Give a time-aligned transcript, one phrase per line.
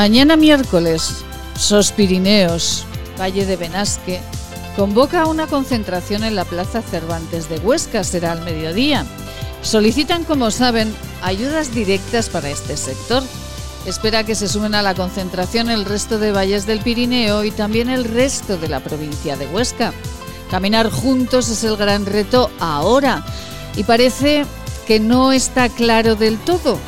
[0.00, 1.16] Mañana miércoles,
[1.58, 2.86] Sos Pirineos,
[3.20, 4.22] Valle de Benasque,
[4.74, 9.04] convoca una concentración en la Plaza Cervantes de Huesca, será al mediodía.
[9.60, 13.22] Solicitan, como saben, ayudas directas para este sector.
[13.84, 17.90] Espera que se sumen a la concentración el resto de valles del Pirineo y también
[17.90, 19.92] el resto de la provincia de Huesca.
[20.50, 23.22] Caminar juntos es el gran reto ahora
[23.76, 24.46] y parece
[24.86, 26.78] que no está claro del todo.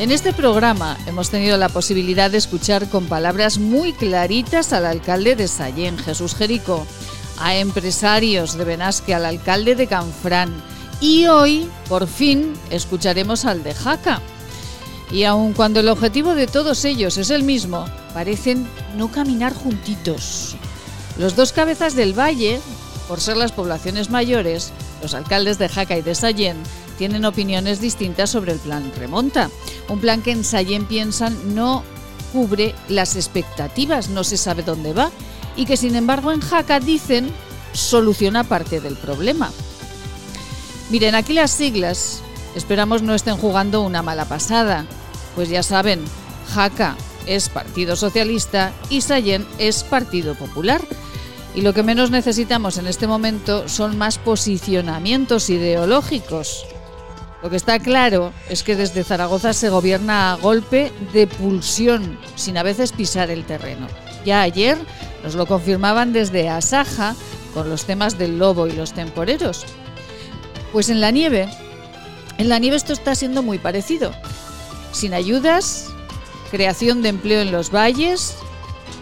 [0.00, 5.36] En este programa hemos tenido la posibilidad de escuchar con palabras muy claritas al alcalde
[5.36, 6.86] de Sallén, Jesús Jerico,
[7.38, 10.54] a empresarios de Benasque, al alcalde de Canfrán
[11.02, 14.22] y hoy, por fin, escucharemos al de Jaca.
[15.12, 20.56] Y aun cuando el objetivo de todos ellos es el mismo, parecen no caminar juntitos.
[21.18, 22.62] Los dos cabezas del valle,
[23.06, 26.56] por ser las poblaciones mayores, los alcaldes de Jaca y de Sallén,
[27.00, 29.48] tienen opiniones distintas sobre el plan Remonta.
[29.88, 31.82] Un plan que en Sallén piensan no
[32.30, 35.10] cubre las expectativas, no se sabe dónde va,
[35.56, 37.30] y que sin embargo en Jaca dicen
[37.72, 39.50] soluciona parte del problema.
[40.90, 42.20] Miren, aquí las siglas
[42.54, 44.84] esperamos no estén jugando una mala pasada,
[45.34, 46.04] pues ya saben,
[46.52, 50.82] Jaca es Partido Socialista y Sallén es Partido Popular.
[51.54, 56.66] Y lo que menos necesitamos en este momento son más posicionamientos ideológicos.
[57.42, 62.58] Lo que está claro es que desde Zaragoza se gobierna a golpe de pulsión, sin
[62.58, 63.86] a veces pisar el terreno.
[64.24, 64.76] Ya ayer
[65.24, 67.14] nos lo confirmaban desde Asaja
[67.54, 69.64] con los temas del lobo y los temporeros.
[70.72, 71.48] Pues en la nieve,
[72.36, 74.12] en la nieve esto está siendo muy parecido.
[74.92, 75.86] Sin ayudas,
[76.50, 78.36] creación de empleo en los valles,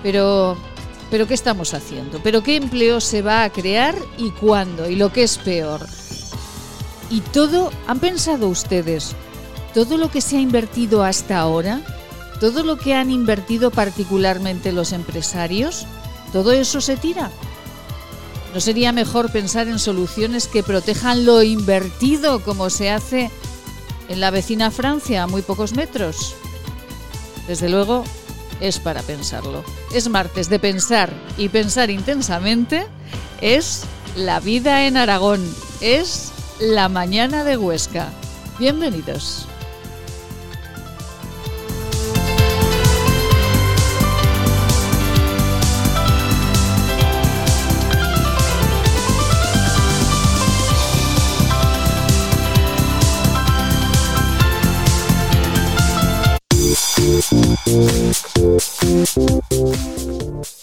[0.02, 0.56] pero
[1.10, 2.20] pero ¿qué estamos haciendo?
[2.22, 4.90] ¿Pero qué empleo se va a crear y cuándo?
[4.90, 5.86] Y lo que es peor,
[7.10, 9.14] y todo, ¿han pensado ustedes
[9.74, 11.80] todo lo que se ha invertido hasta ahora?
[12.40, 15.86] ¿Todo lo que han invertido particularmente los empresarios?
[16.32, 17.30] ¿Todo eso se tira?
[18.54, 23.30] ¿No sería mejor pensar en soluciones que protejan lo invertido como se hace
[24.08, 26.34] en la vecina Francia a muy pocos metros?
[27.46, 28.04] Desde luego,
[28.60, 29.64] es para pensarlo.
[29.92, 32.86] Es martes de pensar y pensar intensamente
[33.40, 33.84] es
[34.16, 35.54] la vida en Aragón.
[35.80, 38.10] Es la mañana de Huesca.
[38.58, 39.46] Bienvenidos.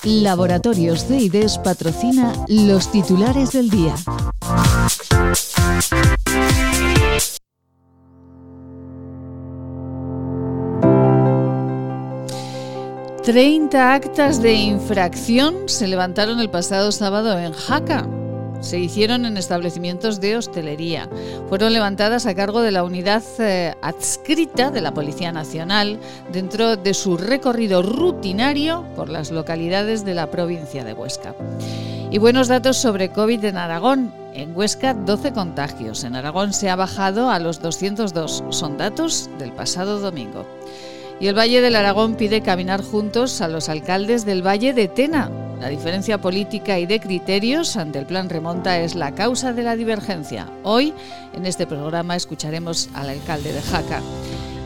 [0.03, 3.95] Laboratorios de IDES patrocina los titulares del día.
[13.25, 18.07] 30 actas de infracción se levantaron el pasado sábado en Jaca.
[18.61, 21.09] Se hicieron en establecimientos de hostelería.
[21.49, 25.99] Fueron levantadas a cargo de la unidad eh, adscrita de la Policía Nacional
[26.31, 31.33] dentro de su recorrido rutinario por las localidades de la provincia de Huesca.
[32.11, 34.13] Y buenos datos sobre COVID en Aragón.
[34.35, 36.03] En Huesca 12 contagios.
[36.03, 38.43] En Aragón se ha bajado a los 202.
[38.51, 40.45] Son datos del pasado domingo.
[41.19, 45.31] Y el Valle del Aragón pide caminar juntos a los alcaldes del Valle de Tena.
[45.59, 49.77] La diferencia política y de criterios ante el plan remonta es la causa de la
[49.77, 50.47] divergencia.
[50.63, 50.93] Hoy,
[51.33, 54.01] en este programa, escucharemos al alcalde de Jaca.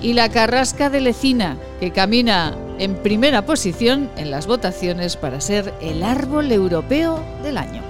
[0.01, 5.73] Y la Carrasca de Lecina, que camina en primera posición en las votaciones para ser
[5.81, 7.88] el árbol europeo del año.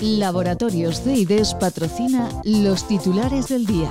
[0.00, 3.90] Laboratorios de IDES patrocina los titulares del día.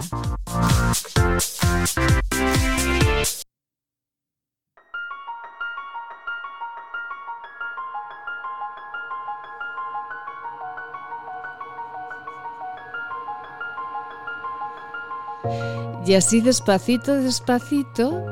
[16.06, 18.26] Y así despacito, despacito,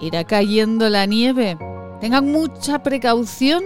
[0.00, 1.56] irá cayendo la nieve.
[2.00, 3.62] Tengan mucha precaución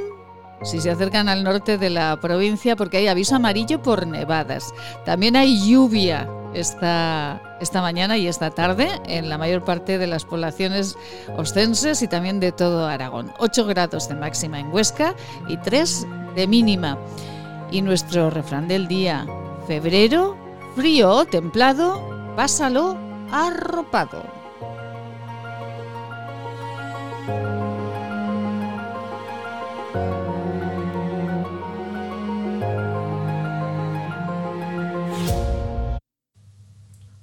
[0.63, 4.73] si se acercan al norte de la provincia porque hay aviso amarillo por nevadas.
[5.05, 10.25] También hay lluvia esta, esta mañana y esta tarde en la mayor parte de las
[10.25, 10.97] poblaciones
[11.37, 13.33] ostenses y también de todo Aragón.
[13.39, 15.15] 8 grados de máxima en Huesca
[15.49, 16.99] y 3 de mínima.
[17.71, 19.27] Y nuestro refrán del día,
[19.67, 20.37] febrero,
[20.75, 22.97] frío templado, pásalo
[23.31, 24.23] arropado.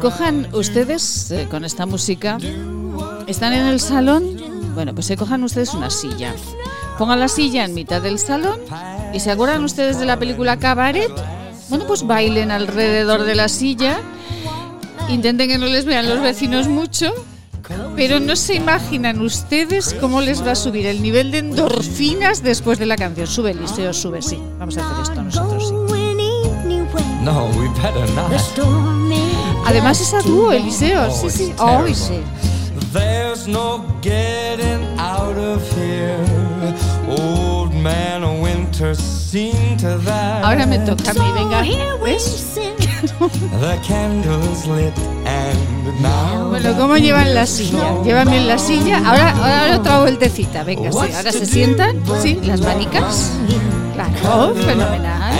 [0.00, 2.38] Cojan ustedes eh, con esta música,
[3.26, 4.24] están en el salón,
[4.74, 6.34] bueno, pues se cojan ustedes una silla.
[6.98, 8.60] Pongan la silla en mitad del salón
[9.12, 11.12] y se acuerdan ustedes de la película Cabaret.
[11.68, 13.98] Bueno, pues bailen alrededor de la silla.
[15.08, 17.12] Intenten que no les vean los vecinos mucho,
[17.96, 22.78] pero no se imaginan ustedes cómo les va a subir el nivel de endorfinas después
[22.78, 23.26] de la canción.
[23.26, 24.38] Sube, Liceo, sube, sí.
[24.58, 25.96] Vamos a hacer esto nosotros, sí.
[27.22, 29.25] No, we better not.
[29.66, 31.10] Además es a dúo, Eliseo.
[31.10, 31.52] Sí, sí.
[31.58, 32.20] Hoy sí.
[32.92, 36.16] There's no getting out of here.
[37.08, 40.44] Old man winter seen to that.
[40.44, 41.62] Ahora me toca a mí, venga.
[42.02, 42.54] ¿Ves?
[43.60, 44.96] The candles lit
[45.26, 48.02] and now Bueno, ¿cómo llevan la silla?
[48.04, 48.98] Llevan bien la silla.
[49.04, 50.64] Ahora, ahora otra vueltecita.
[50.64, 50.98] Venga, sí.
[50.98, 52.02] Ahora se sientan.
[52.22, 53.32] Sí, las manicas.
[53.94, 55.32] Claro, fenomenal.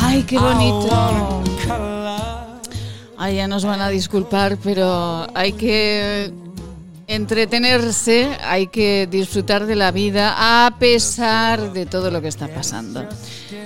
[0.00, 1.42] Ay, qué bonito.
[3.18, 6.30] Ay, ya nos van a disculpar, pero hay que
[7.06, 13.08] entretenerse, hay que disfrutar de la vida a pesar de todo lo que está pasando.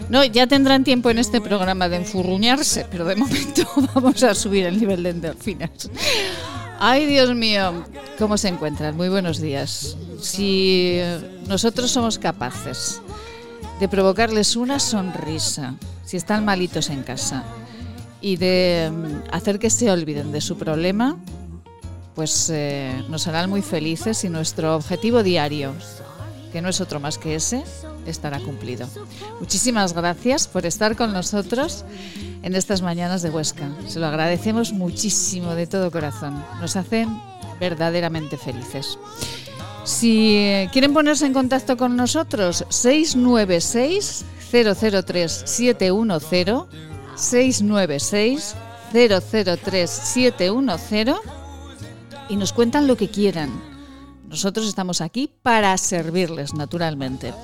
[0.09, 4.67] No, ya tendrán tiempo en este programa de enfurruñarse, pero de momento vamos a subir
[4.67, 5.91] el nivel de endorfinas.
[6.79, 7.85] Ay, Dios mío,
[8.19, 8.97] ¿cómo se encuentran?
[8.97, 9.97] Muy buenos días.
[10.21, 10.99] Si
[11.47, 13.01] nosotros somos capaces
[13.81, 15.75] de provocarles una sonrisa,
[16.05, 17.45] si están malitos en casa,
[18.21, 21.17] y de mm, hacer que se olviden de su problema,
[22.15, 25.73] pues eh, nos harán muy felices y nuestro objetivo diario,
[26.53, 27.65] que no es otro más que ese,
[28.07, 28.87] estará cumplido.
[29.39, 31.85] Muchísimas gracias por estar con nosotros
[32.43, 33.71] en estas mañanas de Huesca.
[33.87, 36.43] Se lo agradecemos muchísimo de todo corazón.
[36.61, 37.09] Nos hacen
[37.59, 38.99] verdaderamente felices.
[39.85, 46.90] Si quieren ponerse en contacto con nosotros, 696 003 710
[47.21, 48.57] 696
[48.93, 51.17] 003 710
[52.29, 53.51] y nos cuentan lo que quieran.
[54.29, 57.35] Nosotros estamos aquí para servirles, naturalmente.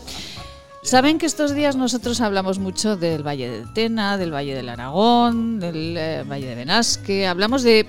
[0.83, 5.59] Saben que estos días nosotros hablamos mucho del Valle de Tena, del Valle del Aragón,
[5.59, 7.87] del eh, Valle de Benasque, hablamos de,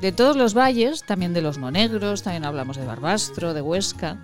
[0.00, 4.16] de todos los valles, también de los Monegros, también hablamos de Barbastro, de Huesca.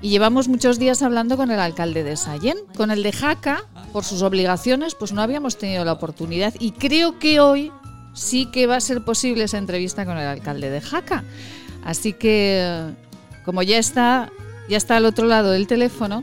[0.00, 4.04] Y llevamos muchos días hablando con el alcalde de Sallén, con el de Jaca, por
[4.04, 7.72] sus obligaciones, pues no habíamos tenido la oportunidad y creo que hoy
[8.14, 11.24] sí que va a ser posible esa entrevista con el alcalde de Jaca.
[11.84, 12.94] Así que,
[13.44, 14.30] como ya está,
[14.68, 16.22] ya está al otro lado del teléfono,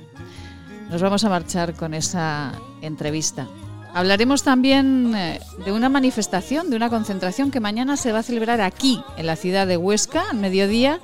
[0.89, 3.47] nos vamos a marchar con esa entrevista.
[3.93, 8.61] Hablaremos también eh, de una manifestación, de una concentración que mañana se va a celebrar
[8.61, 10.99] aquí, en la ciudad de Huesca, al mediodía,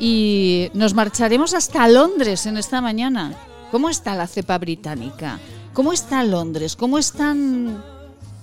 [0.00, 3.34] y nos marcharemos hasta Londres en esta mañana.
[3.70, 5.38] ¿Cómo está la cepa británica?
[5.74, 6.74] ¿Cómo está Londres?
[6.74, 7.84] ¿Cómo están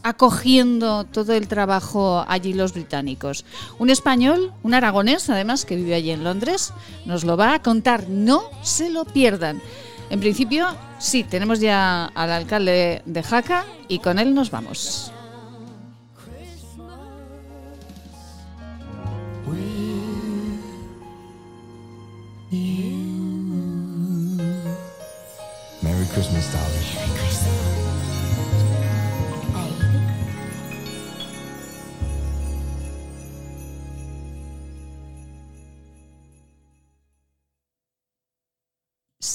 [0.03, 3.43] acogiendo todo el trabajo allí los británicos?
[3.79, 6.73] Un español, un aragonés además, que vive allí en Londres,
[7.05, 8.07] nos lo va a contar.
[8.07, 9.59] No se lo pierdan.
[10.11, 10.67] En principio,
[10.99, 15.11] sí, tenemos ya al alcalde de Jaca y con él nos vamos.
[22.49, 22.61] Merry
[26.13, 26.76] Christmas, darling.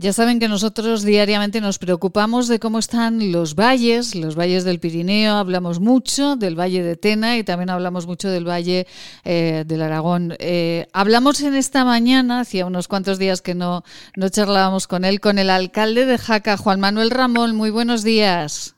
[0.00, 4.78] Ya saben que nosotros diariamente nos preocupamos de cómo están los valles, los valles del
[4.78, 8.86] Pirineo, hablamos mucho del Valle de Tena y también hablamos mucho del Valle
[9.24, 10.36] eh, del Aragón.
[10.38, 13.82] Eh, hablamos en esta mañana, hacía unos cuantos días que no,
[14.14, 17.56] no charlábamos con él, con el alcalde de Jaca, Juan Manuel Ramón.
[17.56, 18.76] Muy buenos días.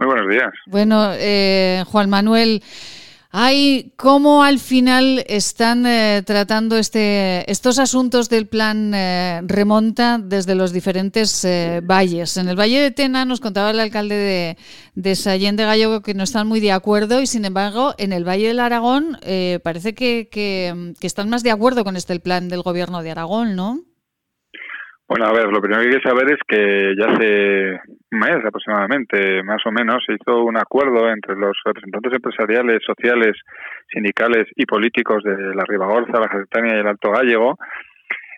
[0.00, 0.50] Muy buenos días.
[0.66, 2.64] Bueno, eh, Juan Manuel.
[3.30, 10.54] Hay cómo al final están eh, tratando este, estos asuntos del plan eh, remonta desde
[10.54, 12.38] los diferentes eh, valles.
[12.38, 14.56] En el Valle de Tena nos contaba el alcalde de,
[14.94, 18.26] de Sallén de Gallego que no están muy de acuerdo y sin embargo en el
[18.26, 19.18] Valle del Aragón
[19.62, 23.56] parece que, que, que están más de acuerdo con este plan del gobierno de Aragón,
[23.56, 23.87] ¿no?
[25.08, 27.80] Bueno, a ver, lo primero que hay que saber es que ya hace
[28.12, 33.34] un mes aproximadamente, más o menos, se hizo un acuerdo entre los representantes empresariales, sociales,
[33.90, 37.56] sindicales y políticos de la Ribagorza, la Jacetania y el Alto Gallego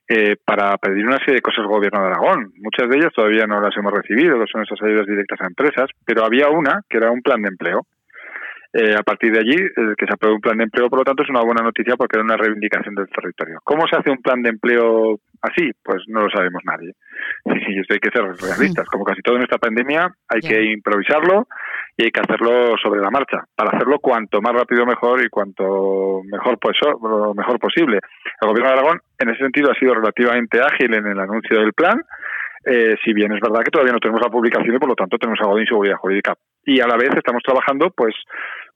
[0.09, 2.53] eh, para pedir una serie de cosas al Gobierno de Aragón.
[2.59, 5.91] Muchas de ellas todavía no las hemos recibido, que son esas ayudas directas a empresas,
[6.05, 7.87] pero había una que era un plan de empleo.
[8.73, 11.05] Eh, a partir de allí, eh, que se apruebe un plan de empleo, por lo
[11.05, 13.59] tanto, es una buena noticia porque era una reivindicación del territorio.
[13.65, 15.71] ¿Cómo se hace un plan de empleo así?
[15.83, 16.93] Pues no lo sabemos nadie.
[17.71, 18.87] Y esto hay que ser realistas.
[18.89, 21.47] Como casi todo en esta pandemia, hay que improvisarlo
[21.97, 26.23] y hay que hacerlo sobre la marcha, para hacerlo cuanto más rápido mejor y cuanto
[26.25, 28.01] mejor, pues, lo mejor posible.
[28.41, 31.73] El Gobierno de Aragón, en ese sentido, ha sido relativamente ágil en el anuncio del
[31.75, 32.01] plan.
[32.65, 35.17] Eh, si bien es verdad que todavía no tenemos la publicación y por lo tanto
[35.17, 36.35] tenemos algo de inseguridad jurídica.
[36.65, 38.15] Y a la vez estamos trabajando pues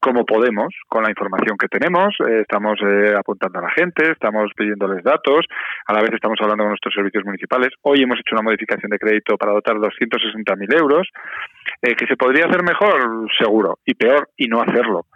[0.01, 4.51] como podemos, con la información que tenemos, eh, estamos eh, apuntando a la gente, estamos
[4.57, 5.47] pidiéndoles datos,
[5.87, 7.71] a la vez estamos hablando con nuestros servicios municipales.
[7.83, 11.09] Hoy hemos hecho una modificación de crédito para dotar 260.000 euros,
[11.83, 15.07] eh, que se podría hacer mejor, seguro, y peor, y no hacerlo.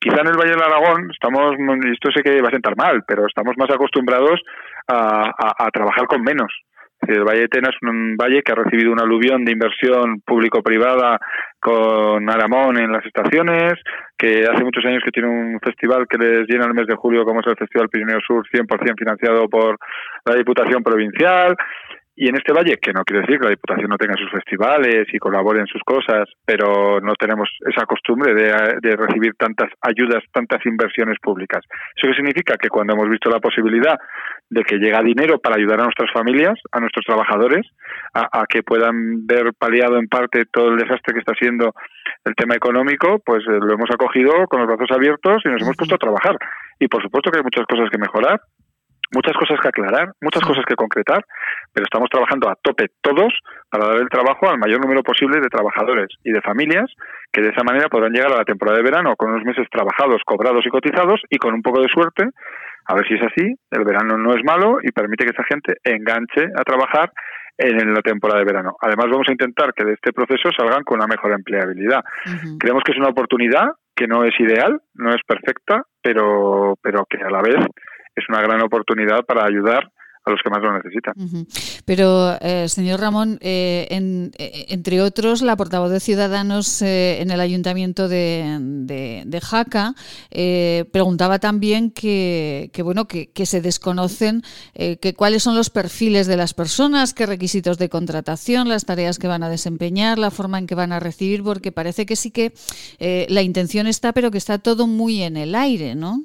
[0.00, 1.54] quizá en el Valle del Aragón estamos,
[1.92, 4.40] esto sé que va a sentar mal, pero estamos más acostumbrados
[4.88, 6.52] a trabajar con menos.
[7.06, 11.18] El Valle de Tena es un valle que ha recibido un aluvión de inversión público-privada
[11.58, 13.74] con Aramón en las estaciones,
[14.16, 17.24] que hace muchos años que tiene un festival que les llena el mes de julio,
[17.24, 19.78] como es el Festival Pirineo Sur, 100% financiado por
[20.24, 21.56] la Diputación Provincial,
[22.22, 25.12] y en este valle, que no quiere decir que la Diputación no tenga sus festivales
[25.12, 30.64] y colabore en sus cosas, pero no tenemos esa costumbre de, recibir tantas ayudas, tantas
[30.64, 31.64] inversiones públicas.
[31.96, 32.54] ¿Eso qué significa?
[32.56, 33.98] Que cuando hemos visto la posibilidad
[34.48, 37.66] de que llega dinero para ayudar a nuestras familias, a nuestros trabajadores,
[38.14, 41.74] a, que puedan ver paliado en parte todo el desastre que está siendo
[42.24, 45.76] el tema económico, pues eh, lo hemos acogido con los brazos abiertos y nos hemos
[45.76, 46.36] puesto a trabajar.
[46.78, 48.40] Y por supuesto que hay muchas cosas que mejorar,
[49.14, 51.24] muchas cosas que aclarar, muchas cosas que concretar,
[51.72, 53.32] pero estamos trabajando a tope todos
[53.70, 56.90] para dar el trabajo al mayor número posible de trabajadores y de familias
[57.32, 60.22] que de esa manera podrán llegar a la temporada de verano con unos meses trabajados,
[60.24, 62.24] cobrados y cotizados y con un poco de suerte,
[62.86, 65.74] a ver si es así, el verano no es malo y permite que esa gente
[65.84, 67.12] enganche a trabajar
[67.58, 68.76] en la temporada de verano.
[68.80, 72.02] Además, vamos a intentar que de este proceso salgan con una mejor empleabilidad.
[72.58, 77.22] Creemos que es una oportunidad que no es ideal, no es perfecta, pero, pero que
[77.22, 77.56] a la vez
[78.14, 79.90] es una gran oportunidad para ayudar
[80.24, 81.14] a los que más lo necesitan.
[81.84, 88.08] Pero, eh, señor Ramón, eh, eh, entre otros, la portavoz de Ciudadanos en el Ayuntamiento
[88.08, 89.94] de, Jaca
[90.92, 94.42] preguntaba también que, bueno, que, se desconocen
[94.74, 99.26] que cuáles son los perfiles de las personas, qué requisitos de contratación, las tareas que
[99.26, 102.54] van a desempeñar, la forma en que van a recibir, porque parece que sí que
[103.28, 106.24] la intención está, pero que está todo muy en el aire, ¿no?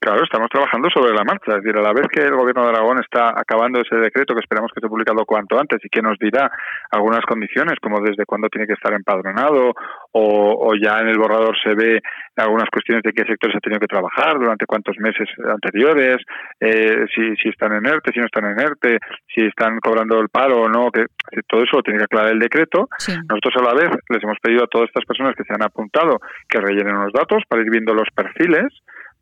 [0.00, 1.56] Claro, estamos trabajando sobre la marcha.
[1.56, 4.40] Es decir, a la vez que el Gobierno de Aragón está acabando ese decreto, que
[4.40, 6.50] esperamos que esté publicado cuanto antes y que nos dirá
[6.90, 9.72] algunas condiciones, como desde cuándo tiene que estar empadronado
[10.12, 12.00] o, ya en el borrador se ve
[12.36, 16.18] algunas cuestiones de qué sectores ha tenido que trabajar, durante cuántos meses anteriores,
[16.60, 18.98] eh, si, si están en ERTE, si no están en ERTE,
[19.34, 21.06] si están cobrando el paro o no, que
[21.48, 22.88] todo eso lo tiene que aclarar el decreto.
[23.28, 26.20] Nosotros a la vez les hemos pedido a todas estas personas que se han apuntado
[26.48, 28.68] que rellenen los datos para ir viendo los perfiles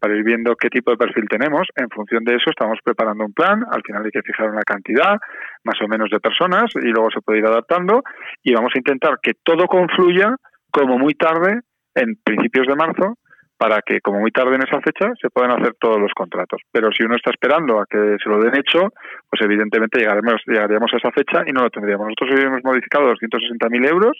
[0.02, 1.68] para ir viendo qué tipo de perfil tenemos.
[1.76, 3.64] En función de eso estamos preparando un plan.
[3.71, 5.16] Al final hay que fijar una cantidad
[5.62, 8.02] más o menos de personas y luego se puede ir adaptando
[8.42, 10.35] y vamos a intentar que todo confluya
[10.73, 11.61] como muy tarde,
[11.94, 13.14] en principios de marzo,
[13.62, 16.61] para que como muy tarde en esa fecha se puedan hacer todos los contratos.
[16.73, 18.90] Pero si uno está esperando a que se lo den hecho,
[19.31, 22.09] pues evidentemente llegaremos, llegaríamos a esa fecha y no lo tendríamos.
[22.09, 24.19] Nosotros hemos modificado 260.000 euros,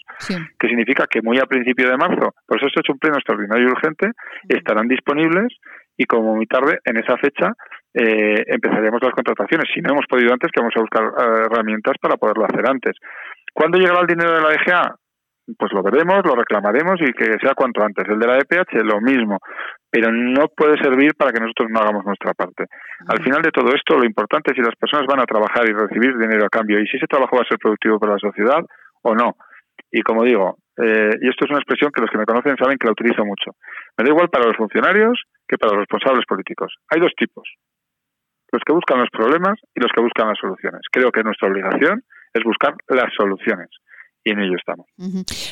[0.57, 3.17] que significa que muy a principio de marzo, por eso se ha hecho un pleno
[3.17, 4.11] extraordinario y urgente,
[4.47, 5.51] estarán disponibles
[5.97, 7.51] y como muy tarde en esa fecha
[7.93, 9.67] eh, empezaríamos las contrataciones.
[9.75, 12.95] Si no hemos podido antes, que vamos a buscar eh, herramientas para poderlo hacer antes.
[13.51, 14.95] ¿Cuándo llegará el dinero de la EGA?
[15.57, 18.07] Pues lo veremos, lo reclamaremos y que sea cuanto antes.
[18.07, 19.39] El de la EPH lo mismo,
[19.89, 22.65] pero no puede servir para que nosotros no hagamos nuestra parte.
[23.07, 25.73] Al final de todo esto, lo importante es si las personas van a trabajar y
[25.73, 28.63] recibir dinero a cambio y si ese trabajo va a ser productivo para la sociedad
[29.01, 29.35] o no.
[29.91, 32.77] Y como digo, eh, y esto es una expresión que los que me conocen saben
[32.77, 33.51] que la utilizo mucho.
[33.97, 36.73] Me da igual para los funcionarios que para los responsables políticos.
[36.89, 37.43] Hay dos tipos.
[38.51, 40.81] Los que buscan los problemas y los que buscan las soluciones.
[40.91, 43.69] Creo que nuestra obligación es buscar las soluciones
[44.23, 44.87] y en ello estamos.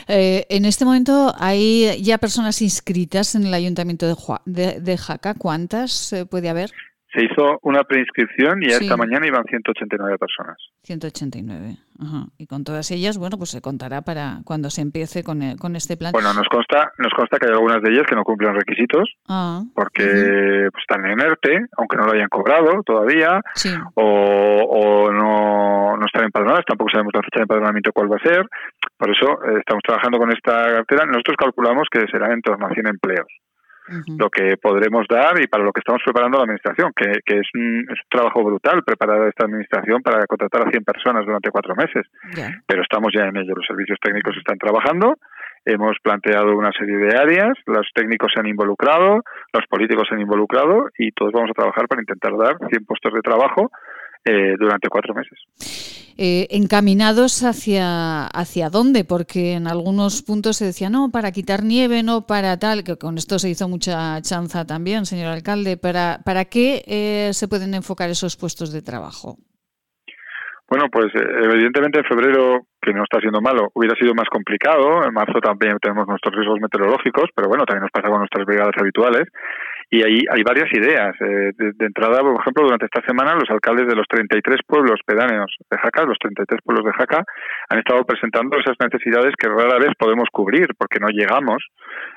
[0.08, 4.08] Eh, en este momento hay ya personas inscritas en el Ayuntamiento
[4.46, 5.34] de, de, Jaca.
[5.34, 6.72] ¿Cuántas eh, puede haber?
[7.14, 10.58] Se hizo una preinscripción y esta mañana iban 189 personas.
[10.84, 11.78] 189.
[12.38, 15.98] Y con todas ellas, bueno, pues se contará para cuando se empiece con, con este
[15.98, 16.12] plan.
[16.12, 19.62] Bueno, nos consta, nos consta que hay algunas de ellas que no cumplen requisitos ah,
[19.76, 23.42] porque pues, están en ERTE, aunque no lo hayan cobrado todavía,
[23.94, 28.28] o, o no, no, están empadronadas, tampoco sabemos la fecha de empadronamiento cuál va a
[28.28, 28.46] ser.
[28.98, 31.06] Por eso eh, estamos trabajando con esta cartera.
[31.06, 33.28] Nosotros calculamos que será en torno a 100 empleos
[34.18, 37.88] lo que podremos dar y para lo que estamos preparando la administración, que, es, un,
[38.10, 42.06] trabajo brutal preparar esta administración para contratar a 100 personas durante cuatro meses.
[42.66, 45.18] Pero estamos ya en ello, los servicios técnicos están trabajando,
[45.66, 49.22] hemos planteado una serie de áreas, los técnicos se han involucrado,
[49.54, 50.90] los políticos se han involucrado.
[50.98, 53.72] Y todos vamos a trabajar para intentar dar 100 puestos de trabajo
[54.26, 55.40] eh, durante cuatro meses.
[56.18, 59.04] Eh, ¿Encaminados hacia, hacia dónde?
[59.04, 63.18] Porque en algunos puntos se decía, no, para quitar nieve, no para tal, que con
[63.18, 65.78] esto se hizo mucha chanza también, señor alcalde.
[65.78, 69.38] ¿Para, para qué eh, se pueden enfocar esos puestos de trabajo?
[70.70, 75.04] Bueno, pues evidentemente en febrero, que no está siendo malo, hubiera sido más complicado.
[75.04, 78.76] En marzo también tenemos nuestros riesgos meteorológicos, pero bueno, también nos pasa con nuestras brigadas
[78.80, 79.28] habituales.
[79.94, 81.14] Y ahí hay varias ideas.
[81.20, 85.54] Eh, de, entrada, por ejemplo, durante esta semana los alcaldes de los 33 pueblos pedáneos
[85.70, 87.26] de Jaca, los 33 pueblos de Jaca,
[87.68, 91.62] han estado presentando esas necesidades que rara vez podemos cubrir porque no llegamos,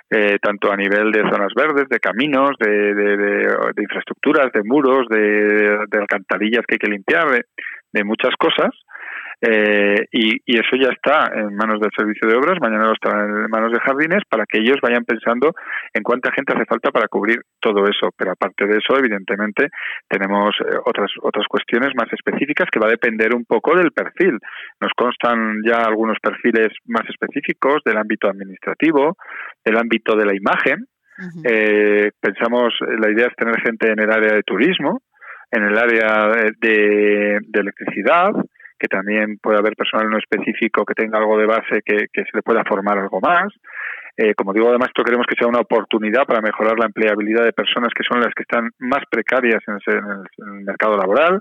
[0.08, 5.98] eh, tanto a nivel de zonas verdes, de caminos, de, de, infraestructuras, de muros, de,
[5.98, 7.26] alcantarillas que hay que limpiar,
[7.92, 8.70] de muchas cosas.
[9.46, 13.50] Eh, y, eso ya está en manos del servicio de obras, mañana lo estará en
[13.50, 15.52] manos de jardines, para que ellos vayan pensando
[15.92, 18.09] en cuánta gente hace falta para cubrir todo eso.
[18.16, 19.68] Pero aparte de eso, evidentemente,
[20.09, 24.38] tenemos eh, otras, otras cuestiones más específicas que va a depender un poco del perfil.
[24.80, 29.16] Nos constan ya algunos perfiles más específicos del ámbito administrativo,
[29.62, 30.87] del ámbito de la imagen.
[31.44, 35.02] eh, pensamos, la idea es tener gente en el área de turismo,
[35.50, 36.28] en el área
[36.61, 38.33] de, de electricidad,
[38.85, 42.42] que también puede haber personal no específico que tenga algo de base que, se le
[42.42, 43.51] pueda formar algo más.
[44.16, 47.53] Eh, como digo, además, esto queremos que sea una oportunidad para mejorar la empleabilidad de
[47.53, 51.38] personas que son las que están más precarias en, el, mercado laboral.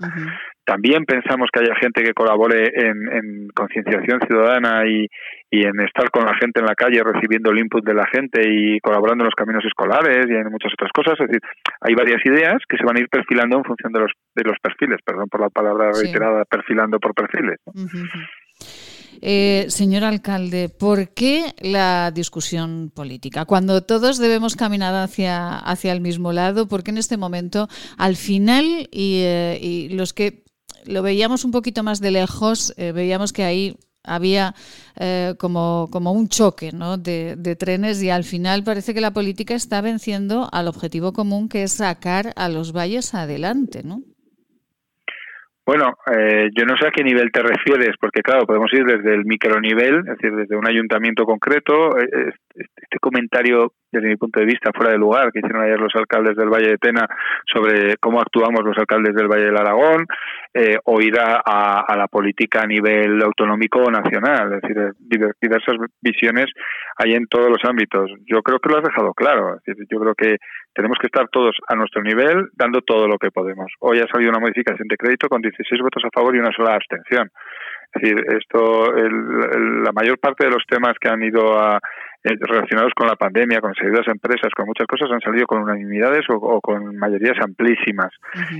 [0.64, 5.06] También pensamos que haya gente que colabore en, concienciación ciudadana y,
[5.52, 8.80] en estar con la gente en la calle recibiendo el input de la gente y
[8.80, 11.14] colaborando en los caminos escolares y en muchas otras cosas.
[11.20, 11.40] Es decir,
[11.80, 14.58] hay varias ideas que se van a ir perfilando en función de los, de los
[14.60, 17.60] perfiles, perdón por la palabra reiterada, perfilando por perfiles.
[19.20, 23.44] Eh, señor alcalde, ¿por qué la discusión política?
[23.44, 28.16] Cuando todos debemos caminar hacia, hacia el mismo lado, ¿por qué en este momento, al
[28.16, 30.44] final, y, eh, los que
[30.84, 34.54] lo veíamos un poquito más de lejos, eh, veíamos que ahí había
[35.38, 36.98] como, como, un choque ¿no?
[36.98, 41.48] de, de, trenes y al final parece que la política está venciendo al objetivo común
[41.48, 44.02] que es sacar a los valles adelante, ¿no?
[45.66, 49.14] Bueno, eh, yo no sé a qué nivel te refieres, porque claro, podemos ir desde
[49.14, 51.98] el micronivel, es decir, desde un ayuntamiento concreto.
[51.98, 55.94] Eh, este comentario desde mi punto de vista, fuera de lugar que hicieron ayer los
[55.94, 57.06] alcaldes del Valle de Tena
[57.52, 60.06] sobre cómo actuamos los alcaldes del Valle del Aragón,
[60.52, 64.52] eh, o ir a, la política a nivel autonómico o nacional.
[64.54, 64.92] Es decir,
[65.40, 66.46] diversas visiones
[66.96, 68.10] hay en todos los ámbitos.
[68.26, 69.56] Yo creo que lo has dejado claro.
[69.56, 70.36] Es decir, yo creo que
[70.74, 73.66] tenemos que estar todos a nuestro nivel dando todo lo que podemos.
[73.80, 76.74] Hoy ha salido una modificación de crédito con 16 votos a favor y una sola
[76.74, 77.30] abstención.
[77.94, 81.78] Es decir, esto, la mayor parte de los temas que han ido a,
[82.24, 86.60] relacionados con la pandemia, con las empresas, con muchas cosas, han salido con unanimidades o,
[86.60, 88.10] con mayorías amplísimas.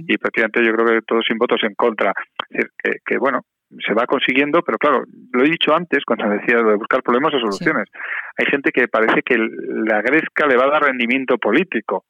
[0.07, 2.13] Y prácticamente yo creo que todos sin votos en contra.
[2.51, 3.41] Es decir, que, bueno,
[3.87, 7.41] se va consiguiendo, pero claro, lo he dicho antes cuando decía de buscar problemas o
[7.41, 7.89] soluciones.
[8.37, 12.05] Hay gente que parece que la gresca le va a dar rendimiento político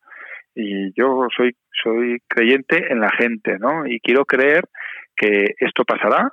[0.55, 3.87] y yo soy soy creyente en la gente, ¿no?
[3.87, 4.65] Y quiero creer
[5.17, 6.31] que esto pasará,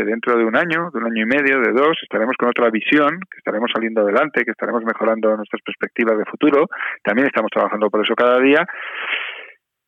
[0.00, 2.70] que dentro de un año, de un año y medio, de dos, estaremos con otra
[2.70, 6.66] visión, que estaremos saliendo adelante, que estaremos mejorando nuestras perspectivas de futuro.
[7.02, 8.66] También estamos trabajando por eso cada día.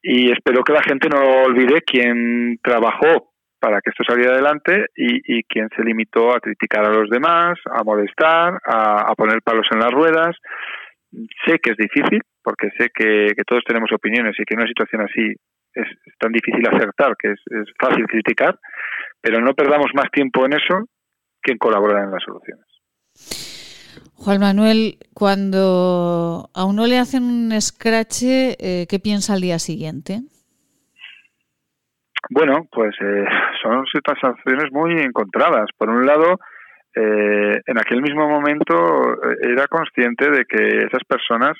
[0.03, 5.39] Y espero que la gente no olvide quién trabajó para que esto saliera adelante y,
[5.39, 9.79] y quién se limitó a criticar a los demás, a molestar, a, poner palos en
[9.79, 10.37] las ruedas.
[11.47, 15.03] Sé que es difícil, porque sé que, todos tenemos opiniones y que en una situación
[15.03, 15.37] así
[15.75, 15.87] es,
[16.19, 18.59] tan difícil acertar que es, es fácil criticar,
[19.21, 20.89] pero no perdamos más tiempo en eso
[21.43, 22.67] que en colaborar en las soluciones.
[24.15, 30.21] Juan Manuel, cuando a uno le hacen un scratch, eh, ¿qué piensa al día siguiente?
[32.31, 33.25] Bueno, pues eh,
[33.63, 35.67] son situaciones muy encontradas.
[35.77, 36.39] Por un lado,
[36.95, 41.59] eh, en aquel mismo momento era consciente de que esas personas,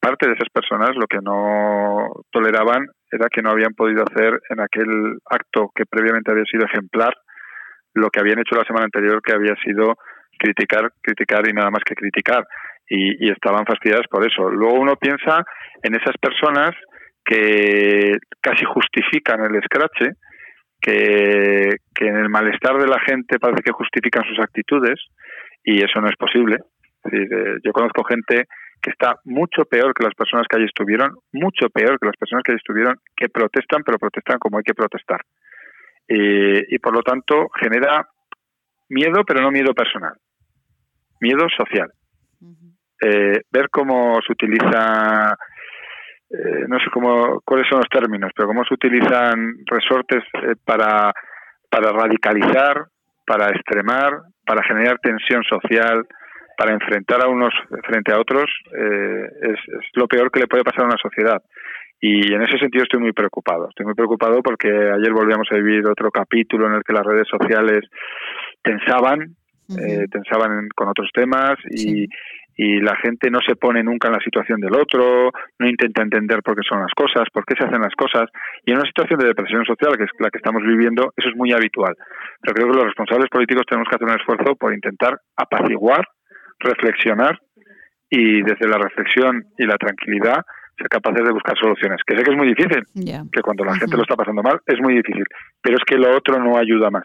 [0.00, 4.60] parte de esas personas, lo que no toleraban era que no habían podido hacer en
[4.60, 7.14] aquel acto que previamente había sido ejemplar
[7.94, 9.96] lo que habían hecho la semana anterior, que había sido
[10.38, 12.46] criticar, criticar y nada más que criticar.
[12.88, 14.50] Y, estaban fastidiadas por eso.
[14.50, 15.44] Luego uno piensa
[15.82, 16.70] en esas personas
[17.24, 20.16] que casi justifican el escrache,
[20.80, 24.98] que, en el malestar de la gente parece que justifican sus actitudes
[25.62, 26.56] y eso no es posible.
[27.12, 28.46] Eh, yo conozco gente
[28.82, 32.42] que está mucho peor que las personas que allí estuvieron, mucho peor que las personas
[32.44, 35.20] que allí estuvieron, que protestan, pero protestan como hay que protestar.
[36.08, 38.08] y por lo tanto genera
[38.90, 40.14] miedo, pero no miedo personal,
[41.20, 41.90] miedo social.
[43.02, 45.34] Eh, ver cómo se utiliza,
[46.30, 51.12] eh, no sé cómo, cuáles son los términos, pero cómo se utilizan resortes eh, para,
[51.70, 52.84] para radicalizar,
[53.26, 56.06] para extremar, para generar tensión social,
[56.60, 57.54] para enfrentar a unos
[57.86, 59.58] frente a otros eh, es,
[59.94, 61.40] lo peor que le puede pasar a una sociedad.
[61.98, 63.70] Y en ese sentido estoy muy preocupado.
[63.70, 67.26] Estoy muy preocupado porque ayer volvíamos a vivir otro capítulo en el que las redes
[67.28, 67.88] sociales
[68.62, 69.36] tensaban,
[69.70, 72.04] eh, tensaban con otros temas y,
[72.56, 76.42] y la gente no se pone nunca en la situación del otro, no intenta entender
[76.42, 78.28] por qué son las cosas, por qué se hacen las cosas.
[78.66, 81.36] Y en una situación de depresión social, que es la que estamos viviendo, eso es
[81.36, 81.96] muy habitual.
[82.42, 86.04] Pero creo que los responsables políticos tenemos que hacer un esfuerzo por intentar apaciguar
[86.60, 87.38] reflexionar
[88.08, 90.44] y desde la reflexión y la tranquilidad
[90.76, 92.00] ser capaces de buscar soluciones.
[92.06, 92.82] Que sé que es muy difícil,
[93.30, 95.24] que cuando la gente lo está pasando mal es muy difícil,
[95.60, 97.04] pero es que lo otro no ayuda más.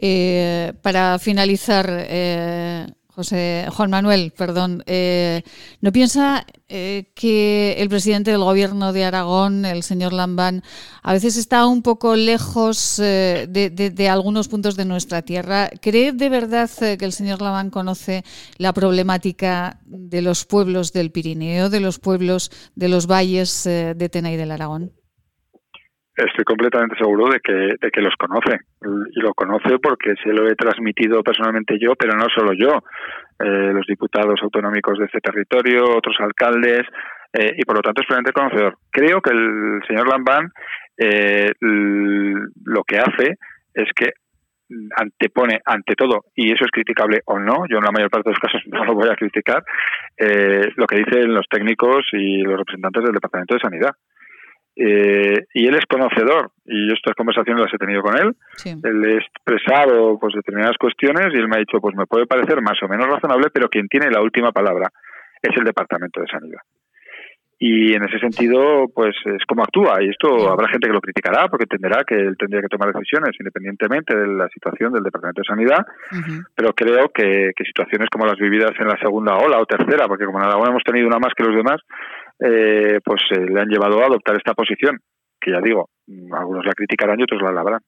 [0.00, 2.86] Eh, para finalizar, eh,
[3.18, 5.42] José Juan Manuel, perdón, eh,
[5.80, 10.62] ¿no piensa eh, que el presidente del gobierno de Aragón, el señor Lambán,
[11.02, 15.68] a veces está un poco lejos eh, de, algunos puntos de nuestra tierra?
[15.82, 18.24] ¿Cree de verdad que el señor Lambán conoce
[18.56, 24.30] la problemática de los pueblos del Pirineo, de los pueblos de los valles de Tena
[24.30, 24.92] y del Aragón?
[26.26, 28.58] Estoy completamente seguro de que, de que los conoce.
[29.14, 32.82] Y lo conoce porque se lo he transmitido personalmente yo, pero no solo yo.
[33.38, 36.80] Eh, los diputados autonómicos de este territorio, otros alcaldes,
[37.32, 38.78] eh, y por lo tanto es plenamente conocedor.
[38.90, 40.50] Creo que el señor Lambán
[40.96, 43.36] eh, lo que hace
[43.72, 44.10] es que
[44.96, 48.34] antepone ante todo, y eso es criticable o no, yo en la mayor parte de
[48.34, 49.62] los casos no lo voy a criticar,
[50.18, 53.92] lo que dicen los técnicos y los representantes del Departamento de Sanidad.
[54.80, 58.36] Eh, y él es conocedor y estas conversaciones las he tenido con él.
[58.64, 62.62] Él he expresado pues determinadas cuestiones y él me ha dicho pues me puede parecer
[62.62, 64.88] más o menos razonable, pero quien tiene la última palabra
[65.42, 66.60] es el Departamento de Sanidad.
[67.60, 70.00] Y en ese sentido, pues es como actúa.
[70.00, 73.34] Y esto habrá gente que lo criticará porque entenderá que él tendría que tomar decisiones
[73.38, 75.84] independientemente de la situación del Departamento de Sanidad.
[76.54, 80.38] Pero creo que, situaciones como las vividas en la segunda ola o tercera, porque como
[80.38, 81.80] en Aragón hemos tenido una más que los demás,
[82.38, 85.00] eh, pues eh, le han llevado a adoptar esta posición,
[85.40, 85.90] que ya digo,
[86.32, 87.80] algunos la criticarán y otros la alabarán.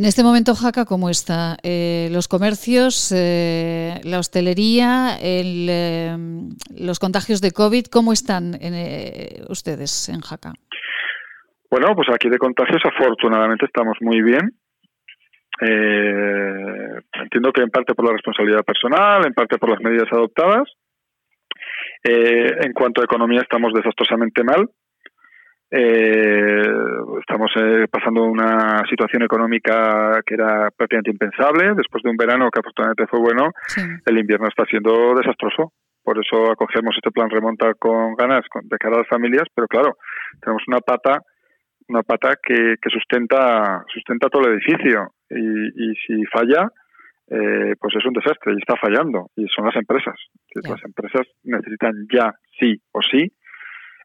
[0.00, 1.58] En este momento, Jaca, ¿cómo está?
[1.62, 6.16] Eh, los comercios, eh, la hostelería, el, eh,
[6.80, 8.72] los contagios de COVID, ¿cómo están en,
[9.50, 10.54] ustedes en Jaca?
[11.70, 14.56] Bueno, pues aquí de contagios afortunadamente estamos muy bien.
[15.60, 20.66] entiendo que en parte por la responsabilidad personal, en parte por las medidas adoptadas.
[22.02, 24.66] en cuanto a economía estamos desastrosamente mal.
[25.72, 26.62] Eh,
[27.20, 31.74] estamos eh, pasando una situación económica que era prácticamente impensable.
[31.76, 33.50] Después de un verano que afortunadamente fue bueno,
[34.04, 35.72] el invierno está siendo desastroso.
[36.02, 39.96] Por eso acogemos este plan remonta con ganas de cara a las familias, pero claro,
[40.40, 41.20] tenemos una pata
[41.88, 45.12] una pata que, que sustenta sustenta todo el edificio.
[45.28, 46.68] Y, y si falla
[47.30, 49.30] eh, pues es un desastre y está fallando.
[49.36, 50.16] Y son las empresas.
[50.54, 53.30] Las empresas necesitan ya sí o sí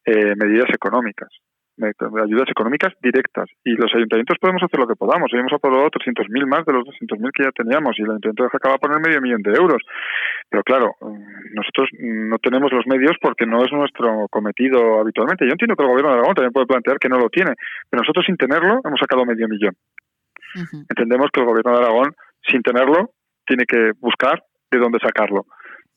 [0.06, 1.30] eh, medidas económicas
[1.82, 3.50] ayudas económicas directas.
[3.64, 5.32] Y los ayuntamientos podemos hacer lo que podamos.
[5.34, 8.50] Hoy hemos aprobado 300.000 más de los 200.000 que ya teníamos y el ayuntamiento de
[8.50, 9.82] Jaca va a poner medio millón de euros.
[10.50, 10.96] Pero claro,
[11.54, 15.46] nosotros no tenemos los medios porque no es nuestro cometido habitualmente.
[15.46, 17.54] Yo entiendo que el gobierno de Aragón también puede plantear que no lo tiene,
[17.90, 19.76] pero nosotros sin tenerlo hemos sacado medio millón.
[20.90, 22.16] Entendemos que el gobierno de Aragón,
[22.48, 23.12] sin tenerlo,
[23.46, 25.46] tiene que buscar de dónde sacarlo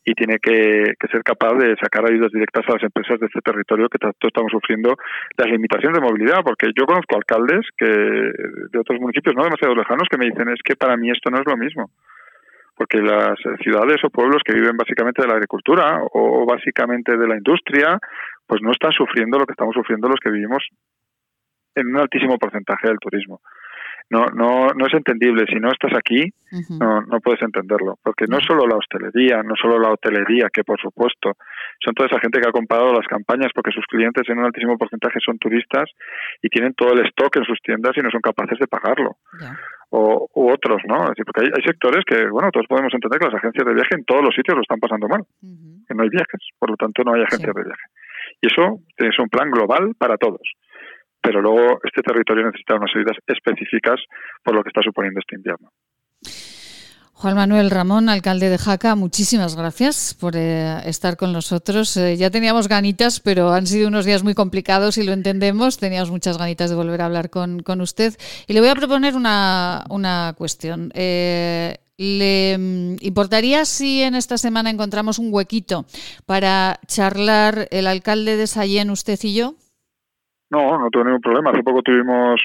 [0.09, 3.91] y tiene que, ser capaz de sacar ayudas directas a las empresas de este territorio
[3.91, 4.97] que tanto estamos sufriendo
[5.37, 10.09] las limitaciones de movilidad, porque yo conozco alcaldes que de otros municipios no demasiado lejanos
[10.11, 11.91] que me dicen es que para mí esto no es lo mismo
[12.75, 17.37] porque las ciudades o pueblos que viven básicamente de la agricultura o básicamente de la
[17.37, 17.99] industria,
[18.47, 20.63] pues no están sufriendo lo que estamos sufriendo los que vivimos
[21.75, 23.41] en un altísimo porcentaje del turismo
[24.11, 25.45] no, no, no es entendible.
[25.49, 26.33] Si no estás aquí,
[26.81, 27.99] no, no puedes entenderlo.
[28.03, 31.37] Porque no es solo la hostelería, no solo la hotelería, que por supuesto
[31.85, 34.79] son toda esa gente que ha comprado las campañas porque sus clientes en un altísimo
[34.79, 35.91] porcentaje son turistas
[36.43, 39.17] y tienen todo el stock en sus tiendas y no son capaces de pagarlo.
[39.91, 41.13] O, u otros, ¿no?
[41.25, 44.23] porque hay, sectores que, bueno, todos podemos entender que las agencias de viaje en todos
[44.23, 45.25] los sitios lo están pasando mal.
[45.87, 47.85] Que no hay viajes, por lo tanto no hay agencias de viaje.
[48.41, 50.41] Y eso es un plan global para todos
[51.29, 54.01] pero luego este territorio necesita unas ayudas específicas
[54.43, 55.69] por lo que está suponiendo este invierno.
[57.13, 61.95] Juan Manuel Ramón, alcalde de Jaca, muchísimas gracias por eh, estar con nosotros.
[61.99, 65.77] Eh, ya teníamos ganitas, pero han sido unos días muy complicados y lo entendemos.
[65.77, 68.15] Teníamos muchas ganitas de volver a hablar con, usted.
[68.47, 70.91] Y le voy a proponer una, cuestión.
[70.95, 75.85] Eh, ¿Le mm, importaría si en esta semana encontramos un huequito
[76.25, 79.57] para charlar el alcalde de Sayén, usted y yo?
[80.51, 81.51] No, no tengo ningún problema.
[81.51, 82.41] Hace poco tuvimos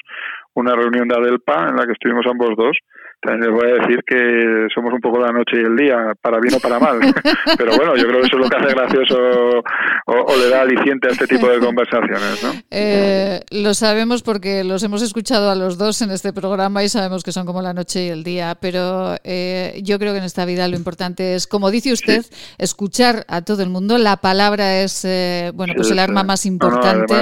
[0.54, 2.76] una reunión de Adelpa en la que estuvimos ambos dos
[3.24, 6.38] también les voy a decir que somos un poco la noche y el día, para
[6.40, 6.98] bien o para mal.
[7.58, 9.62] Pero bueno, yo creo que eso es lo que hace gracioso
[10.06, 12.42] o, le da aliciente a este tipo de conversaciones.
[12.42, 12.52] ¿no?
[12.70, 17.24] Eh, lo sabemos porque los hemos escuchado a los dos en este programa y sabemos
[17.24, 18.56] que son como la noche y el día.
[18.60, 22.24] Pero eh, yo creo que en esta vida lo importante es, como dice usted,
[22.58, 23.96] escuchar a todo el mundo.
[23.96, 27.14] La palabra es, eh, bueno, pues el arma más importante.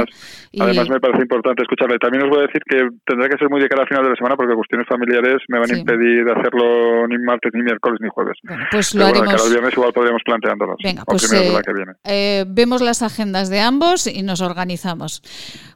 [0.58, 1.98] además, me parece importante escucharle.
[1.98, 4.10] También os voy a decir que tendrá que ser muy de cara al final de
[4.10, 7.98] la semana porque cuestiones familiares me van a impedir de hacerlo ni martes, ni miércoles,
[8.00, 8.38] ni jueves.
[8.70, 9.26] pues lo haremos.
[9.26, 10.76] Bueno, el viernes igual podríamos planteándolos.
[10.82, 11.60] Venga, pues eh,
[12.04, 15.22] eh, vemos las agendas de ambos y nos organizamos.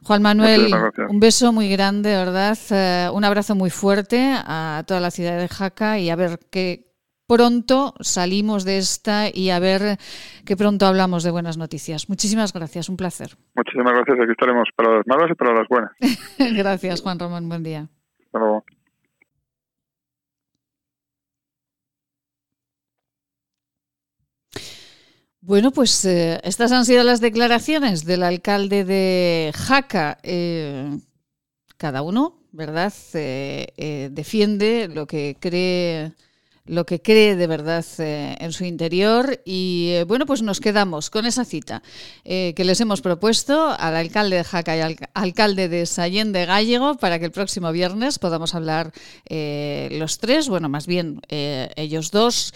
[0.03, 0.73] Juan Manuel,
[1.09, 2.57] un beso muy grande, ¿verdad?
[2.71, 6.87] Eh, un abrazo muy fuerte a toda la ciudad de Jaca y a ver qué
[7.27, 9.97] pronto salimos de esta y a ver
[10.45, 12.09] qué pronto hablamos de buenas noticias.
[12.09, 13.31] Muchísimas gracias, un placer.
[13.55, 15.91] Muchísimas gracias, aquí estaremos para las malas y para las buenas.
[16.57, 17.89] gracias, Juan Ramón, buen día.
[18.25, 18.63] Hasta luego.
[25.47, 30.17] Bueno, pues eh, estas han sido las declaraciones del alcalde de Jaca.
[30.21, 30.99] Eh,
[31.77, 36.11] cada uno, ¿verdad?, eh, defiende lo que cree
[36.67, 41.09] lo que cree de verdad eh, en su interior y eh, bueno, pues nos quedamos
[41.09, 41.81] con esa cita
[42.23, 46.45] eh, que les hemos propuesto al alcalde de Jaca y al alcalde de Sallén de
[46.45, 48.91] Gallego para que el próximo viernes podamos hablar
[49.29, 52.53] los tres, bueno, más bien ellos dos,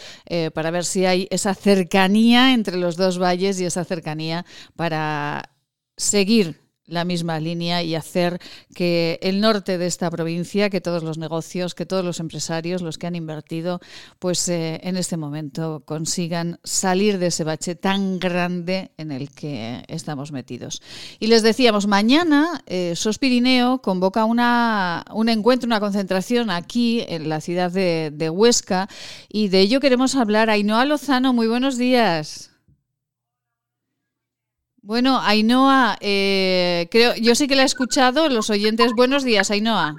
[0.53, 4.45] para ver si hay esa cercanía entre los dos valles y esa cercanía
[4.75, 5.51] para
[5.97, 6.59] seguir
[6.91, 8.39] la misma línea y hacer
[8.75, 12.97] que el norte de esta provincia, que todos los negocios, que todos los empresarios, los
[12.97, 13.79] que han invertido,
[14.19, 19.83] pues eh, en este momento consigan salir de ese bache tan grande en el que
[19.87, 20.81] estamos metidos.
[21.19, 27.29] Y les decíamos, mañana eh, SOS Pirineo convoca una, un encuentro, una concentración aquí en
[27.29, 28.89] la ciudad de, de Huesca
[29.29, 30.49] y de ello queremos hablar.
[30.49, 32.50] Ainhoa Lozano, muy buenos días.
[34.83, 38.29] Bueno, Ainhoa, eh, creo, yo sí que la he escuchado.
[38.29, 39.95] Los oyentes, buenos días, Ainhoa.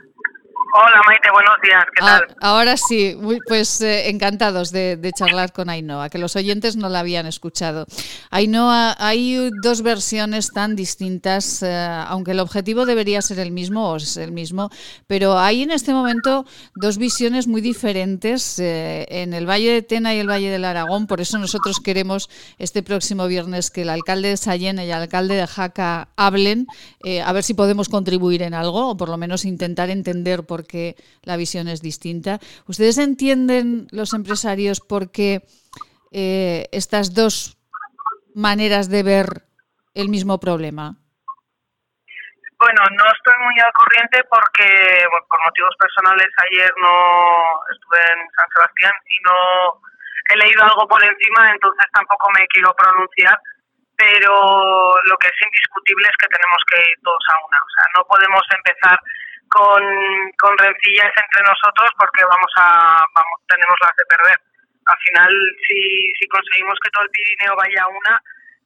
[0.74, 2.37] Hola Maite, buenos días, ¿qué Ah, tal?
[2.40, 6.88] ahora sí, muy- pues eh, encantados de, de charlar con Ainhoa, que los oyentes no
[6.88, 7.85] la habían escuchado.
[8.30, 11.70] Ainhoa, hay dos versiones tan distintas, eh,
[12.08, 14.70] aunque el objetivo debería ser el mismo, o es el mismo,
[15.06, 20.14] pero hay en este momento dos visiones muy diferentes eh, en el Valle de Tena
[20.14, 21.06] y el Valle del Aragón.
[21.06, 25.35] Por eso nosotros queremos este próximo viernes que el alcalde de Sayena y el alcalde
[25.35, 26.66] de Jaca hablen,
[27.04, 30.62] eh, a ver si podemos contribuir en algo, o por lo menos intentar entender por
[30.64, 32.38] qué la visión es distinta.
[32.66, 35.42] ¿Ustedes entienden, los empresarios, por qué
[36.12, 37.59] eh, estas dos
[38.35, 39.44] maneras de ver
[39.94, 40.96] el mismo problema?
[42.62, 44.68] Bueno, no estoy muy al corriente porque
[45.11, 46.94] bueno, por motivos personales ayer no
[47.75, 49.83] estuve en San Sebastián y no
[50.31, 53.35] he leído algo por encima, entonces tampoco me quiero pronunciar,
[53.96, 57.59] pero lo que es indiscutible es que tenemos que ir todos a una.
[57.59, 58.98] O sea, no podemos empezar
[59.53, 59.85] con,
[60.41, 64.38] con rencillas entre nosotros porque vamos a vamos tenemos las de perder.
[64.83, 65.33] Al final,
[65.69, 65.79] si,
[66.19, 68.15] si conseguimos que todo el Pirineo vaya a una,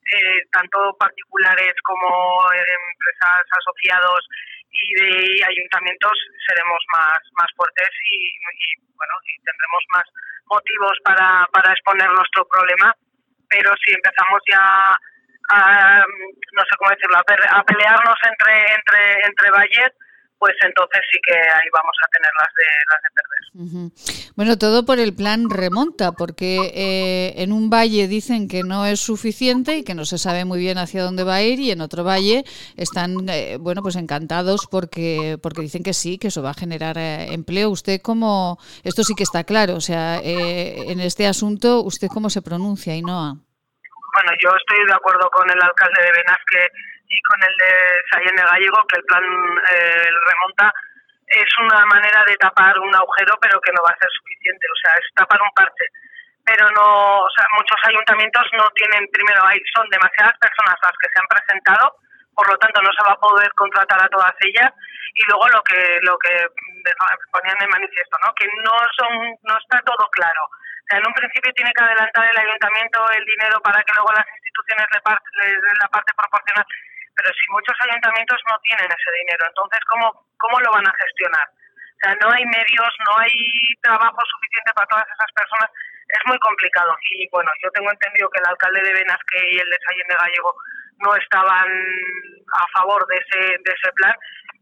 [0.06, 2.06] eh, tanto particulares como
[2.54, 4.22] empresas asociados
[4.70, 6.14] y de ayuntamientos
[6.46, 8.38] seremos más más fuertes y,
[8.94, 10.04] bueno y tendremos más
[10.46, 12.94] motivos para, para exponer nuestro problema
[13.48, 14.94] pero si empezamos ya
[15.50, 19.90] a no sé cómo decirlo a pelearnos entre entre entre valles
[20.38, 24.32] pues entonces sí que ahí vamos a tener las de las de perder.
[24.36, 29.00] Bueno, todo por el plan remonta, porque eh, en un valle dicen que no es
[29.00, 31.80] suficiente y que no se sabe muy bien hacia dónde va a ir, y en
[31.80, 32.44] otro valle
[32.76, 36.98] están, eh, bueno, pues encantados porque porque dicen que sí, que eso va a generar
[36.98, 37.70] eh, empleo.
[37.70, 42.30] Usted cómo, esto sí que está claro, o sea, eh, en este asunto, ¿usted cómo
[42.30, 43.45] se pronuncia, Ainhoa?
[44.16, 46.72] Bueno, yo estoy de acuerdo con el alcalde de Benasque
[47.08, 47.72] y con el de
[48.10, 50.72] Sayene Gallego que el plan eh, remonta
[51.26, 54.66] es una manera de tapar un agujero, pero que no va a ser suficiente.
[54.72, 55.84] O sea, es tapar un parche.
[56.46, 61.10] Pero no, o sea, muchos ayuntamientos no tienen, primero, hay, son demasiadas personas las que
[61.12, 61.98] se han presentado,
[62.32, 64.72] por lo tanto no se va a poder contratar a todas ellas.
[65.12, 66.32] Y luego lo que lo que
[67.32, 68.32] ponían en manifiesto, ¿no?
[68.32, 70.40] Que no son, no está todo claro.
[70.86, 74.12] O sea, en un principio tiene que adelantar el ayuntamiento el dinero para que luego
[74.14, 76.66] las instituciones le, parte, le den la parte proporcional
[77.16, 81.48] pero si muchos ayuntamientos no tienen ese dinero, entonces ¿cómo, cómo lo van a gestionar?
[81.48, 83.32] O sea, no hay medios, no hay
[83.80, 85.70] trabajo suficiente para todas esas personas,
[86.12, 86.92] es muy complicado.
[87.10, 90.20] Y bueno, yo tengo entendido que el alcalde de Benasque y el de Sallén de
[90.20, 90.52] Gallego
[90.98, 94.14] no estaban a favor de ese, de ese plan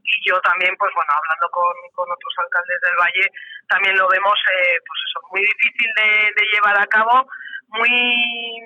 [0.02, 3.26] y yo también, pues bueno, hablando con, con otros alcaldes del Valle,
[3.68, 7.26] también lo vemos, eh, pues eso, muy difícil de, de llevar a cabo,
[7.68, 8.60] muy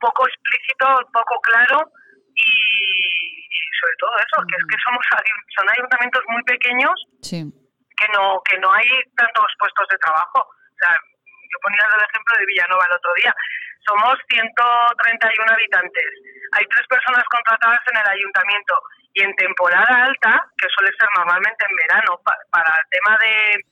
[0.00, 1.90] poco explícito, poco claro
[2.34, 2.48] y,
[3.50, 5.04] y sobre todo eso, que es que somos
[5.56, 7.42] son ayuntamientos muy pequeños Sí.
[7.98, 10.38] que no que no hay tantos puestos de trabajo.
[10.42, 13.34] O sea, yo ponía el ejemplo de Villanova el otro día.
[13.86, 16.08] Somos 131 habitantes.
[16.52, 18.74] Hay tres personas contratadas en el ayuntamiento
[19.14, 23.64] y en temporada alta, que suele ser normalmente en verano, pa- para el tema de,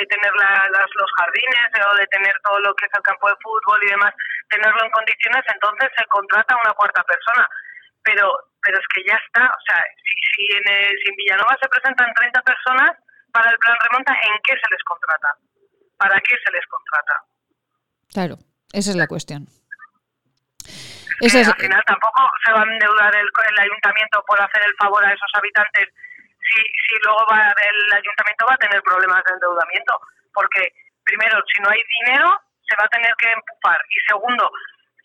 [0.00, 3.02] de tener la- las- los jardines eh, o de tener todo lo que es el
[3.02, 4.14] campo de fútbol y demás,
[4.48, 7.48] tenerlo en condiciones, entonces se contrata una cuarta persona.
[8.04, 11.56] Pero pero es que ya está, o sea, si, si, en, el- si en Villanova
[11.62, 12.92] se presentan 30 personas
[13.32, 15.28] para el plan remonta, ¿en qué se les contrata?
[15.96, 17.14] ¿Para qué se les contrata?
[18.12, 18.34] Claro,
[18.72, 19.46] esa es la cuestión.
[21.20, 25.04] Es- al final tampoco se va a endeudar el, el ayuntamiento por hacer el favor
[25.04, 25.88] a esos habitantes
[26.40, 29.94] si, si luego va, el ayuntamiento va a tener problemas de endeudamiento.
[30.32, 30.72] Porque,
[31.04, 33.78] primero, si no hay dinero, se va a tener que empufar.
[33.90, 34.50] Y segundo,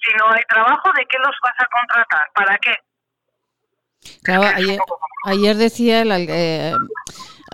[0.04, 2.28] si no hay trabajo, ¿de qué los vas a contratar?
[2.34, 2.76] ¿Para qué?
[4.24, 4.80] Claro, ayer,
[5.26, 6.74] ayer decía el, eh,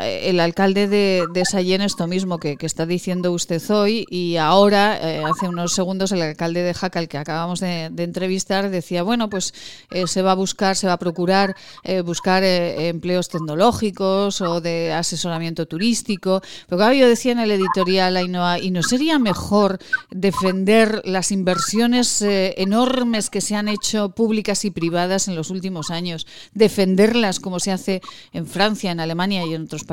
[0.05, 5.23] el alcalde de, de Sallén esto mismo que, está diciendo usted hoy y ahora, eh,
[5.23, 9.53] hace unos segundos, el alcalde de Jaca, el que acabamos de, entrevistar, decía, bueno, pues
[9.91, 14.61] eh, se va a buscar, se va a procurar eh, buscar eh, empleos tecnológicos o
[14.61, 16.41] de asesoramiento turístico.
[16.67, 19.79] Pero claro, yo decía en el editorial, Ainhoa, ¿y no sería mejor
[20.09, 25.89] defender las inversiones eh, enormes que se han hecho públicas y privadas en los últimos
[25.89, 26.27] años?
[26.53, 28.01] Defenderlas como se hace
[28.33, 29.90] en Francia, en Alemania y en otros países.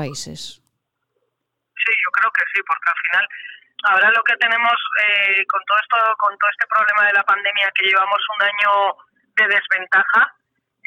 [1.75, 3.25] Sí, yo creo que sí, porque al final
[3.83, 7.71] ahora lo que tenemos eh, con todo esto, con todo este problema de la pandemia
[7.71, 8.71] que llevamos un año
[9.35, 10.35] de desventaja,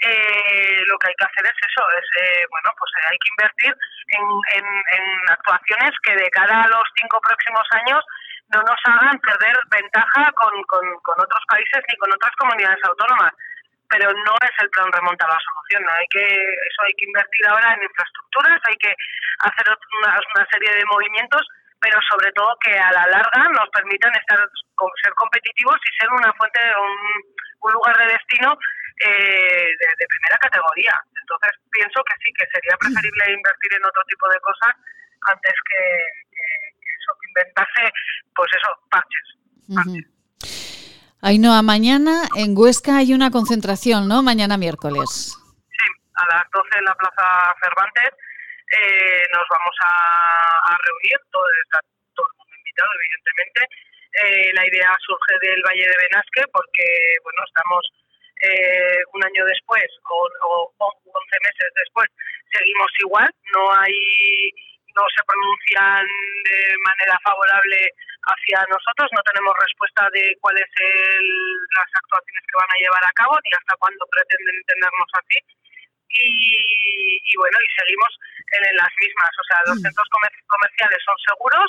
[0.03, 3.31] eh, lo que hay que hacer es eso, es eh, bueno, pues eh, hay que
[3.31, 3.73] invertir
[4.19, 4.67] en,
[5.31, 8.05] actuaciones que de cara a los cinco próximos años
[8.53, 13.33] no nos hagan perder ventaja con, con otros países ni con otras comunidades autónomas.
[13.93, 15.85] Pero no es el plan remonta la solución.
[15.85, 15.93] ¿no?
[15.93, 18.93] Hay que, eso hay que invertir ahora en infraestructuras, hay que
[19.45, 21.45] hacer una, una serie de movimientos,
[21.79, 24.41] pero sobre todo que a la larga nos permitan estar
[25.05, 26.97] ser competitivos y ser una fuente, un,
[27.69, 28.57] un lugar de destino
[29.05, 30.95] eh, de, primera categoría.
[31.21, 34.73] Entonces pienso que sí, que sería preferible invertir en otro tipo de cosas
[35.29, 35.81] antes que,
[37.29, 37.93] inventarse,
[38.35, 39.27] pues eso, parches.
[41.23, 44.27] Ainhoa, mañana en Huesca hay una concentración, ¿no?
[44.27, 45.39] Mañana miércoles.
[45.71, 48.11] Sí, a las 12 en la Plaza Cervantes
[48.75, 51.79] eh, nos vamos a, reunir, todo, está
[52.19, 53.61] todo el mundo invitado, evidentemente.
[54.19, 56.87] Eh, la idea surge del Valle de Benasque porque,
[57.23, 57.83] bueno, estamos
[58.43, 62.11] eh, un año después o, o, o 11 meses después,
[62.51, 63.95] seguimos igual, no hay
[64.97, 66.05] no se pronuncian
[66.45, 67.79] de manera favorable
[68.23, 71.25] hacia nosotros, no tenemos respuesta de cuáles son
[71.75, 75.39] las actuaciones que van a llevar a cabo ni hasta cuándo pretenden entendernos así.
[76.13, 78.13] Y, bueno, y seguimos
[78.53, 79.33] en, las mismas.
[79.33, 79.85] O sea, los mm.
[79.89, 80.09] centros
[80.47, 81.69] comerciales son seguros,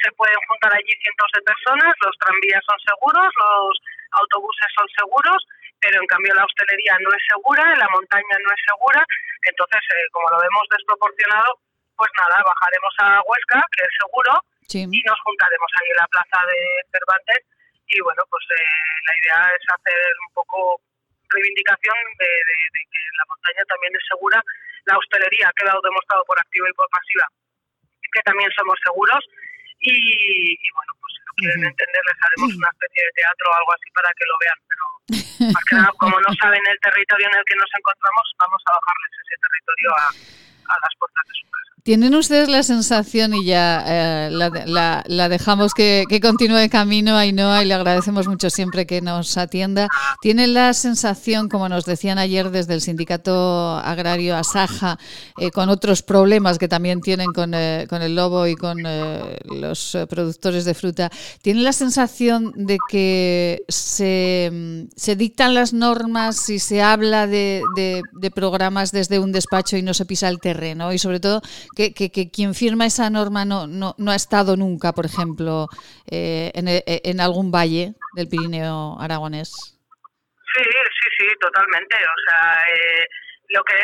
[0.00, 3.74] se pueden juntar allí cientos de personas, los tranvías son seguros, los
[4.22, 5.40] autobuses son seguros,
[5.80, 9.02] pero en cambio la hostelería no es segura, la montaña no es segura.
[9.42, 11.58] Entonces, eh, como lo vemos desproporcionado,
[12.00, 14.32] pues nada, bajaremos a Huesca, que es seguro,
[14.72, 17.44] y nos juntaremos ahí en la plaza de Cervantes.
[17.92, 18.64] Y bueno, pues eh,
[19.04, 20.80] la idea es hacer un poco
[21.28, 22.30] reivindicación de,
[22.88, 24.40] que la montaña también es segura.
[24.88, 27.28] La hostelería ha quedado demostrado por activa y por pasiva
[28.10, 29.22] que también somos seguros.
[29.80, 33.72] Y, bueno, pues si no quieren entender, les haremos una especie de teatro o algo
[33.76, 34.58] así para que lo vean.
[34.66, 34.84] Pero
[35.52, 38.76] más que nada, como no saben el territorio en el que nos encontramos, vamos a
[38.76, 40.04] bajarles ese territorio a,
[40.72, 41.72] a las puertas de su casa.
[41.82, 47.74] ¿Tienen ustedes la sensación, y ya eh, la, dejamos que, continúe camino, Ainhoa, y le
[47.74, 49.88] agradecemos mucho siempre que nos atienda,
[50.20, 54.98] ¿tienen la sensación, como nos decían ayer desde el sindicato agrario Asaja,
[55.38, 58.78] eh, con otros problemas que también tienen con, eh, el lobo y con
[59.44, 61.10] los productores de fruta,
[61.42, 68.30] ¿tienen la sensación de que se, se dictan las normas y se habla de, de
[68.30, 70.92] programas desde un despacho y no se pisa el terreno?
[70.92, 71.42] Y sobre todo,
[71.76, 75.68] que, que, quien firma esa norma no, no, no ha estado nunca, por ejemplo,
[76.10, 79.78] eh, en, eh, en, algún valle del Pirineo aragonés.
[80.54, 81.96] Sí, sí, sí, totalmente.
[81.96, 83.06] O sea, eh,
[83.48, 83.74] lo que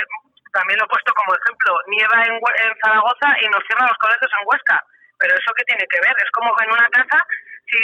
[0.52, 4.32] también lo he puesto como ejemplo, nieva en, en Zaragoza y nos cierran los colegios
[4.40, 4.82] en Huesca.
[5.18, 6.14] Pero eso qué tiene que ver?
[6.18, 7.24] Es como en una casa,
[7.70, 7.78] si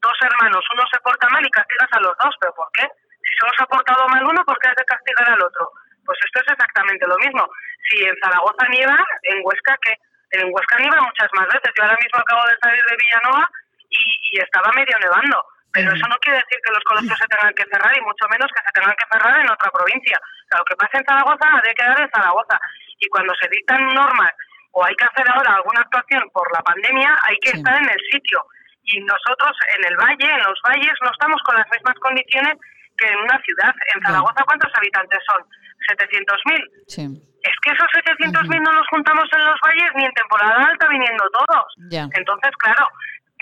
[0.00, 2.88] dos hermanos, uno se porta mal y castigas a los dos, ¿pero por qué?
[3.20, 5.70] Si solo se ha portado mal uno, ¿por qué has de castigar al otro?
[6.06, 7.50] Pues esto es exactamente lo mismo.
[7.90, 9.92] Si en Zaragoza nieva, en Huesca, que
[10.38, 11.70] En Huesca nieva muchas más veces.
[11.76, 13.50] Yo ahora mismo acabo de salir de Villanova
[13.90, 15.42] y, estaba medio nevando.
[15.72, 18.48] Pero eso no quiere decir que los colegios se tengan que cerrar y mucho menos
[18.48, 20.16] que se tengan que cerrar en otra provincia.
[20.16, 22.56] O sea, lo que pasa en Zaragoza ha de quedar en Zaragoza.
[22.98, 24.32] Y cuando se dictan normas
[24.72, 28.00] o hay que hacer ahora alguna actuación por la pandemia, hay que estar en el
[28.10, 28.40] sitio.
[28.84, 32.56] Y nosotros en el valle, en los valles, no estamos con las mismas condiciones
[32.96, 33.74] que en una ciudad.
[33.94, 35.44] En Zaragoza, ¿cuántos habitantes son?
[35.86, 36.60] 700.000.
[36.86, 37.02] Sí.
[37.42, 41.24] Es que esos 700.000 no los juntamos en los valles ni en temporada alta viniendo
[41.30, 41.66] todos.
[41.90, 42.88] Entonces, claro,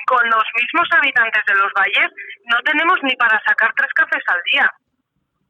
[0.07, 2.09] con los mismos habitantes de los valles
[2.47, 4.71] no tenemos ni para sacar tres cafés al día.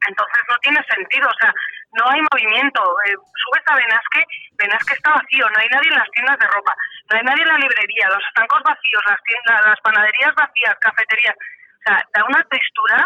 [0.07, 1.53] Entonces no tiene sentido, o sea,
[1.97, 2.81] no hay movimiento.
[3.07, 4.23] Eh, subes a Benasque,
[4.57, 6.73] Benasque está vacío, no hay nadie en las tiendas de ropa,
[7.09, 11.35] no hay nadie en la librería, los estancos vacíos, las, tiendas, las panaderías vacías, cafeterías.
[11.35, 12.97] O sea, da una textura,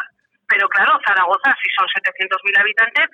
[0.49, 3.07] pero claro, Zaragoza, si son 700.000 habitantes,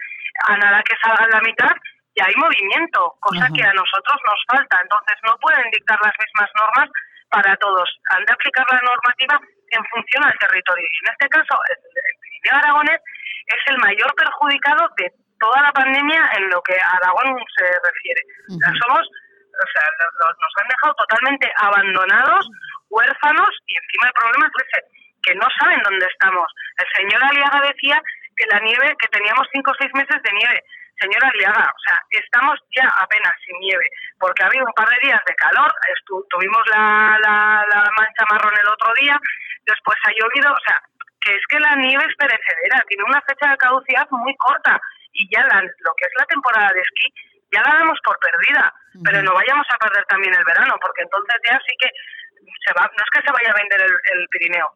[0.48, 1.76] a nada que salga la mitad,
[2.16, 4.80] ya hay movimiento, cosa que a nosotros nos falta.
[4.82, 6.90] Entonces no pueden dictar las mismas normas
[7.30, 7.88] para todos.
[8.16, 9.36] Han de aplicar la normativa
[9.72, 10.88] en función al territorio.
[10.88, 11.78] Y en este caso, el,
[12.24, 13.02] Pirineo Aragonés
[13.52, 18.22] es el mayor perjudicado de toda la pandemia en lo que a Aragón se refiere.
[18.48, 19.84] somos, o sea,
[20.24, 22.48] nos han dejado totalmente abandonados,
[22.90, 24.80] huérfanos, y encima el problema es ese,
[25.26, 26.45] que no saben dónde estamos.
[26.78, 28.01] El señor Aliaga decía
[28.36, 30.61] que la nieve, que teníamos cinco o seis meses de nieve.
[30.99, 33.84] Señora Aliaga, o sea, estamos ya apenas sin nieve,
[34.17, 35.69] porque ha habido un par de días de calor,
[36.30, 39.19] tuvimos la, la, mancha marrón el otro día,
[39.65, 40.80] después ha llovido, o sea,
[41.19, 44.80] que es que la nieve es perecedera, tiene una fecha de caducidad muy corta
[45.11, 47.11] y ya lo que es la temporada de esquí
[47.51, 48.73] ya la damos por perdida,
[49.03, 51.89] pero no vayamos a perder también el verano, porque entonces ya sí que
[52.65, 54.73] se va, no es que se vaya a vender el Pirineo,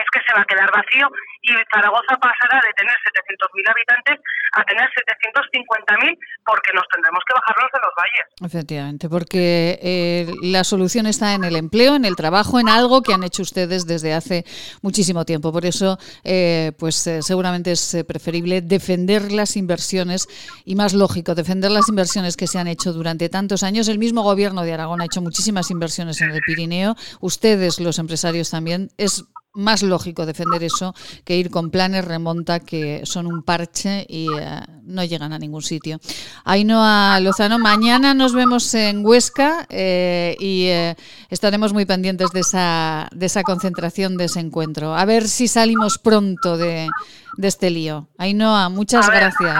[0.00, 1.08] es que se va a quedar vacío
[1.42, 4.20] y Zaragoza pasará de tener 700.000 habitantes
[4.52, 8.24] a tener 750.000 porque nos tendremos que bajarnos de los valles.
[8.42, 13.12] Efectivamente, porque eh, la solución está en el empleo, en el trabajo, en algo que
[13.12, 14.44] han hecho ustedes desde hace
[14.82, 15.52] muchísimo tiempo.
[15.52, 20.26] Por eso, eh, pues eh, seguramente es preferible defender las inversiones
[20.64, 23.88] y más lógico defender las inversiones que se han hecho durante tantos años.
[23.88, 26.96] El mismo gobierno de Aragón ha hecho muchísimas inversiones en el Pirineo.
[27.20, 28.90] Ustedes, los empresarios también.
[28.98, 29.24] Es
[29.54, 30.94] más lógico defender eso
[31.24, 35.62] que ir con planes remonta que son un parche y eh, no llegan a ningún
[35.62, 35.98] sitio.
[36.44, 40.96] Ainhoa Lozano, mañana nos vemos en Huesca eh, y eh,
[41.30, 44.94] estaremos muy pendientes de esa, de esa concentración, de ese encuentro.
[44.94, 46.88] A ver si salimos pronto de,
[47.36, 48.08] de este lío.
[48.18, 49.54] Ainhoa, muchas gracias.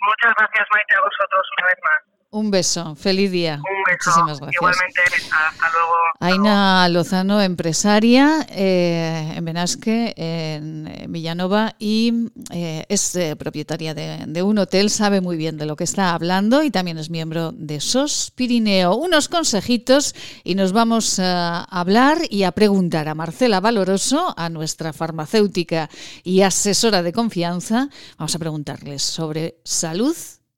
[0.00, 2.11] muchas gracias Maite a vosotros una vez más.
[2.34, 3.56] Un beso, feliz día.
[3.56, 4.10] Un beso.
[4.10, 4.56] Muchísimas gracias.
[4.58, 5.92] Igualmente, hasta luego.
[6.18, 14.42] Aina Lozano, empresaria eh, en Benasque, en Villanova, y eh, es eh, propietaria de, de,
[14.42, 17.80] un hotel, sabe muy bien de lo que está hablando y también es miembro de
[17.80, 18.96] SOS Pirineo.
[18.96, 24.94] Unos consejitos y nos vamos a hablar y a preguntar a Marcela Valoroso, a nuestra
[24.94, 25.90] farmacéutica
[26.24, 30.16] y asesora de confianza, vamos a preguntarles sobre salud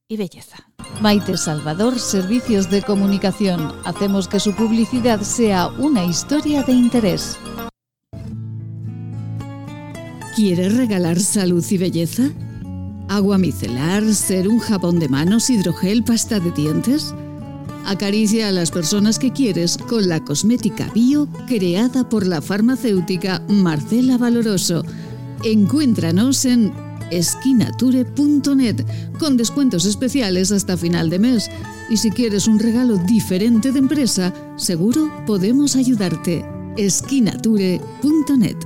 [0.09, 0.68] y belleza.
[1.00, 3.72] Maite Salvador, Servicios de Comunicación.
[3.84, 7.38] Hacemos que su publicidad sea una historia de interés.
[10.36, 12.30] ¿Quieres regalar salud y belleza?
[13.09, 17.14] ¿Agua micelar, ser un jabón de manos, hidrogel, pasta de dientes?
[17.86, 24.16] Acaricia a las personas que quieres con la cosmética bio creada por la farmacéutica Marcela
[24.16, 24.84] Valoroso.
[25.44, 26.72] Encuéntranos en
[27.16, 28.84] esquinature.net
[29.18, 31.50] con descuentos especiales hasta final de mes.
[31.90, 36.44] Y si quieres un regalo diferente de empresa, seguro podemos ayudarte.
[36.76, 38.56] esquinature.net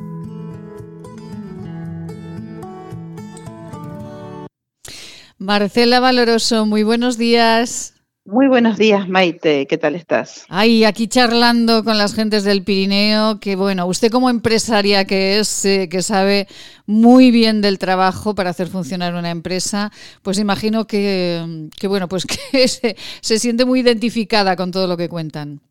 [5.38, 7.97] Marcela Valoroso, muy buenos días.
[8.30, 9.66] Muy buenos días, Maite.
[9.66, 10.44] ¿Qué tal estás?
[10.50, 15.64] Ay, aquí charlando con las gentes del Pirineo, que bueno, usted como empresaria que es,
[15.64, 16.46] eh, que sabe
[16.84, 22.26] muy bien del trabajo para hacer funcionar una empresa, pues imagino que, que bueno, pues
[22.52, 25.62] que se, se, siente muy identificada con todo lo que cuentan.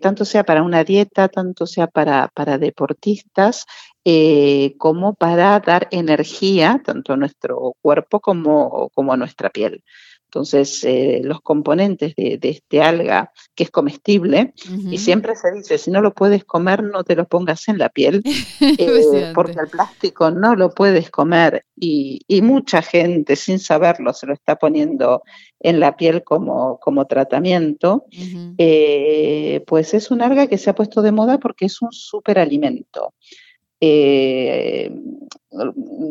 [0.00, 3.66] tanto sea para una dieta, tanto sea para, para deportistas,
[4.04, 9.82] eh, como para dar energía tanto a nuestro cuerpo como, como a nuestra piel.
[10.30, 14.92] Entonces, eh, los componentes de, de, este alga, que es comestible, uh -huh.
[14.94, 17.88] y siempre se dice, si no lo puedes comer, no te lo pongas en la
[17.88, 18.22] piel,
[18.60, 24.28] eh, porque el plástico no lo puedes comer y, y, mucha gente, sin saberlo, se
[24.28, 25.24] lo está poniendo
[25.58, 28.54] en la piel como, como tratamiento, uh -huh.
[28.56, 33.14] eh, pues es un alga que se ha puesto de moda porque es un superalimento.
[33.80, 34.90] Eh,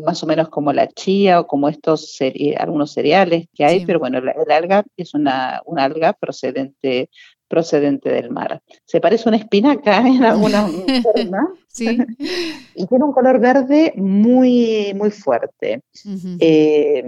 [0.03, 3.85] más o menos como la chía o como estos cere algunos cereales que hay, sí.
[3.85, 7.09] pero bueno, la, el alga es una, una alga procedente
[7.49, 8.61] procedente del mar.
[8.85, 10.67] Se parece a una espinaca en alguna
[11.03, 11.97] forma sí.
[12.75, 15.81] y tiene un color verde muy, muy fuerte.
[16.05, 16.37] Uh -huh.
[16.39, 17.03] eh,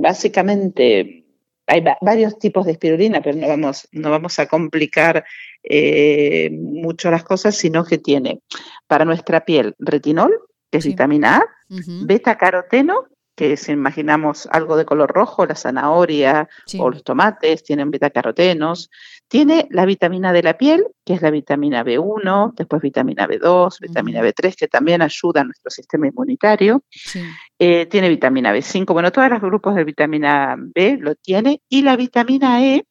[0.00, 1.23] básicamente
[1.66, 5.24] hay varios tipos de espirulina, pero no vamos, no vamos a complicar
[5.62, 8.40] eh, mucho las cosas, sino que tiene
[8.86, 10.32] para nuestra piel retinol,
[10.70, 10.90] que es sí.
[10.90, 12.06] vitamina A, uh -huh.
[12.06, 16.78] beta caroteno que si imaginamos algo de color rojo, la zanahoria Sí.
[16.80, 18.90] o los tomates, tienen betacarotenos.
[19.26, 24.20] Tiene la vitamina de la piel, que es la vitamina B1, después vitamina B2, vitamina
[24.22, 26.84] B3, que también ayuda a nuestro sistema inmunitario.
[26.90, 27.20] Sí.
[27.58, 31.60] Eh, tiene vitamina B5, bueno, todos los grupos de vitamina B lo tiene.
[31.68, 32.86] Y la vitamina E,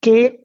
[0.00, 0.40] que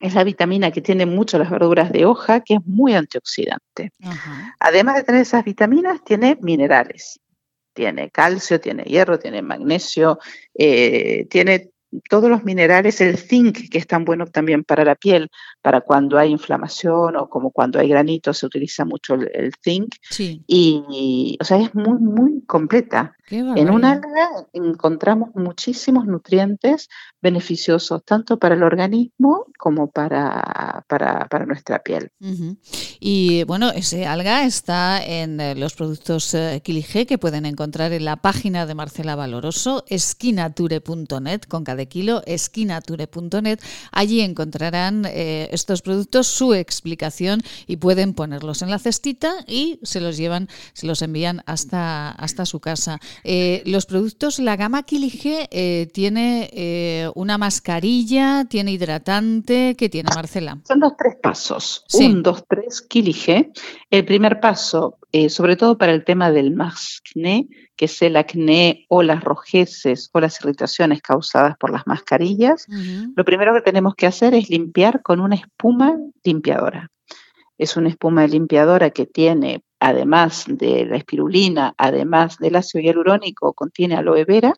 [0.00, 3.90] es la vitamina que tiene mucho las verduras de hoja, que es muy antioxidante.
[4.02, 4.54] Ajá.
[4.60, 7.20] Además de tener esas vitaminas, tiene minerales.
[7.74, 10.18] Tiene calcio, tiene hierro, tiene magnesio,
[10.54, 11.73] eh, tiene
[12.08, 15.30] todos los minerales, el zinc, que es tan bueno también para la piel,
[15.62, 19.94] para cuando hay inflamación o como cuando hay granitos, se utiliza mucho el, el zinc.
[20.10, 20.42] Sí.
[20.46, 23.16] Y, o sea, es muy, muy completa.
[23.30, 26.88] En un alga encontramos muchísimos nutrientes
[27.22, 32.10] beneficiosos, tanto para el organismo como para, para, para nuestra piel.
[33.00, 38.04] Y bueno, ese alga está en eh, los productos eh, Quilige que pueden encontrar en
[38.04, 43.60] la página de Marcela Valoroso, esquinature.net, con cada kilo, esquinature.net.
[43.92, 50.00] Allí encontrarán eh, estos productos, su explicación y pueden ponerlos en la cestita y se
[50.00, 52.98] los llevan, se los envían hasta, hasta su casa.
[53.22, 60.58] Eh, los productos, la gama Quilige eh, tiene una mascarilla, tiene hidratante, ¿qué tiene Marcela?
[60.66, 61.84] Son los tres pasos.
[61.88, 62.06] Sí.
[62.06, 63.52] Un, dos, tres, quilige.
[63.90, 69.02] El primer paso, sobre todo para el tema del mascné, que es el acné o
[69.02, 74.34] las rojeces o las irritaciones causadas por las mascarillas, lo primero que tenemos que hacer
[74.34, 76.90] es limpiar con una espuma limpiadora.
[77.58, 83.96] Es una espuma limpiadora que tiene, además de la espirulina, además del ácido hialurónico, contiene
[83.96, 84.54] aloe vera.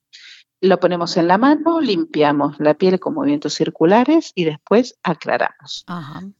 [0.62, 5.84] Lo ponemos en la mano, limpiamos la piel con movimientos circulares y después aclaramos.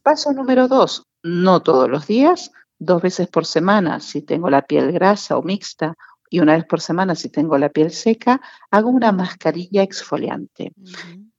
[0.02, 4.92] Paso número dos, no todos los días, dos veces por semana si tengo la piel
[4.92, 5.94] grasa o mixta
[6.30, 10.72] y una vez por semana si tengo la piel seca, hago una mascarilla exfoliante.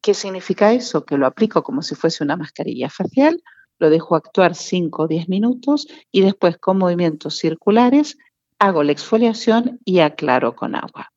[0.01, 1.05] ¿Qué significa eso?
[1.05, 3.41] Que lo aplico como si fuese una mascarilla facial,
[3.79, 8.17] lo dejo actuar 5 o 10 minutos y después con movimientos circulares
[8.59, 11.11] hago la exfoliación y aclaro con agua.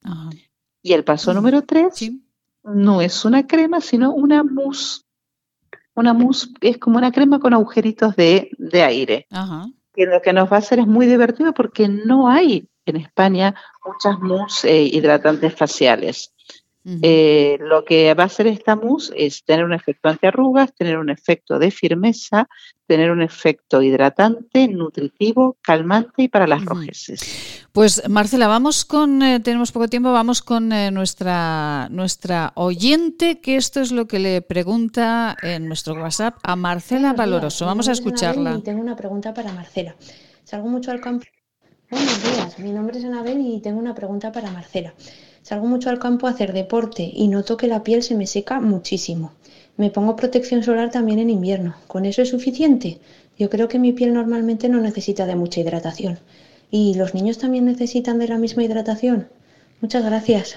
[0.83, 2.23] Y el paso número 3 Sí.
[2.65, 5.03] no es una crema, sino una mousse.
[5.95, 9.27] Una mousse es como una crema con agujeritos de, de aire.
[9.95, 13.55] Que lo que nos va a hacer es muy divertido porque no hay en España
[13.85, 16.33] muchas mousse eh, hidratantes faciales.
[17.03, 21.11] Eh, lo que va a hacer esta mousse es tener un efecto antiarrugas, tener un
[21.11, 22.49] efecto de firmeza,
[22.87, 26.71] tener un efecto hidratante, nutritivo, calmante y para las Ujú.
[26.71, 27.67] rojeces.
[27.73, 33.57] Pues Marcela, vamos con, eh, tenemos poco tiempo, vamos con eh, nuestra, nuestra oyente, que
[33.57, 37.67] esto es lo que le pregunta en nuestro WhatsApp a Marcela Valoroso.
[37.67, 38.59] Vamos a escucharla.
[38.65, 39.95] Tengo una pregunta para Marcela.
[40.45, 41.27] Salgo mucho al campo.
[41.91, 44.95] Buenos días, mi nombre es Anabel y tengo una pregunta para Marcela.
[45.43, 48.61] Salgo mucho al campo a hacer deporte y noto que la piel se me seca
[48.61, 49.33] muchísimo.
[49.77, 51.75] Me pongo protección solar también en invierno.
[51.89, 53.01] ¿Con eso es suficiente?
[53.37, 56.21] Yo creo que mi piel normalmente no necesita de mucha hidratación.
[56.71, 59.27] ¿Y los niños también necesitan de la misma hidratación?
[59.81, 60.57] Muchas gracias.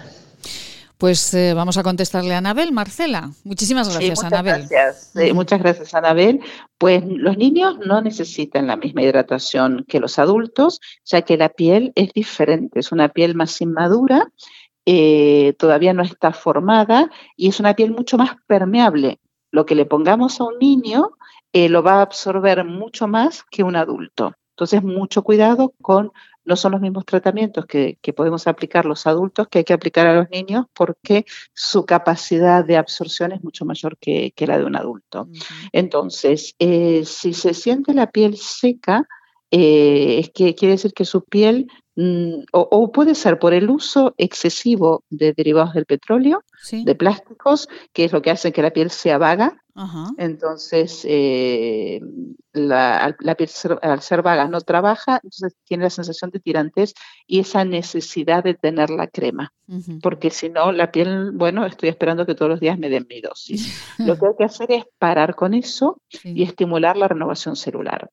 [1.04, 2.72] Pues eh, vamos a contestarle a Anabel.
[2.72, 4.68] Marcela, muchísimas Sí, gracias, muchas Anabel.
[4.70, 5.12] Gracias.
[5.14, 5.36] Ujú.
[5.36, 6.39] muchas gracias, Anabel.
[6.78, 11.91] Pues los niños no necesitan la misma hidratación que los adultos, ya que la piel
[11.95, 14.32] es diferente, es una piel más inmadura,
[14.86, 19.20] eh, todavía no está formada y es una piel mucho más permeable.
[19.51, 21.10] Lo que le pongamos a un niño
[21.51, 24.36] eh, lo va a absorber mucho más que un adulto.
[24.54, 26.14] Entonces, mucho cuidado con,
[26.46, 30.08] no son los mismos tratamientos que, que podemos aplicar los adultos que hay que aplicar
[30.08, 34.66] a los niños porque su capacidad de absorción es mucho mayor que, que la de
[34.66, 35.28] un adulto.
[35.72, 39.08] Entonces, eh, si se siente la piel seca,
[39.52, 43.70] eh, es que quiere decir que su piel, mm, o, o puede ser por el
[43.70, 46.84] uso excesivo de derivados del petróleo, Sí.
[46.86, 49.62] de plásticos, que es lo que hace que la piel sea vaga.
[49.76, 50.11] Ajá.
[50.17, 51.99] Entonces, eh,
[52.51, 53.49] la, la piel
[53.82, 56.93] al ser vaga no trabaja, entonces tiene la sensación de tirantez
[57.26, 59.51] y esa necesidad de tener la crema
[60.01, 63.21] porque si no, la piel, bueno, estoy esperando que todos los días me den mi
[63.21, 63.82] dosis.
[63.97, 66.34] Lo que hay que hacer es parar con eso Sí.
[66.36, 68.09] y estimular la renovación celular.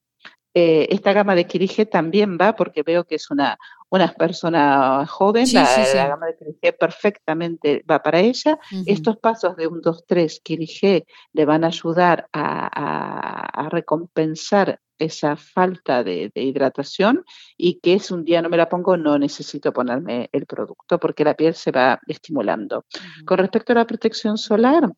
[0.54, 3.58] Eh, esta gama de Kirige también va, porque veo que es una,
[3.90, 5.96] una persona joven, Sí, la, sí, sí.
[5.96, 8.58] la gama de Kirige perfectamente va para ella.
[8.86, 14.80] Estos pasos de un 2, 3 Kirige le van a ayudar a, a- a recompensar
[14.98, 17.24] esa falta de, de hidratación
[17.56, 21.24] y que si un día no me la pongo no necesito ponerme el producto porque
[21.24, 22.84] la piel se va estimulando.
[23.24, 24.90] Con respecto a la protección solar,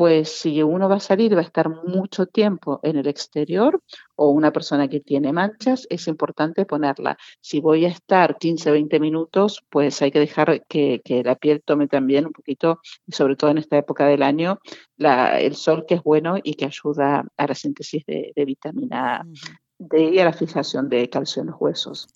[0.00, 3.82] pues si uno va a salir, va a estar mucho tiempo en el exterior
[4.16, 7.18] o una persona que tiene manchas, es importante ponerla.
[7.42, 11.62] Si voy a estar 15 o 20 minutos, pues hay que dejar que, la piel
[11.62, 12.80] tome también un poquito,
[13.10, 14.58] sobre todo en esta época del año,
[14.96, 19.22] el sol que es bueno y que ayuda a la síntesis de, vitamina
[19.80, 22.08] D y a la fijación de calcio en los huesos.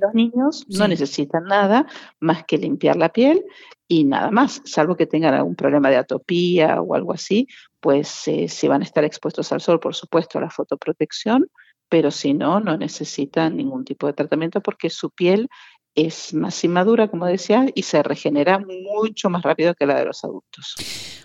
[0.00, 1.86] los niños no necesitan nada
[2.18, 3.44] más que limpiar la piel
[3.86, 7.46] y nada más, salvo que tengan algún problema de atopía o algo así,
[7.78, 11.48] pues eh, si van a estar expuestos al sol, por supuesto, a la fotoprotección,
[11.88, 15.48] pero si no, no necesitan ningún tipo de tratamiento porque su piel
[15.94, 20.24] es más inmadura, como decía, y se regenera mucho más rápido que la de los
[20.24, 20.74] adultos.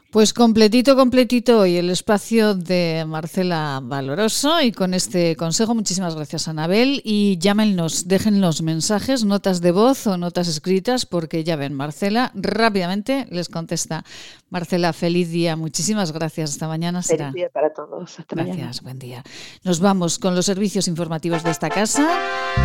[0.10, 6.48] Pues completito, completito hoy el espacio de Marcela Valoroso y con este consejo muchísimas gracias
[6.48, 12.32] Anabel y llámenos, déjennos mensajes, notas de voz o notas escritas porque ya ven, Marcela
[12.36, 14.06] rápidamente les contesta.
[14.50, 17.32] Marcela, feliz día, muchísimas gracias, hasta mañana será.
[17.32, 19.22] Feliz día para todos, hasta gracias, buen día.
[19.66, 22.08] Nos vamos con los servicios informativos de esta casa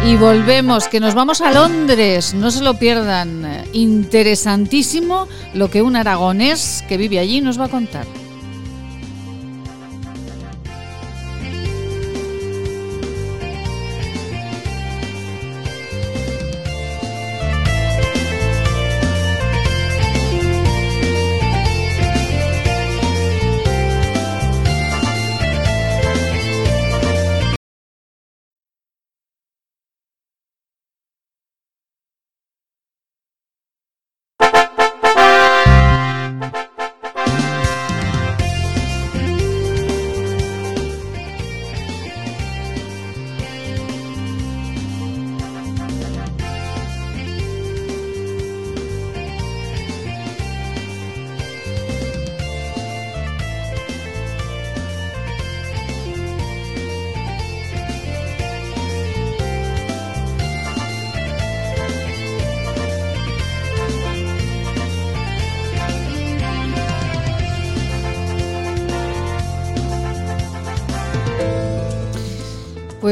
[0.07, 5.97] y volvemos, que nos vamos a Londres, no se lo pierdan, interesantísimo lo que un
[5.97, 8.22] aragonés que vive allí nos va a contar.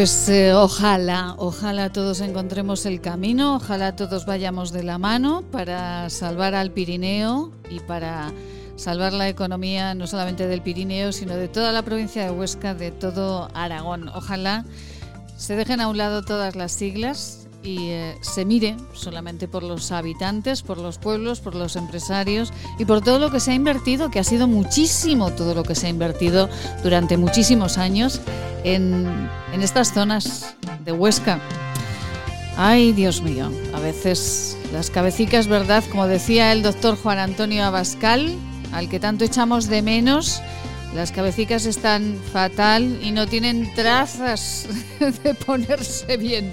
[0.01, 6.09] Pues eh, ojalá, ojalá todos encontremos el camino, ojalá todos vayamos de la mano para
[6.09, 8.32] salvar al Pirineo y para
[8.76, 12.92] salvar la economía no solamente del Pirineo, sino de toda la provincia de Huesca, de
[12.92, 14.09] todo Aragón.
[14.09, 14.64] Ojalá
[15.36, 19.92] se dejen a un lado todas las siglas y eh, se mire solamente por los
[19.92, 24.11] habitantes, por los pueblos, por los empresarios y por todo lo que se ha invertido,
[24.11, 26.48] que ha sido muchísimo todo lo que se ha invertido
[26.82, 28.20] durante muchísimos años
[28.64, 29.06] en,
[29.52, 30.54] en estas zonas
[30.84, 31.40] de Huesca.
[32.56, 35.84] Ay, Dios mío, a veces las cabecicas, ¿verdad?
[35.90, 38.34] Como decía el doctor Juan Antonio Abascal,
[38.72, 40.42] al que tanto echamos de menos,
[40.94, 44.66] las cabecicas están fatal y no tienen trazas
[45.22, 46.52] de ponerse bien.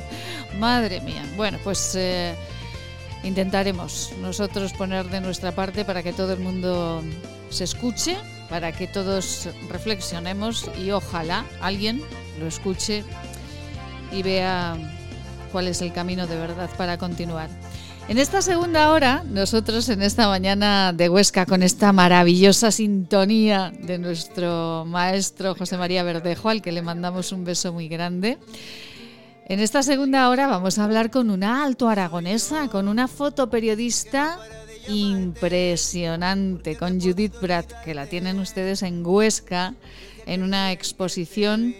[0.57, 1.23] Madre mía.
[1.35, 2.35] Bueno, pues eh,
[3.23, 7.03] intentaremos nosotros poner de nuestra parte para que todo el mundo
[7.49, 8.17] se escuche,
[8.49, 12.01] para que todos reflexionemos y ojalá alguien
[12.39, 13.03] lo escuche
[14.11, 14.77] y vea
[15.51, 17.49] cuál es el camino de verdad para continuar.
[18.09, 23.97] En esta segunda hora, nosotros en esta mañana de Huesca, con esta maravillosa sintonía de
[23.97, 28.37] nuestro maestro José María Verdejo, al que le mandamos un beso muy grande,
[29.49, 34.37] en esta segunda hora vamos a hablar con una alto aragonesa, con una fotoperiodista
[34.89, 39.73] impresionante, con Judith Bratt, que la tienen ustedes en Huesca,
[40.25, 41.73] en una exposición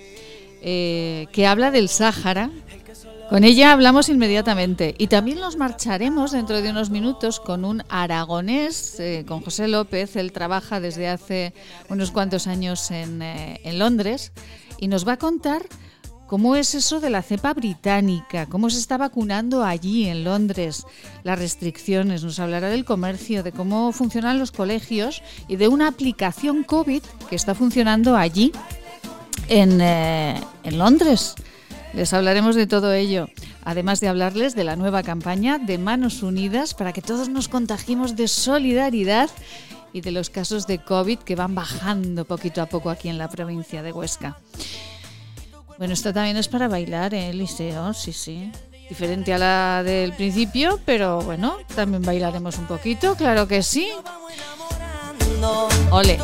[0.62, 2.52] eh, que habla del Sáhara.
[3.30, 8.98] Con ella hablamos inmediatamente y también nos marcharemos dentro de unos minutos con un aragonés,
[9.02, 10.16] eh, con José López.
[10.16, 11.54] Él trabaja desde hace
[11.90, 14.32] unos cuantos años en, eh, en Londres
[14.80, 15.64] y nos va a contar
[16.28, 18.48] ¿Cómo es eso de la cepa británica?
[18.48, 20.86] ¿Cómo se está vacunando allí en Londres?
[21.24, 26.66] Las restricciones, nos hablará del comercio, de cómo funcionan los colegios y de una aplicación
[26.66, 28.52] COVID que está funcionando allí
[29.48, 31.34] en, eh, en Londres.
[31.94, 33.30] Les hablaremos de todo ello,
[33.64, 38.18] además de hablarles de la nueva campaña de Manos Unidas para que todos nos contagiemos
[38.18, 39.30] de solidaridad
[39.94, 43.30] y de los casos de COVID que van bajando poquito a poco aquí en la
[43.30, 44.38] provincia de Huesca.
[45.78, 48.52] Bueno, esto también es para bailar el liceo, sí, sí.
[48.90, 53.90] Diferente a la del principio, pero bueno, también bailaremos un poquito, claro que sí.
[55.92, 56.18] Ole.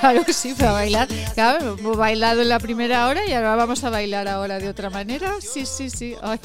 [0.00, 1.08] Claro que sí, para bailar.
[1.34, 4.88] Claro, hemos bailado en la primera hora y ahora vamos a bailar ahora de otra
[4.88, 5.40] manera.
[5.40, 6.14] Sí, sí, sí.
[6.22, 6.38] Ay,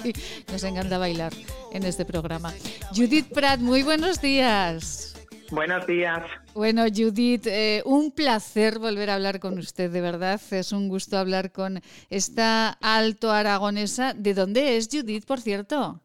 [0.52, 1.32] nos encanta bailar
[1.72, 2.54] en este programa.
[2.94, 5.16] Judith Pratt, muy buenos días.
[5.52, 6.22] Buenos días.
[6.54, 10.42] Bueno, Judith, eh, un placer volver a hablar con usted, de verdad.
[10.52, 14.14] Es un gusto hablar con esta alto aragonesa.
[14.14, 16.02] ¿De dónde es Judith, por cierto?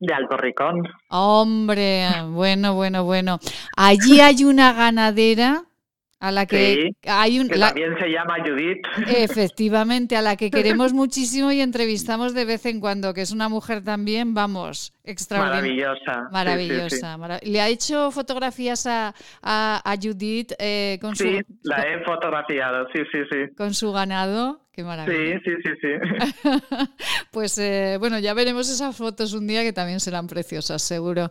[0.00, 0.82] De Alto Ricón.
[1.08, 3.38] Hombre, bueno, bueno, bueno.
[3.76, 5.64] Allí hay una ganadera
[6.20, 8.78] a la que Sí, hay un que la- también se llama Judith.
[9.34, 10.50] efectivamente a la que
[10.86, 15.88] queremos muchísimo y entrevistamos de vez en cuando, que es una mujer también, vamos, extraordinaria.
[15.88, 16.12] Maravillosa.
[16.14, 17.16] Sí, sí, Maravillosa.
[17.16, 21.82] mara- ¿Le ha hecho fotografías a, a- a Judith eh, con, Sí, su, Sí, la
[21.82, 23.54] he fotografiado, sí, sí, sí.
[23.56, 24.60] con su ganado?
[24.80, 25.40] Qué maravilla.
[25.44, 26.48] Sí, sí, sí, sí.
[27.32, 31.28] Pues eh, bueno, ya veremos esas fotos un día que también serán preciosas, seguro.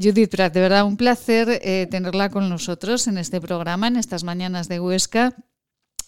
[0.00, 4.22] Judith Prat, de verdad un placer eh, tenerla con nosotros en este programa, en estas
[4.24, 5.34] mañanas de Huesca.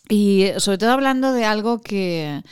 [0.09, 2.43] Y sobre todo hablando de algo que,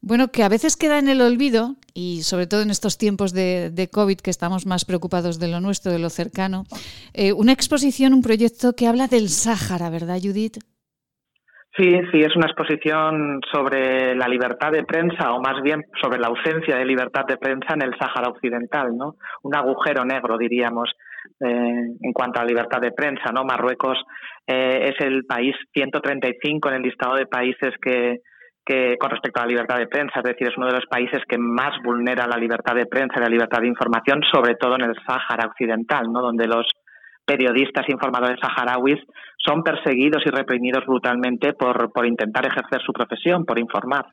[0.00, 3.70] bueno, que a veces queda en el olvido y sobre todo en estos tiempos de,
[3.70, 6.66] de COVID que estamos más preocupados de lo nuestro, de lo cercano.
[7.14, 10.58] eh, una exposición, un proyecto que habla del Sáhara, ¿verdad, Judith?
[11.78, 16.26] Sí, sí, es una exposición sobre la libertad de prensa, o más bien sobre la
[16.26, 19.14] ausencia de libertad de prensa en el Sáhara Occidental, ¿no?
[19.44, 20.90] Un agujero negro, diríamos,
[21.38, 21.46] eh,
[22.00, 23.44] en cuanto a libertad de prensa, ¿no?
[23.44, 23.96] Marruecos
[24.44, 28.22] eh, es el país 135 en el listado de países que,
[28.66, 31.22] que, con respecto a la libertad de prensa, es decir, es uno de los países
[31.28, 34.82] que más vulnera la libertad de prensa y la libertad de información, sobre todo en
[34.82, 36.22] el Sáhara Occidental, ¿no?
[36.22, 36.66] Donde los
[37.28, 38.96] periodistas e informadores saharauis
[39.36, 44.06] son perseguidos y reprimidos brutalmente por, por intentar ejercer su profesión, por informar.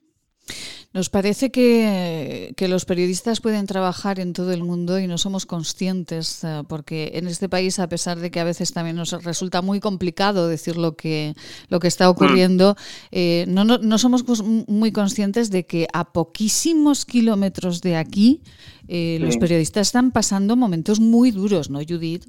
[0.95, 5.45] Nos parece que, que, los periodistas pueden trabajar en todo el mundo y no somos
[5.45, 9.61] conscientes, uh, porque en este país, a pesar de que a veces también nos resulta
[9.61, 11.33] muy complicado decir lo que,
[11.67, 13.07] lo que está ocurriendo, mm.
[13.11, 14.23] eh, no, no, no, somos
[14.69, 18.41] muy conscientes de que a poquísimos kilómetros de aquí
[18.87, 19.25] eh, sí.
[19.25, 22.23] los periodistas están pasando momentos muy duros, ¿no, Judith?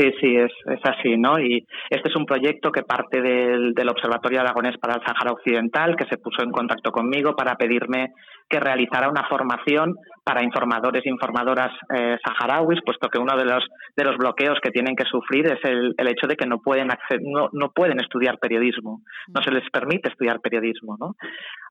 [0.00, 1.38] Sí, sí, es, es así, ¿no?
[1.38, 5.94] Y este es un proyecto que parte del, del Observatorio Aragonés para el Sáhara Occidental,
[5.94, 8.14] que se puso en contacto conmigo para pedirme
[8.48, 9.96] que realizara una formación
[10.30, 13.66] para informadores e informadoras eh, saharauis, puesto que uno de los
[13.96, 16.88] de los bloqueos que tienen que sufrir es el, el hecho de que no pueden
[16.92, 21.16] acceder, no, no pueden estudiar periodismo, no se les permite estudiar periodismo, ¿no?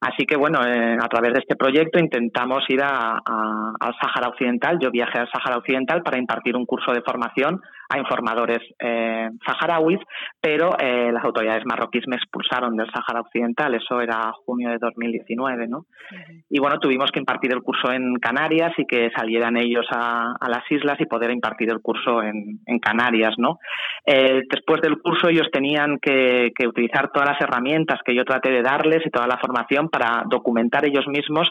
[0.01, 4.27] Así que bueno, eh, a través de este proyecto intentamos ir a, a, al Sáhara
[4.27, 4.77] Occidental.
[4.81, 9.99] Yo viajé al Sáhara Occidental para impartir un curso de formación a informadores eh, saharauis,
[10.39, 13.73] pero eh, las autoridades marroquíes me expulsaron del Sáhara Occidental.
[13.73, 15.79] Eso era junio de 2019, ¿no?
[15.79, 15.83] Uh
[16.15, 16.43] -huh.
[16.49, 20.63] Y bueno, tuvimos que impartir el curso en Canarias y que salieran ellos a, las
[20.71, 23.59] islas y poder impartir el curso en, en Canarias, ¿no?
[24.05, 28.49] Eh, después del curso ellos tenían que, que utilizar todas las herramientas que yo traté
[28.49, 31.49] de darles y toda la formación para documentar ellos mismos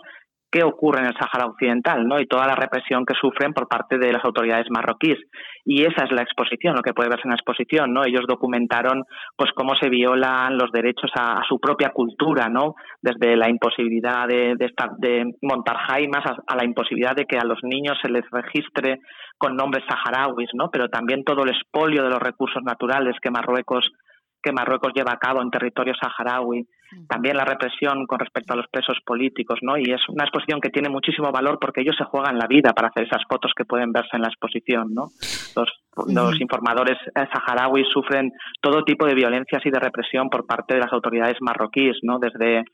[0.50, 2.20] qué ocurre en el Sáhara Occidental, ¿no?
[2.20, 5.18] Y toda la represión que sufren por parte de las autoridades marroquíes.
[5.64, 8.04] Y esa es la exposición, lo que puede verse en la exposición, ¿no?
[8.04, 9.04] Ellos documentaron,
[9.36, 12.74] pues, cómo se violan los derechos a, su propia cultura, ¿no?
[13.02, 17.44] Desde la imposibilidad de, estar, de montar jaimas a, a, la imposibilidad de que a
[17.44, 19.00] los niños se les registre
[19.36, 20.70] con nombres saharauis, ¿no?
[20.70, 23.92] Pero también todo el expolio de los recursos naturales que Marruecos
[24.40, 26.64] que Marruecos lleva a cabo en territorio saharaui,
[27.08, 29.76] también la represión con respecto a los presos políticos, ¿no?
[29.76, 32.88] Y es una exposición que tiene muchísimo valor porque ellos se juegan la vida para
[32.88, 35.08] hacer esas fotos que pueden verse en la exposición, ¿no?
[35.54, 35.68] Los,
[36.06, 40.92] los informadores saharauis sufren todo tipo de violencias y de represión por parte de las
[40.92, 42.18] autoridades marroquíes, ¿no?
[42.18, 42.64] Desde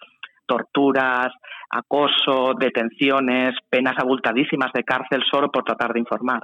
[0.47, 1.33] torturas,
[1.71, 6.43] acoso, detenciones, penas abultadísimas de cárcel solo por tratar de informar.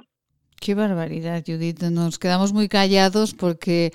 [0.61, 1.81] Qué barbaridad, Judith.
[1.81, 3.89] Nos quedamos muy callados porque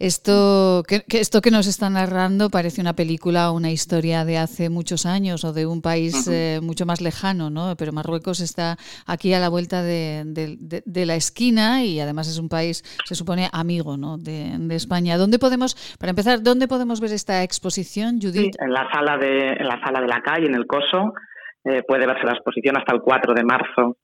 [0.00, 4.36] esto que, que, esto que nos está narrando parece una película o una historia de
[4.36, 7.76] hace muchos años o de un país eh, mucho más lejano, ¿no?
[7.78, 12.26] Pero Marruecos está aquí a la vuelta de, de, de, de, la esquina y además
[12.26, 14.18] es un país, se supone, amigo, ¿no?
[14.18, 15.16] De, España.
[15.16, 18.56] ¿Dónde podemos, para empezar, dónde podemos ver esta exposición, Judith?
[18.56, 21.12] Sí, en la sala de, en la sala de la calle, en el Coso,
[21.64, 23.96] eh, puede verse la exposición hasta el 4 de marzo.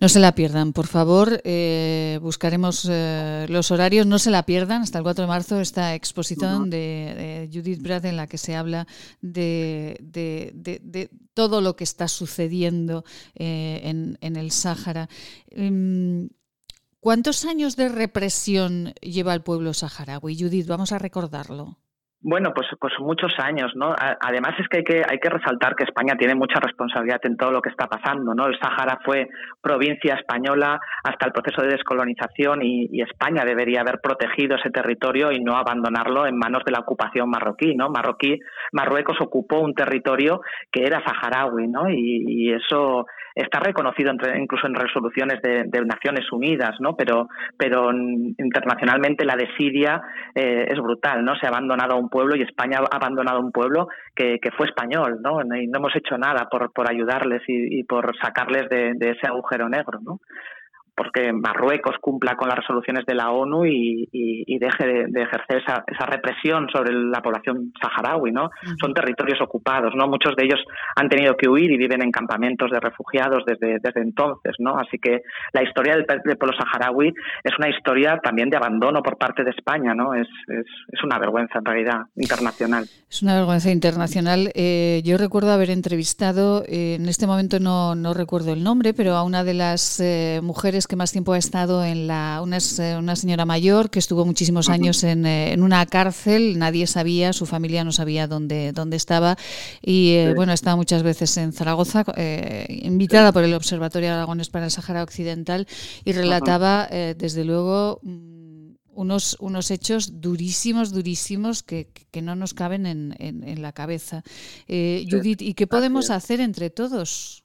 [0.00, 1.40] No se la pierdan, por favor.
[1.44, 4.06] Eh, buscaremos eh, los horarios.
[4.06, 4.82] No se la pierdan.
[4.82, 6.70] Hasta el 4 de marzo esta exposición uh -huh.
[6.70, 8.86] de, de, Judith Brad en la que se habla
[9.20, 15.08] de, de, de todo lo que está sucediendo eh, en, en, el Sáhara.
[17.04, 20.38] ¿Cuántos años de represión lleva el pueblo saharaui?
[20.38, 21.76] Judith, vamos a recordarlo.
[22.26, 23.94] Bueno, pues, pues muchos años, ¿no?
[23.98, 27.50] Además es que hay, que hay que resaltar que España tiene mucha responsabilidad en todo
[27.50, 28.46] lo que está pasando, ¿no?
[28.46, 29.28] El Sáhara fue
[29.60, 35.40] provincia española hasta el proceso de descolonización y, España debería haber protegido ese territorio y
[35.40, 37.90] no abandonarlo en manos de la ocupación marroquí, ¿no?
[37.90, 38.40] Marroquí,
[38.72, 40.40] Marruecos ocupó un territorio
[40.72, 41.90] que era saharaui, ¿no?
[41.90, 43.04] y eso
[43.34, 46.96] está reconocido incluso en resoluciones de, Naciones Unidas, ¿no?
[46.96, 50.00] Pero, pero internacionalmente la desidia
[50.34, 51.34] eh, es brutal, ¿no?
[51.36, 54.66] Se ha abandonado a un pueblo y España ha abandonado a un pueblo que, fue
[54.66, 55.40] español, ¿no?
[55.56, 59.26] Y no hemos hecho nada por, por ayudarles y, y por sacarles de, de, ese
[59.26, 60.20] agujero negro, ¿no?
[60.96, 66.06] Porque Marruecos cumpla con las resoluciones de la ONU y, deje de, ejercer esa, esa,
[66.06, 68.50] represión sobre la población saharaui, ¿no?
[68.80, 70.06] Son territorios ocupados, ¿no?
[70.06, 70.60] Muchos de ellos
[70.96, 74.78] han tenido que huir y viven en campamentos de refugiados desde, desde entonces, ¿no?
[74.78, 75.22] Así que
[75.52, 76.06] la historia del,
[76.38, 80.14] pueblo saharaui es una historia también de abandono por parte de España, ¿no?
[80.14, 82.84] Es, es, es una vergüenza en realidad internacional.
[83.10, 84.50] Es una vergüenza internacional.
[84.54, 89.14] Eh, yo recuerdo haber entrevistado, eh, en este momento no, no recuerdo el nombre, pero
[89.14, 92.40] a una de las eh, mujeres que más tiempo ha estado en la.
[92.42, 96.86] Una, eh, una señora mayor que estuvo muchísimos años en, eh, en, una cárcel, nadie
[96.86, 99.36] sabía, su familia no sabía dónde, dónde estaba.
[99.82, 102.04] Y eh, bueno, estaba muchas veces en Zaragoza,
[102.68, 105.66] invitada por el Observatorio Aragones para el Sahara Occidental,
[106.04, 112.86] y relataba, desde luego, mm, unos, unos hechos durísimos, durísimos que, que no nos caben
[112.86, 114.22] en, en, la cabeza.
[114.66, 117.43] Judith, ¿y qué podemos hacer entre todos?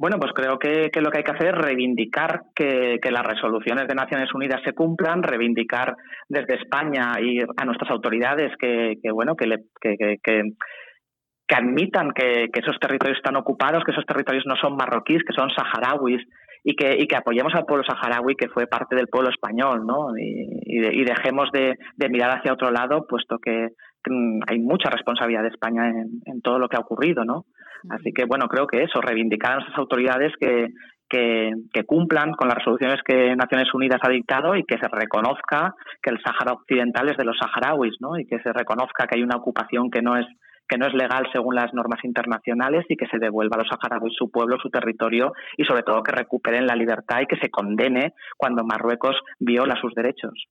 [0.00, 3.94] Bueno, pues creo que, lo que hay que hacer es reivindicar que, las resoluciones de
[3.94, 5.94] Naciones Unidas se cumplan, reivindicar
[6.26, 9.44] desde España y a nuestras autoridades que, bueno que,
[9.78, 15.50] que, admitan que, esos territorios están ocupados, que esos territorios no son marroquíes, que son
[15.50, 16.26] saharauis
[16.64, 20.16] y que, y que apoyemos al pueblo saharaui que fue parte del pueblo español, ¿no?
[20.16, 21.76] Y, dejemos de,
[22.08, 23.68] mirar hacia otro lado, puesto que
[24.08, 27.44] mm, hay mucha responsabilidad de España en, en todo lo que ha ocurrido, ¿no?
[27.88, 30.68] Así que, bueno, creo que eso, reivindicar a nuestras autoridades que,
[31.08, 36.10] que, cumplan con las resoluciones que Naciones Unidas ha dictado y que se reconozca que
[36.10, 38.18] el Sáhara Occidental es de los saharauis, ¿no?
[38.18, 40.26] Y que se reconozca que hay una ocupación que no es
[40.68, 44.14] que no es legal según las normas internacionales y que se devuelva a los saharauis
[44.16, 48.14] su pueblo, su territorio y sobre todo que recuperen la libertad y que se condene
[48.36, 50.46] cuando Marruecos viola sus derechos.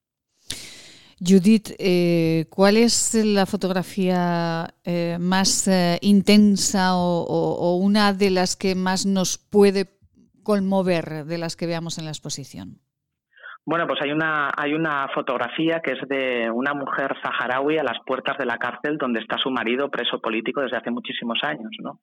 [1.20, 8.74] Judith, eh, ¿cuál es la fotografía eh, más eh, intensa o, una de las que
[8.74, 9.98] más nos puede
[10.42, 12.78] conmover de las que veamos en la exposición?
[13.66, 17.98] Bueno, pues hay una, hay una fotografía que es de una mujer saharaui a las
[18.06, 22.00] puertas de la cárcel donde está su marido preso político desde hace muchísimos años, ¿no?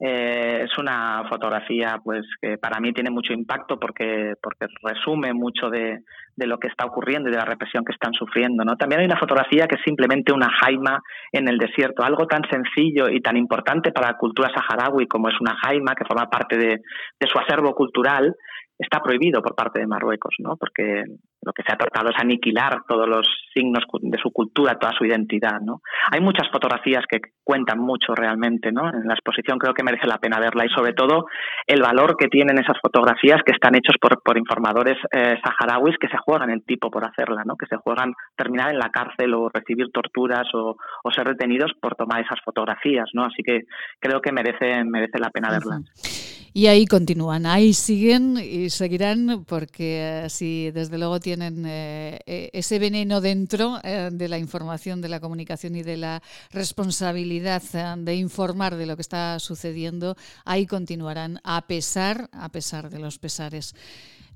[0.00, 5.70] Eh, es una fotografía pues que para mí tiene mucho impacto porque, porque resume mucho
[5.70, 6.04] de,
[6.36, 8.64] de, lo que está ocurriendo y de la represión que están sufriendo.
[8.64, 8.76] ¿no?
[8.76, 11.00] También hay una fotografía que es simplemente una jaima
[11.32, 15.40] en el desierto, algo tan sencillo y tan importante para la cultura saharaui como es
[15.40, 16.80] una jaima que forma parte de,
[17.18, 18.36] de su acervo cultural,
[18.78, 20.56] está prohibido por parte de Marruecos, ¿no?
[20.56, 21.02] porque
[21.42, 25.04] lo que se ha tratado es aniquilar todos los signos de su cultura, toda su
[25.04, 25.60] identidad.
[25.60, 25.82] ¿no?
[26.10, 28.72] Hay muchas fotografías que cuentan mucho realmente.
[28.72, 28.88] ¿no?
[28.88, 31.26] En la exposición creo que merece la pena verla y sobre todo
[31.66, 36.08] el valor que tienen esas fotografías que están hechos por, por informadores eh, saharauis que
[36.08, 37.56] se juegan el tipo por hacerla, ¿no?
[37.56, 41.94] que se juegan terminar en la cárcel o recibir torturas o, o ser detenidos por
[41.94, 43.08] tomar esas fotografías.
[43.14, 43.24] ¿no?
[43.24, 43.62] Así que
[44.00, 46.28] creo que merece, merece la pena verlas.
[46.54, 52.48] Y ahí continúan, ahí siguen y seguirán porque eh, si desde luego tienen eh, e,
[52.54, 57.60] ese veneno dentro eh, de la información, de la comunicación y de la responsabilidad
[57.98, 60.16] de informar de lo que está sucediendo,
[60.46, 63.74] ahí continuarán a pesar, a pesar de los pesares.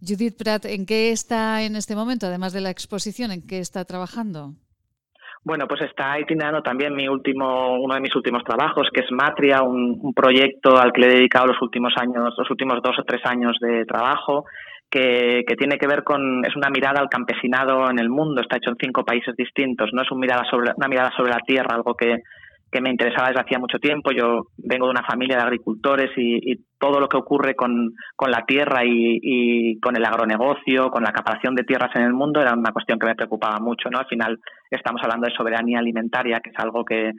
[0.06, 3.86] Judith Pratt, ¿en qué está en este momento, además de la exposición, en qué está
[3.86, 4.52] trabajando?
[5.44, 9.62] Bueno, pues está itinerando también mi último, uno de mis últimos trabajos, que es Matria,
[9.62, 13.22] un, proyecto al que le he dedicado los últimos años, los últimos dos o tres
[13.24, 14.44] años de trabajo,
[14.92, 18.58] que, que, tiene que ver con, es una mirada al campesinado en el mundo, está
[18.58, 21.74] hecho en cinco países distintos, no es una mirada sobre, una mirada sobre la tierra,
[21.74, 22.18] algo que,
[22.72, 24.12] que me interesaba desde hacía mucho tiempo.
[24.12, 28.44] Yo vengo de una familia de agricultores y, todo lo que ocurre con, con la
[28.44, 32.72] tierra y, con el agronegocio, con la acaparación de tierras en el mundo, era una
[32.72, 33.88] cuestión que me preocupaba mucho.
[33.88, 34.00] ¿no?
[34.00, 37.12] Al final estamos hablando de soberanía alimentaria, que es algo que,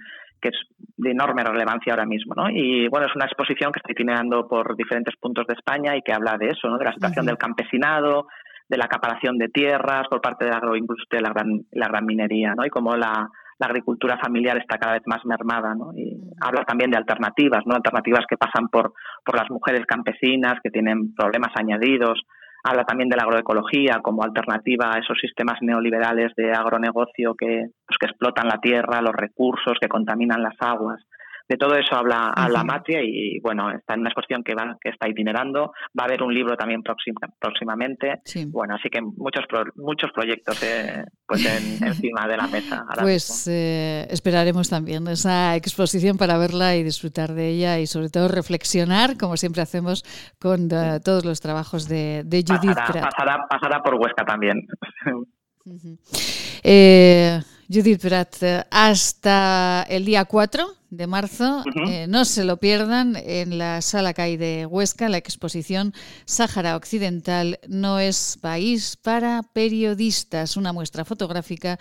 [0.43, 0.59] que es
[0.97, 2.35] de enorme relevancia ahora mismo.
[2.35, 2.49] ¿no?
[2.49, 6.11] Y bueno, es una exposición que estoy itinerando por diferentes puntos de España y que
[6.11, 6.77] habla de eso, ¿no?
[6.77, 8.27] de la situación del campesinado,
[8.67, 12.05] de la acaparación de tierras por parte de la agroindustria y la gran, la gran
[12.05, 12.65] minería, ¿no?
[12.65, 13.29] y cómo la
[13.59, 15.93] la agricultura familiar está cada vez más mermada, ¿no?
[15.95, 17.75] Y habla también de alternativas, ¿no?
[17.75, 22.19] Alternativas que pasan por, por las mujeres campesinas, que tienen problemas añadidos
[22.63, 27.67] habla también de la agroecología como alternativa a esos sistemas neoliberales de agronegocio que,
[28.03, 30.99] que explotan la tierra, los recursos, que contaminan las aguas
[31.47, 34.89] de todo eso habla, habla Matria y bueno, está en una exposición que va, que
[34.89, 35.73] está itinerando.
[35.97, 38.21] Va a haber un libro también próximamente.
[38.47, 39.43] Bueno, así que muchos
[39.75, 41.45] muchos proyectos eh, pues
[41.81, 42.85] encima de la mesa.
[42.99, 48.29] pues eh, esperaremos también esa exposición para verla y disfrutar de ella y sobre todo
[48.29, 50.03] reflexionar, como siempre hacemos
[50.39, 54.65] con eh, todos los trabajos de, Judith pasará, pasará, por Huesca también.
[57.73, 58.35] Judith Pratt,
[58.69, 61.63] hasta el día 4 de marzo.
[61.87, 65.91] Eh, no se lo pierdan en la Sala CAI de Huesca, la exposición
[66.25, 71.79] Sáhara Occidental no es país para periodistas, una muestra fotográfica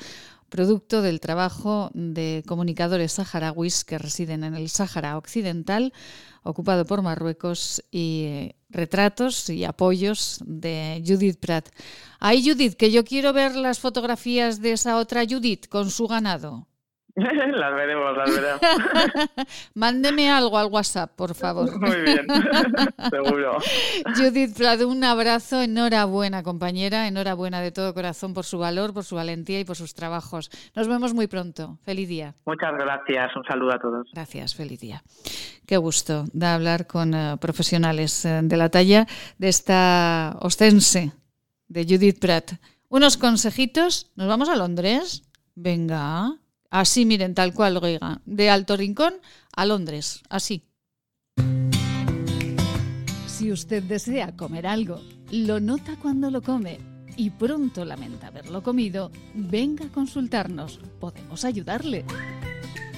[0.53, 5.94] producto del trabajo de comunicadores saharauis que residen en el Sáhara Occidental,
[6.42, 11.70] ocupado por Marruecos, y eh, retratos y apoyos de Judith Pratt.
[12.20, 16.68] Ay, Judith, que yo quiero ver las fotografías de esa otra Judith con su ganado.
[17.16, 18.60] las veremos, las veremos.
[19.74, 21.78] Mándeme algo al WhatsApp, por favor.
[21.80, 22.26] Muy bien,
[23.10, 23.58] seguro.
[24.16, 29.16] Judith Prado, un abrazo, enhorabuena compañera, enhorabuena de todo corazón por su valor, por su
[29.16, 30.50] valentía y por sus trabajos.
[30.74, 31.78] Nos vemos muy pronto.
[31.82, 32.34] Feliz día.
[32.46, 34.08] Muchas gracias, un saludo a todos.
[34.12, 35.02] Gracias, feliz día.
[35.66, 39.06] Qué gusto de hablar con eh, profesionales eh, de la talla
[39.38, 41.12] de esta ostense
[41.68, 42.52] de Judith Pratt.
[42.88, 45.22] Unos consejitos, ¿nos vamos a Londres?
[45.54, 46.41] Venga.
[46.72, 48.22] Así, miren, tal cual, oiga.
[48.24, 49.12] De Alto Rincón
[49.54, 50.64] a Londres, así.
[53.26, 54.98] Si usted desea comer algo,
[55.30, 56.78] lo nota cuando lo come
[57.14, 60.80] y pronto lamenta haberlo comido, venga a consultarnos.
[60.98, 62.06] Podemos ayudarle.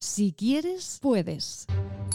[0.00, 1.66] Si quieres, puedes.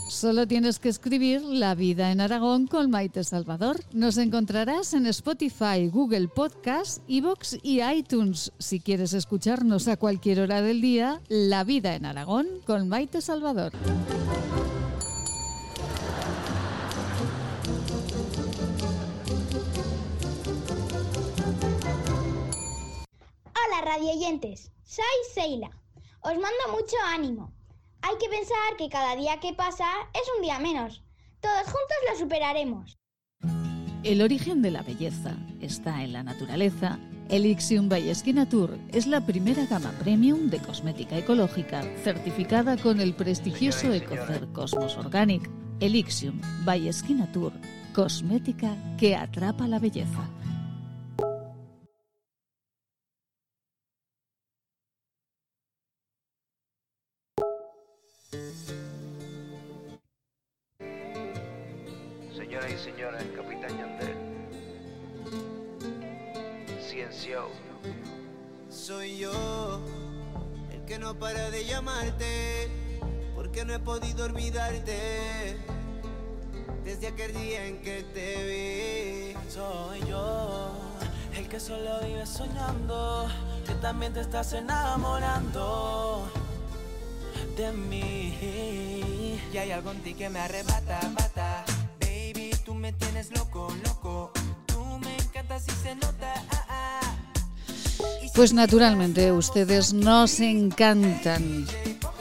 [0.07, 3.77] Solo tienes que escribir La vida en Aragón con Maite Salvador.
[3.91, 8.53] Nos encontrarás en Spotify, Google Podcast, Evox y iTunes.
[8.57, 13.73] Si quieres escucharnos a cualquier hora del día, La vida en Aragón con Maite Salvador.
[23.45, 25.03] Hola radioyentes, soy
[25.33, 25.69] Seila.
[26.21, 27.51] Os mando mucho ánimo.
[28.05, 31.01] Hay que pensar que cada día que pasa es un día menos.
[31.39, 32.99] Todos juntos lo superaremos.
[34.03, 36.99] El origen de la belleza está en la naturaleza.
[37.29, 38.13] Elixium by
[38.49, 44.97] Tour es la primera gama premium de cosmética ecológica certificada con el prestigioso Ecocer Cosmos
[44.97, 45.49] Organic.
[45.79, 46.91] Elixium by
[47.31, 47.53] Tour,
[47.93, 50.29] cosmética que atrapa la belleza.
[82.43, 83.27] Soñando,
[83.65, 86.27] que también te estás enamorando
[87.57, 89.39] de mí.
[89.51, 91.65] Y hay algo en ti que me arrebata, bata.
[91.99, 94.31] Baby, tú me tienes loco, loco.
[94.65, 96.33] Tú me encantas y se nota.
[96.51, 97.15] Ah, ah.
[98.35, 101.67] Pues naturalmente, ustedes nos encantan.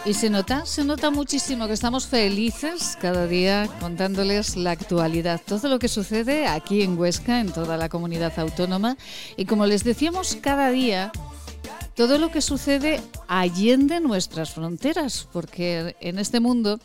[0.05, 5.68] Y se nota, se nota muchísimo que estamos felices cada día contándoles la actualidad, todo
[5.68, 8.96] lo que sucede aquí en Huesca, en toda la comunidad autónoma.
[9.37, 11.12] Y como les decíamos cada día,
[11.95, 16.80] todo lo que sucede allende nuestras fronteras, porque en este mundo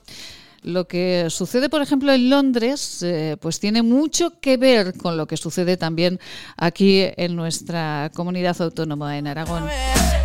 [0.61, 5.26] lo que sucede, por ejemplo, en Londres, eh, pues tiene mucho que ver con lo
[5.26, 6.19] que sucede también
[6.56, 9.64] aquí en nuestra comunidad autónoma en Aragón.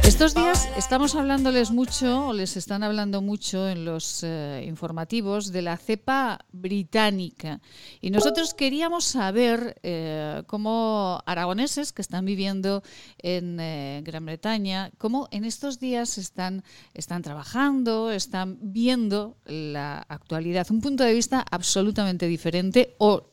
[0.04, 5.62] Estos días estamos hablándoles mucho, o les están hablando mucho en los eh, informativos de
[5.62, 7.60] la cepa británica.
[8.00, 12.82] Y nosotros queríamos saber eh, cómo aragoneses que están viviendo
[13.18, 16.64] en eh, Gran Bretaña, cómo en estos días están,
[16.94, 23.31] están trabajando, están viendo la actualidad, un punto de vista absolutamente diferente o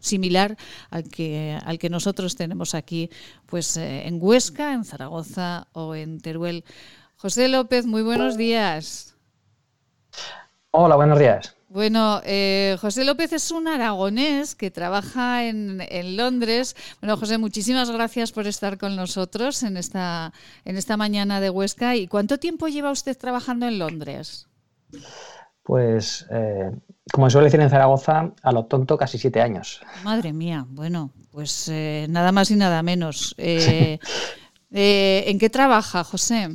[0.00, 0.56] similar
[0.90, 3.10] al que, al que nosotros tenemos aquí
[3.46, 6.64] pues, eh, en Huesca, en Zaragoza o en Teruel.
[7.16, 9.14] José López, muy buenos días.
[10.72, 11.56] Hola, buenos días.
[11.68, 16.74] Bueno, eh, José López es un aragonés que trabaja en, en, Londres.
[17.00, 20.32] Bueno, José, muchísimas gracias por estar con nosotros en esta,
[20.64, 21.94] en esta mañana de Huesca.
[21.94, 24.48] ¿Y cuánto tiempo lleva usted trabajando en Londres?
[25.62, 26.70] Pues, eh,
[27.12, 29.80] como suele decir en Zaragoza, a lo tonto casi siete años.
[30.04, 33.34] Madre mía, bueno, pues eh, nada más y nada menos.
[33.42, 33.98] Eh,
[34.72, 36.48] eh ¿En qué trabaja, José?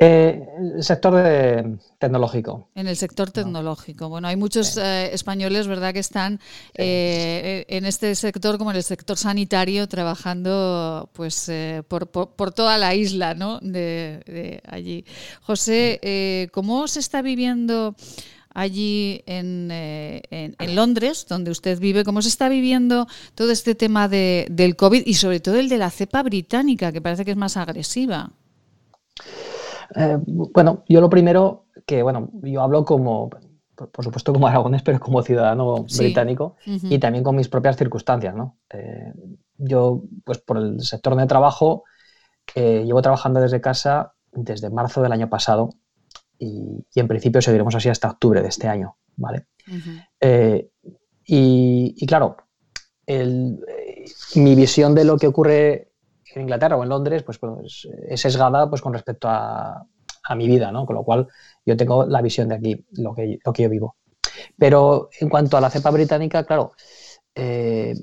[0.00, 0.46] Eh,
[0.76, 2.68] el sector de, tecnológico.
[2.76, 4.08] En el sector tecnológico.
[4.08, 6.38] Bueno, hay muchos eh, españoles, ¿verdad?, que están
[6.74, 11.50] eh, en este sector, como en el sector sanitario, trabajando pues
[11.88, 15.04] por, por, por, toda la isla, ¿no?, de, de allí.
[15.42, 17.96] José, ¿cómo se está viviendo
[18.58, 23.74] allí en, eh, en, en, Londres, donde usted vive, cómo se está viviendo todo este
[23.74, 27.30] tema de, del COVID y sobre todo el de la cepa británica, que parece que
[27.32, 28.32] es más agresiva.
[29.94, 33.30] Eh, bueno, yo lo primero que, bueno, yo hablo como,
[33.74, 36.04] por, supuesto como aragonés, pero como ciudadano sí.
[36.04, 36.92] británico uh -huh.
[36.92, 38.58] y también con mis propias circunstancias, ¿no?
[38.70, 39.12] Eh,
[39.56, 41.84] yo, pues por el sector de trabajo,
[42.54, 45.70] eh, llevo trabajando desde casa desde marzo del año pasado
[46.38, 49.46] y, y, en principio seguiremos así hasta octubre de este año, ¿vale?
[49.66, 50.70] Uh -huh.
[51.24, 52.36] y, y, claro,
[53.06, 53.58] el,
[54.36, 55.87] mi visión de lo que ocurre
[56.34, 59.86] en Inglaterra o en Londres, pues, pues es sesgada pues, con respecto a,
[60.24, 60.86] a, mi vida, ¿no?
[60.86, 61.26] Con lo cual
[61.64, 63.96] yo tengo la visión de aquí, lo que, lo que yo vivo.
[64.56, 66.72] Pero en cuanto a la cepa británica, claro,
[67.34, 67.94] eh,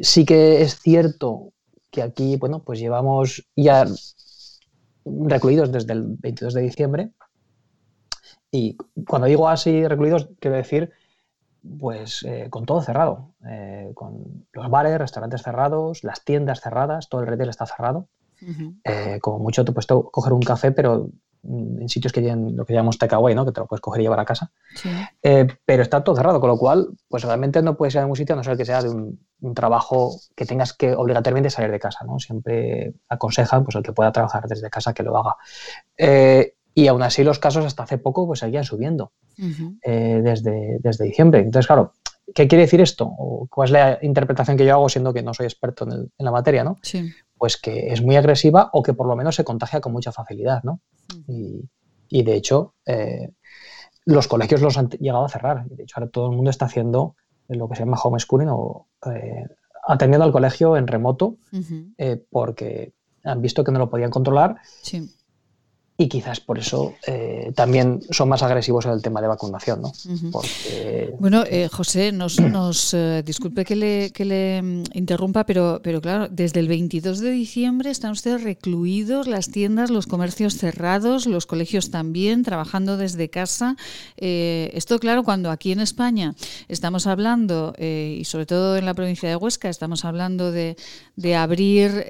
[0.00, 1.52] sí que es cierto
[1.90, 3.84] que aquí, bueno, pues llevamos ya
[5.04, 7.10] recluidos desde el 22 de diciembre.
[8.50, 8.76] Y
[9.06, 10.92] cuando digo así recluidos, quiero decir
[11.78, 17.20] pues eh, con todo cerrado, eh, con los bares, restaurantes cerrados, las tiendas cerradas, todo
[17.20, 18.08] el retail está cerrado.
[18.40, 18.80] Uh -huh.
[18.84, 21.10] eh, como mucho te puedes coger un café, pero
[21.44, 23.44] en sitios que tienen lo que llamamos takeaway, ¿no?
[23.44, 24.52] que te lo puedes coger y llevar a casa.
[24.74, 24.90] Sí.
[25.64, 28.34] Pero está todo cerrado, con lo cual, pues realmente no puedes ir a ningún sitio
[28.34, 31.80] a no ser que sea de un, un, trabajo que tengas que obligatoriamente salir de
[31.80, 32.04] casa.
[32.04, 32.20] ¿no?
[32.20, 35.36] Siempre aconsejan pues, el que pueda trabajar desde casa que lo haga.
[36.74, 39.78] Eh, y aún así los casos hasta hace poco pues seguían subiendo uh -huh.
[39.82, 41.40] eh, desde, desde diciembre.
[41.40, 41.92] Entonces, claro,
[42.34, 43.06] ¿qué quiere decir esto?
[43.18, 46.00] ¿O ¿Cuál es la interpretación que yo hago siendo que no soy experto en, el,
[46.18, 46.64] en la materia?
[46.64, 46.78] ¿no?
[46.82, 47.12] Sí.
[47.36, 50.62] Pues que es muy agresiva o que por lo menos se contagia con mucha facilidad.
[50.62, 50.80] ¿no?
[51.14, 51.24] Uh -huh.
[51.28, 51.68] y,
[52.08, 53.30] y, de hecho, eh,
[54.04, 55.66] los colegios los han llegado a cerrar.
[55.66, 57.16] De hecho, ahora todo el mundo está haciendo
[57.48, 59.46] lo que se llama homeschooling o eh,
[59.86, 62.24] atendiendo al colegio en remoto uh -huh.
[62.30, 62.92] porque
[63.24, 64.56] han visto que no lo podían controlar.
[64.82, 65.08] Sí
[65.98, 69.82] y quizás por eso eh, también son más agresivos en el tema de vacunación.
[69.82, 69.88] ¿no?
[69.88, 70.30] Uh -huh.
[70.30, 71.14] Porque...
[71.20, 76.00] Bueno, eh, José, nos, nos eh, disculpe que le, que le mm, interrumpa, pero, pero
[76.00, 81.44] claro, desde el 22 de diciembre están ustedes recluidos, las tiendas, los comercios cerrados, los
[81.46, 83.76] colegios también, trabajando desde casa.
[84.16, 86.34] Eh, esto, claro, cuando aquí en España
[86.68, 90.76] estamos hablando, y sobre todo en la provincia de Huesca, estamos hablando de,
[91.16, 92.06] de abrir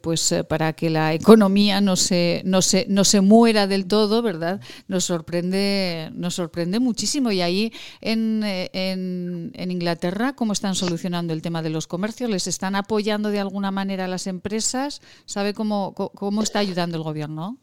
[0.00, 4.60] pues para que la economía no se, no se, no se muera del todo, ¿verdad?
[4.88, 7.30] Nos sorprende, nos sorprende muchísimo.
[7.30, 12.30] Y ahí en, en, en, Inglaterra, ¿cómo están solucionando el tema de los comercios?
[12.30, 15.02] ¿Les están apoyando de alguna manera a las empresas?
[15.26, 17.58] ¿Sabe cómo, cómo está ayudando el gobierno?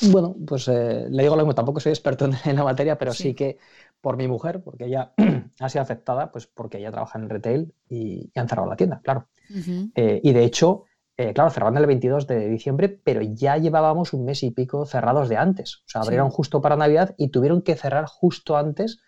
[0.00, 3.24] Bueno, pues eh, le digo lo mismo, tampoco soy experto en, la materia, pero sí.
[3.24, 3.34] sí.
[3.34, 3.58] que
[4.00, 5.12] por mi mujer, porque ella
[5.60, 9.00] ha sido afectada, pues porque ella trabaja en retail y, y han cerrado la tienda,
[9.02, 9.28] claro.
[9.50, 9.92] Uh -huh.
[9.94, 10.84] eh, y de hecho,
[11.22, 15.28] eh, claro, cerraron el 22 de diciembre, pero ya llevábamos un mes y pico cerrados
[15.28, 15.82] de antes.
[15.86, 16.36] O sea, abrieron sí.
[16.36, 19.00] justo para Navidad y tuvieron que cerrar justo antes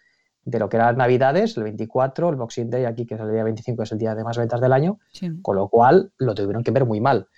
[0.45, 3.45] de lo que eran Navidades, el 24, el Boxing Day aquí, que es el día
[3.45, 5.31] 25, es el día de más ventas del año, sí.
[5.43, 7.29] con lo cual lo tuvieron que ver muy mal.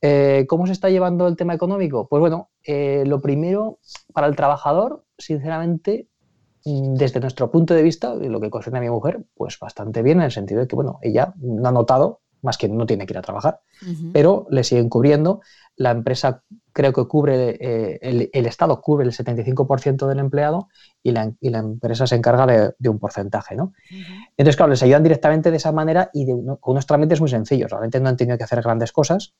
[0.00, 2.08] Eh, ¿Cómo se está llevando el tema económico?
[2.08, 3.78] Pues bueno, eh, lo primero,
[4.14, 6.08] para el trabajador, sinceramente,
[6.64, 10.18] mm, desde nuestro punto de vista, lo que concierne a mi mujer, pues bastante bien,
[10.18, 13.12] en el sentido de que, bueno, ella no ha notado más que no tiene que
[13.12, 14.12] ir a trabajar, uh -huh.
[14.12, 15.40] pero le siguen cubriendo.
[15.76, 16.42] La empresa
[16.72, 20.68] creo que cubre, eh, el, el, Estado cubre el 75% del empleado
[21.02, 23.56] y la, y la, empresa se encarga de, de un porcentaje.
[23.56, 23.64] ¿no?
[23.64, 24.28] Uh -huh.
[24.36, 27.70] Entonces, claro, les ayudan directamente de esa manera y de, con unos trámites muy sencillos.
[27.70, 29.34] Realmente no han tenido que hacer grandes cosas.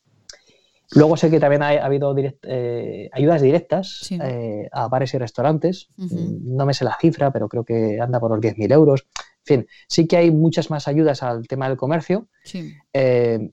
[0.92, 5.88] Luego sé que también ha, habido eh, ayudas directas eh, a bares y restaurantes.
[5.96, 9.06] No me sé la cifra, pero creo que anda por los 10.000 euros.
[9.46, 12.28] En fin, sí que hay muchas más ayudas al tema del comercio.
[12.92, 13.50] Eh,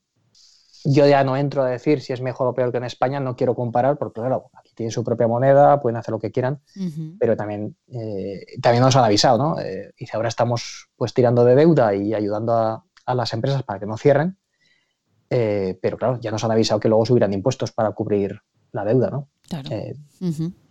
[0.84, 3.36] yo ya no entro a decir si es mejor o peor que en España, no
[3.36, 6.62] quiero comparar, porque claro, aquí tienen su propia moneda, pueden hacer lo que quieran,
[7.20, 7.76] pero también,
[8.62, 9.56] también nos han avisado, ¿no?
[9.60, 13.86] y ahora estamos pues tirando de deuda y ayudando a, a las empresas para que
[13.86, 14.38] no cierren
[15.30, 18.40] eh, pero claro, ya nos han avisado que luego subirán impuestos para cubrir
[18.72, 19.30] la deuda, ¿no?
[19.48, 19.70] Claro.
[19.72, 19.96] Eh,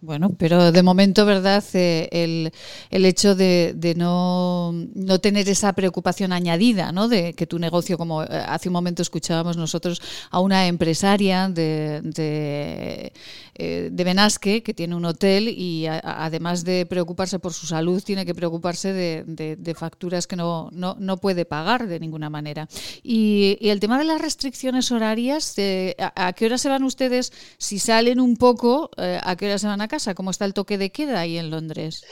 [0.00, 1.64] bueno, pero de momento, ¿verdad?
[1.72, 2.52] Eh, el,
[2.90, 7.08] el, hecho de, de no, no, tener esa preocupación añadida, ¿no?
[7.08, 10.00] De que tu negocio, como eh, hace un momento escuchábamos nosotros
[10.30, 13.12] a una empresaria de, de,
[13.54, 18.26] eh, de Benasque que tiene un hotel y además de preocuparse por su salud, tiene
[18.26, 22.68] que preocuparse de, de facturas que no, no, no, puede pagar de ninguna manera.
[23.02, 25.54] Y, y el tema de las restricciones horarias,
[25.98, 27.32] a, ¿a, qué hora se van ustedes?
[27.58, 28.65] Si salen un poco,
[28.96, 30.14] ¿a qué hora se van a casa?
[30.14, 32.04] ¿Cómo está el toque de queda ahí en Londres?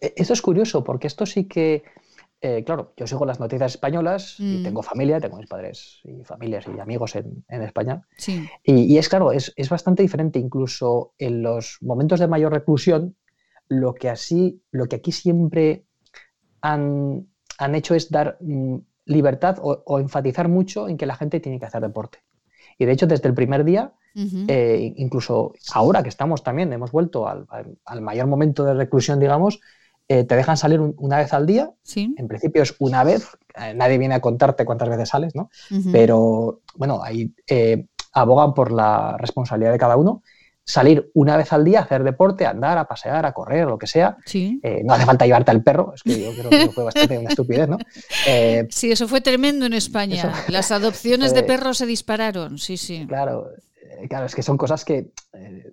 [0.00, 1.82] Eh, esto es curioso, porque esto sí que,
[2.40, 4.62] eh, claro, yo sigo las noticias españolas y mm.
[4.62, 8.02] tengo familia, tengo mis padres y familias y amigos en, España.
[8.62, 10.38] Y, es claro, es, bastante diferente.
[10.38, 13.16] Incluso en los momentos de mayor reclusión,
[13.68, 15.84] lo que así, lo que aquí siempre
[16.60, 17.26] han,
[17.74, 18.76] hecho es dar mm,
[19.06, 22.20] libertad o, enfatizar mucho en que la gente tiene que hacer deporte.
[22.78, 23.92] Y de hecho, desde el primer día
[24.48, 29.60] eh, incluso ahora que estamos también, hemos vuelto al, mayor momento de reclusión, digamos,
[30.08, 31.70] eh, te dejan salir una vez al día.
[31.94, 35.50] En principio es una vez, eh, nadie viene a contarte cuántas veces sales, ¿no?
[35.92, 37.32] Pero bueno, ahí
[38.12, 40.22] abogan por la responsabilidad de cada uno
[40.68, 43.78] salir una vez al día, a hacer deporte, a andar, a pasear, a correr, lo
[43.78, 44.18] que sea.
[44.34, 47.30] Eh, no hace falta llevarte al perro, es que yo creo que fue bastante una
[47.30, 47.78] estupidez, ¿no?
[48.26, 50.30] Eh, sí, eso fue tremendo en España.
[50.48, 53.06] Las adopciones de perros se dispararon, sí, sí.
[53.08, 53.48] Claro,
[53.80, 55.10] eh, claro, es que son cosas que,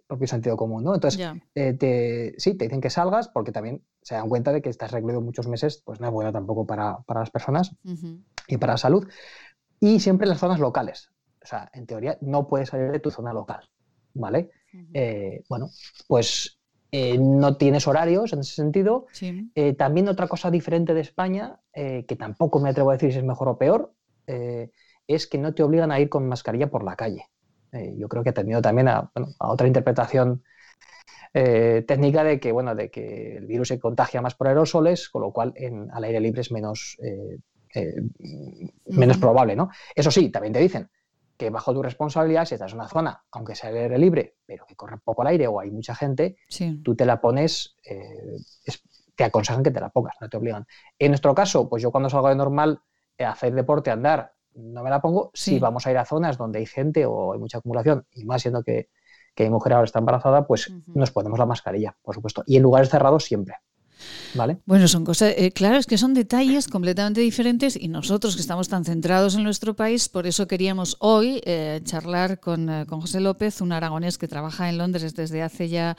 [0.07, 0.95] propio sentido común, ¿no?
[0.95, 4.91] Entonces, te, sí, te dicen que salgas porque también se dan cuenta de que estás
[4.91, 7.75] recluido muchos meses, pues no es bueno tampoco para, las personas
[8.47, 9.05] y para la salud.
[9.81, 11.11] Y siempre en las zonas locales.
[11.43, 13.69] O sea, en teoría no puedes salir de tu zona local,
[14.13, 14.51] ¿vale?
[14.93, 15.69] Eh, bueno,
[16.07, 16.59] pues
[16.91, 19.07] eh, no tienes horarios en ese sentido.
[19.53, 23.23] Eh, también otra cosa diferente de España, que tampoco me atrevo a decir si es
[23.23, 23.93] mejor o peor,
[25.07, 27.25] es que no te obligan a ir con mascarilla por la calle.
[27.97, 30.43] yo creo que ha tenido también a, otra interpretación
[31.33, 35.33] técnica de que, bueno, de que el virus se contagia más por aerosoles, con lo
[35.33, 36.97] cual en, al aire libre es menos,
[38.87, 39.69] menos probable, ¿no?
[39.93, 40.89] Eso sí, también te dicen,
[41.37, 44.75] que bajo tu responsabilidad, si estás en una zona, aunque sea aire libre, pero que
[44.75, 46.37] corre poco el aire o hay mucha gente,
[46.83, 48.37] tú te la pones, eh,
[49.15, 50.65] te aconsejan que te la pongas, no te obligan.
[50.97, 52.81] En nuestro caso, pues yo cuando salgo de normal,
[53.17, 55.31] eh, hacer deporte, andar, no me la pongo.
[55.33, 58.41] Si vamos a ir a zonas donde hay gente o hay mucha acumulación, y más
[58.41, 58.89] siendo que,
[59.33, 62.43] que mi mujer ahora está embarazada, pues nos ponemos la mascarilla, por supuesto.
[62.45, 63.55] Y en lugares cerrados siempre.
[64.65, 68.67] Bueno, son cosas, eh, claro, es que son detalles completamente diferentes y nosotros que estamos
[68.67, 73.61] tan centrados en nuestro país, por eso queríamos hoy eh, charlar eh, con, José López,
[73.61, 75.95] un aragonés que trabaja en Londres desde hace ya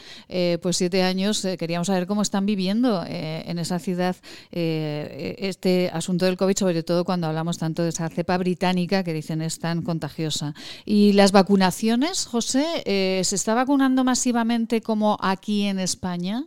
[0.60, 1.46] pues siete años.
[1.58, 4.16] queríamos saber cómo están viviendo en esa ciudad
[4.50, 9.42] este asunto del COVID, sobre todo cuando hablamos tanto de esa cepa británica que dicen
[9.42, 10.54] es tan contagiosa.
[10.84, 12.64] Y las vacunaciones, José,
[13.24, 16.46] ¿se está vacunando masivamente como aquí en España?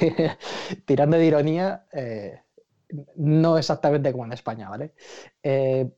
[0.86, 2.40] tirando de ironía, eh,
[3.16, 4.94] no exactamente como en España, ¿vale?
[5.42, 5.90] Eh,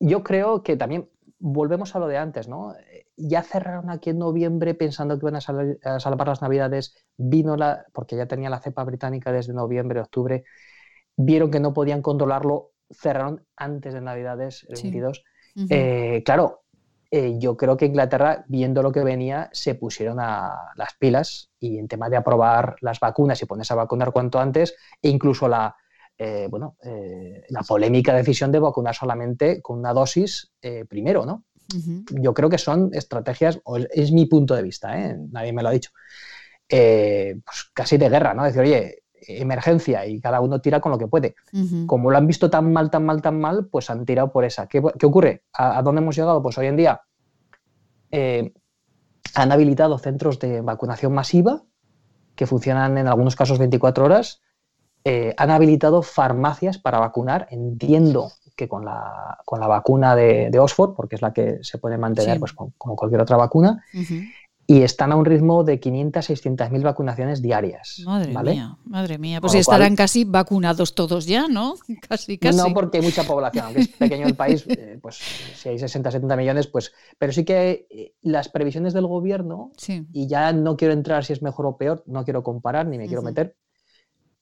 [0.00, 1.08] yo creo que también
[1.38, 2.74] volvemos a lo de antes, ¿no?
[3.16, 8.16] Ya cerraron aquí en noviembre pensando que iban a, salvar las navidades, vino la, porque
[8.16, 10.44] ya tenía la cepa británica desde noviembre, octubre,
[11.16, 15.24] vieron que no podían controlarlo, cerraron antes de navidades, el 22.
[15.70, 16.62] Eh, claro,
[17.10, 21.78] eh, yo creo que Inglaterra, viendo lo que venía, se pusieron a las pilas y
[21.78, 25.74] en tema de aprobar las vacunas y ponerse a vacunar cuanto antes, e incluso la,
[26.18, 30.52] eh, bueno, eh, la polémica decisión de vacunar solamente con una dosis
[30.88, 31.44] primero, ¿no?
[32.10, 34.96] Yo creo que son estrategias, o es mi punto de vista,
[35.30, 35.90] nadie me lo ha dicho,
[36.68, 38.44] pues casi de guerra, ¿no?
[38.44, 41.34] Decir, oye, emergencia y cada uno tira con lo que puede.
[41.86, 44.66] Como lo han visto tan mal, tan mal, tan mal, pues han tirado por esa.
[44.66, 45.42] ¿Qué, ocurre?
[45.52, 46.42] ¿A, dónde hemos llegado?
[46.42, 47.02] Pues hoy en día
[48.10, 48.52] eh,
[49.34, 51.62] han habilitado centros de vacunación masiva
[52.34, 54.42] que funcionan en algunos casos 24 horas.
[55.04, 57.48] Eh, han habilitado farmacias para vacunar.
[57.50, 61.96] Entiendo que con la, con la vacuna de, Oxford, porque es la que se puede
[61.96, 63.84] mantener pues, como cualquier otra vacuna.
[64.70, 68.02] Y están a un ritmo de 500 600 mil vacunaciones diarias.
[68.04, 68.50] Madre ¿vale?
[68.52, 69.40] mía, madre mía.
[69.40, 71.74] Pues lo estarán cual- casi vacunados todos ya, ¿no?
[72.08, 72.58] Casi, casi.
[72.58, 75.16] No porque hay mucha población, aunque es pequeño el país, eh, pues
[75.56, 76.92] si hay 60, 70 millones, pues.
[77.16, 80.06] Pero sí que eh, las previsiones del gobierno, Sí.
[80.12, 83.06] y ya no quiero entrar si es mejor o peor, no quiero comparar ni me
[83.06, 83.56] quiero meter,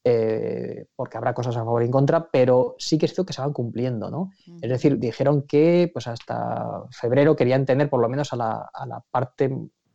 [0.03, 3.33] eh, porque habrá cosas a favor y en contra, pero sí que es cierto que
[3.33, 4.31] se van cumpliendo, ¿no?
[4.61, 8.85] Es decir, dijeron que pues hasta febrero querían tener por lo menos a la, a
[8.85, 9.49] la parte,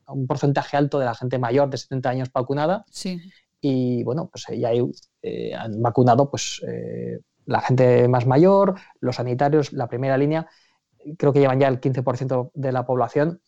[0.08, 3.20] un porcentaje alto de la gente mayor de 70 años vacunada Sí.
[3.60, 4.82] y bueno, pues ya hay,
[5.22, 10.48] eh, han vacunado pues eh, la gente más mayor, los sanitarios, la primera línea,
[11.18, 13.40] creo que llevan ya el 15% de la población.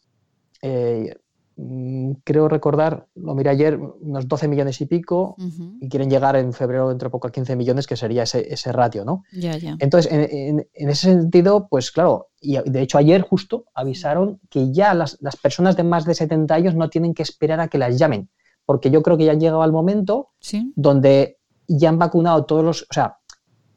[0.63, 1.17] Eh,
[2.25, 5.37] creo recordar, lo miré ayer, unos 12 millones y pico,
[5.81, 8.73] y quieren llegar en febrero dentro de poco a 15 millones, que sería ese, ese
[8.73, 9.23] ratio, ¿no?
[9.33, 9.77] Ya, ya.
[9.79, 14.73] Entonces, en, en- en ese sentido, pues claro, y de hecho ayer justo avisaron que
[14.73, 17.79] ya las, las personas de más de 70 años no tienen que esperar a que
[17.79, 18.29] las llamen,
[18.67, 20.73] porque yo creo que ya han llegado al momento Sí.
[20.77, 22.83] donde ya han vacunado todos los...
[22.83, 23.19] O sea,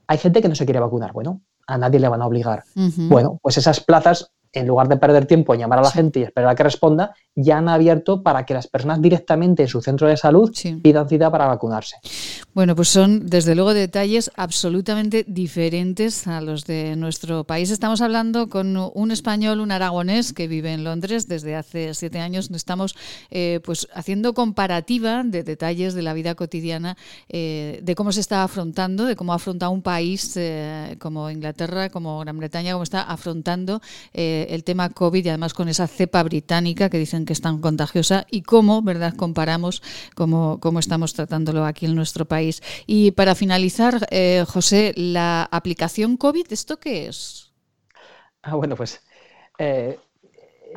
[0.08, 2.64] hay gente que no se quiere vacunar, bueno, a nadie le van a obligar.
[3.10, 6.24] Bueno, pues esas plazas, en lugar de perder tiempo en llamar a la gente y
[6.24, 10.08] esperar a que responda, ya han abierto para que las personas directamente en su centro
[10.08, 10.52] de salud
[10.82, 11.98] pidan cita para vacunarse.
[12.54, 17.70] Bueno, pues son desde luego detalles absolutamente diferentes a los de nuestro país.
[17.70, 22.50] Estamos hablando con un español, un aragonés que vive en Londres desde hace siete años.
[22.50, 22.96] Estamos
[23.30, 26.98] eh, pues haciendo comparativa de detalles de la vida cotidiana,
[27.30, 32.20] eh, de cómo se está afrontando, de cómo afronta un país eh, como Inglaterra, como
[32.22, 33.80] Gran Bretaña, cómo está afrontando
[34.14, 38.26] el tema COVID y además con esa cepa británica que dicen que es tan contagiosa
[38.32, 39.84] y cómo, ¿verdad?, comparamos
[40.16, 42.64] cómo, cómo estamos tratándolo aquí en nuestro país.
[42.88, 47.54] Y para finalizar, eh, José, la aplicación COVID, ¿esto qué es?
[48.42, 49.02] Ah, bueno, pues
[49.60, 50.00] eh,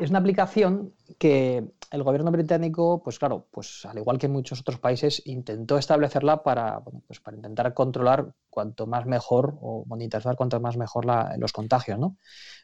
[0.01, 4.78] es una aplicación que el gobierno británico, pues claro, pues al igual que muchos otros
[4.81, 10.77] países, intentó establecerla para, pues para intentar controlar cuanto más mejor o monitorizar cuanto más
[10.77, 12.16] mejor la- los contagios, ¿no?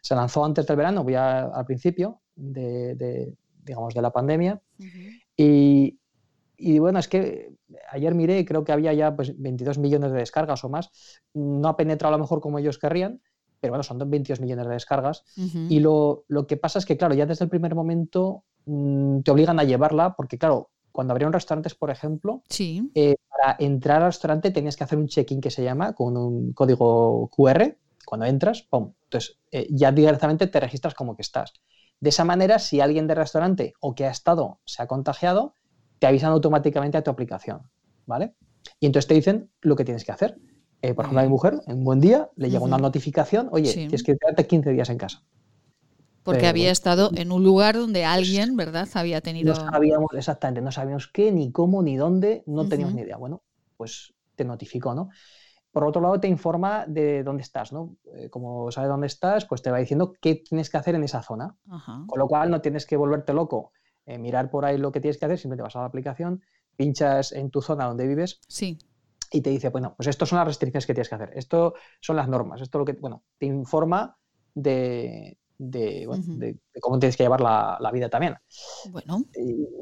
[0.02, 2.94] Se lanzó antes del verano, voy al principio de,
[3.66, 4.62] digamos, de la pandemia
[5.36, 5.98] y,
[6.56, 7.52] y bueno, es que
[7.90, 10.90] ayer miré, creo que había ya pues, 22 millones de descargas o más.
[11.34, 13.20] No ha penetrado a lo mejor como ellos querrían,
[13.60, 15.24] pero bueno, son 22 millones de descargas.
[15.68, 19.30] Y lo, lo que pasa es que, claro, ya desde el primer momento mm, te
[19.30, 22.90] obligan a llevarla, porque claro, cuando abrieron restaurantes, por ejemplo, Sí.
[22.94, 26.52] eh, para entrar al restaurante tenías que hacer un check-in que se llama con un
[26.54, 27.76] código QR.
[28.06, 28.92] Cuando entras, ¡pum!
[29.04, 31.52] Entonces, eh, ya directamente te registras como que estás.
[32.00, 35.54] De esa manera, si alguien del restaurante o que ha estado se ha contagiado,
[35.98, 37.62] te avisan automáticamente a tu aplicación,
[38.06, 38.34] ¿vale?
[38.80, 40.36] Y entonces te dicen lo que tienes que hacer.
[40.82, 43.66] Eh, por ejemplo, a mi mujer, en un buen día, le llega una notificación, oye,
[43.66, 43.80] Sí.
[43.80, 45.22] tienes que quedarte 15 días en casa.
[46.22, 49.54] Porque Eh, había estado en un lugar donde alguien, ¿verdad?, había tenido...
[49.54, 53.16] No sabíamos exactamente, no sabíamos qué, ni cómo, ni dónde, no teníamos ni idea.
[53.16, 53.42] Bueno,
[53.76, 55.08] pues te notificó, ¿no?
[55.76, 57.96] Por otro lado, te informa de dónde estás, ¿no?
[58.14, 61.22] Eh, como sabe dónde estás, pues te va diciendo qué tienes que hacer en esa
[61.22, 61.54] zona.
[61.68, 62.02] Ajá.
[62.06, 63.72] Con lo cual, no tienes que volverte loco,
[64.06, 66.40] eh, mirar por ahí lo que tienes que hacer, simplemente vas a la aplicación,
[66.76, 68.78] pinchas en tu zona donde vives Sí.
[69.30, 72.16] y te dice, bueno, pues estas son las restricciones que tienes que hacer, esto son
[72.16, 74.16] las normas, esto es lo que, bueno, te informa
[74.54, 76.38] de, de, bueno, Ujú.
[76.38, 78.34] de- de cómo tienes que llevar la, la vida también.
[78.90, 79.18] Bueno.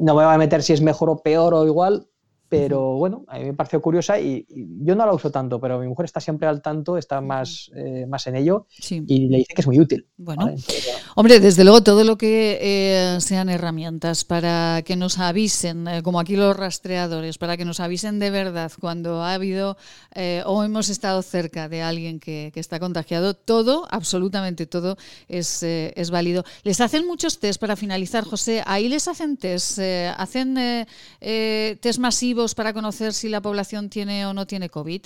[0.01, 2.09] No me voy a meter si es mejor o peor o igual,
[2.49, 5.79] pero bueno, a mí me pareció curiosa y, y yo no la uso tanto, pero
[5.81, 9.55] mi mujer está siempre al tanto, está más, eh, más en ello y le dice
[9.55, 10.07] que es muy útil.
[10.17, 10.45] Bueno.
[10.45, 10.57] ¿vale?
[10.57, 15.89] Entonces, bueno, Hombre, desde luego todo lo que eh, sean herramientas para que nos avisen,
[15.89, 19.77] eh, como aquí los rastreadores, para que nos avisen de verdad cuando ha habido
[20.15, 24.97] eh, o hemos estado cerca de alguien que, que está contagiado, todo, absolutamente todo,
[25.29, 26.45] es, eh, es válido.
[26.63, 28.63] Les hacen muchos test para finalizar, José.
[28.67, 29.79] Ahí les hacen test,
[30.17, 30.87] hacen
[31.21, 35.03] test masivos para conocer si la población tiene o no tiene COVID.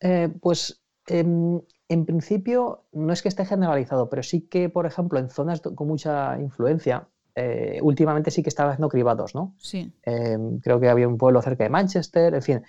[0.00, 5.18] Eh, pues em, en principio no es que esté generalizado, pero sí que, por ejemplo,
[5.18, 9.54] en zonas con mucha influencia, eh, últimamente sí que están haciendo cribados, ¿no?
[9.58, 9.92] Sí.
[10.02, 12.62] Em, creo que había un pueblo cerca de Manchester, en fin,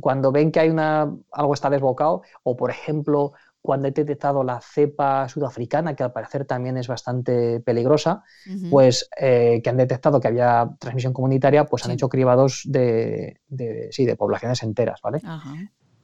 [0.00, 4.60] cuando ven que hay una, algo está desbocado, o por ejemplo, cuando he detectado la
[4.60, 8.24] cepa sudafricana, que al parecer también es bastante peligrosa,
[8.70, 13.88] pues eh, que han detectado que había transmisión comunitaria, pues han hecho cribados de, de-
[13.92, 15.20] sí, de poblaciones enteras, ¿vale?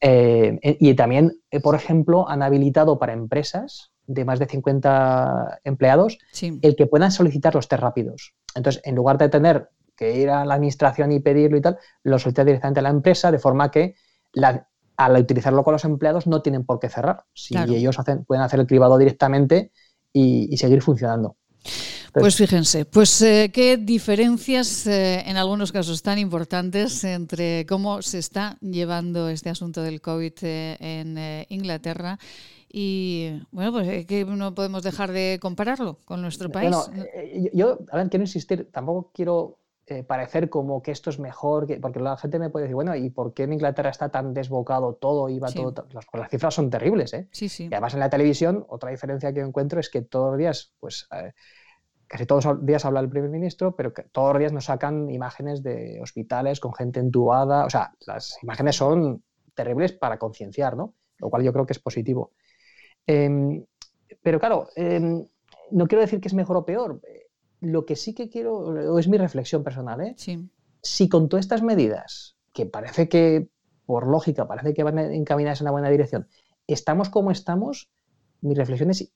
[0.00, 1.32] Eh, eh, y también,
[1.62, 6.58] por ejemplo, han habilitado para empresas de más de 50 empleados Sí.
[6.62, 8.34] el que puedan solicitar los test rápidos.
[8.54, 12.18] Entonces, en lugar de tener que ir a la administración y pedirlo y tal, lo
[12.20, 13.96] solicita directamente a la empresa, de forma que
[14.32, 14.68] la-
[14.98, 17.24] al utilizarlo con los empleados no tienen por qué cerrar.
[17.32, 17.72] Si Claro.
[17.72, 19.72] ellos hacen, pueden hacer el cribado directamente
[20.12, 21.36] y, y seguir funcionando.
[22.12, 28.18] Pues fíjense, pues eh, qué diferencias eh, en algunos casos tan importantes entre cómo se
[28.18, 32.18] está llevando este asunto del COVID eh, en Inglaterra
[32.70, 36.70] y bueno, pues que no podemos dejar de compararlo con nuestro país.
[36.70, 37.04] Bueno,
[37.52, 39.58] yo, a ver, quiero insistir, tampoco quiero
[40.06, 43.34] parecer como que esto es mejor, porque la gente me puede decir, bueno, ¿y por
[43.34, 45.86] qué en Inglaterra está tan desbocado todo va todo?
[45.92, 47.28] Las, las, cifras son terribles, ¿eh?
[47.32, 47.64] Sí, sí.
[47.64, 51.08] Y además en la televisión, otra diferencia que encuentro es que todos los días, pues
[52.08, 55.10] casi todos los días habla el primer ministro, pero que todos los días nos sacan
[55.10, 57.66] imágenes de hospitales con gente entubada.
[57.66, 59.22] O sea, las imágenes son
[59.54, 60.94] terribles para concienciar, ¿no?
[61.18, 62.32] Lo cual yo creo que es positivo.
[63.06, 63.64] Em,
[64.22, 65.26] pero claro, em,
[65.70, 67.00] no quiero decir que es mejor o peor.
[67.60, 70.14] Lo que sí que quiero, o es mi reflexión personal, ¿eh?
[70.82, 73.48] Si con todas estas medidas, que parece que,
[73.84, 76.28] por lógica, parece que van encaminadas en la buena dirección,
[76.66, 77.88] estamos como estamos,
[78.40, 79.10] mi reflexión es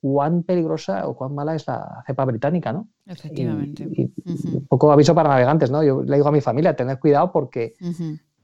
[0.00, 2.88] cuán peligrosa o cuán mala es la cepa británica, ¿no?
[3.06, 3.86] Efectivamente.
[4.24, 5.82] Un poco aviso para navegantes, ¿no?
[5.82, 7.74] Yo le digo a mi familia, tener cuidado porque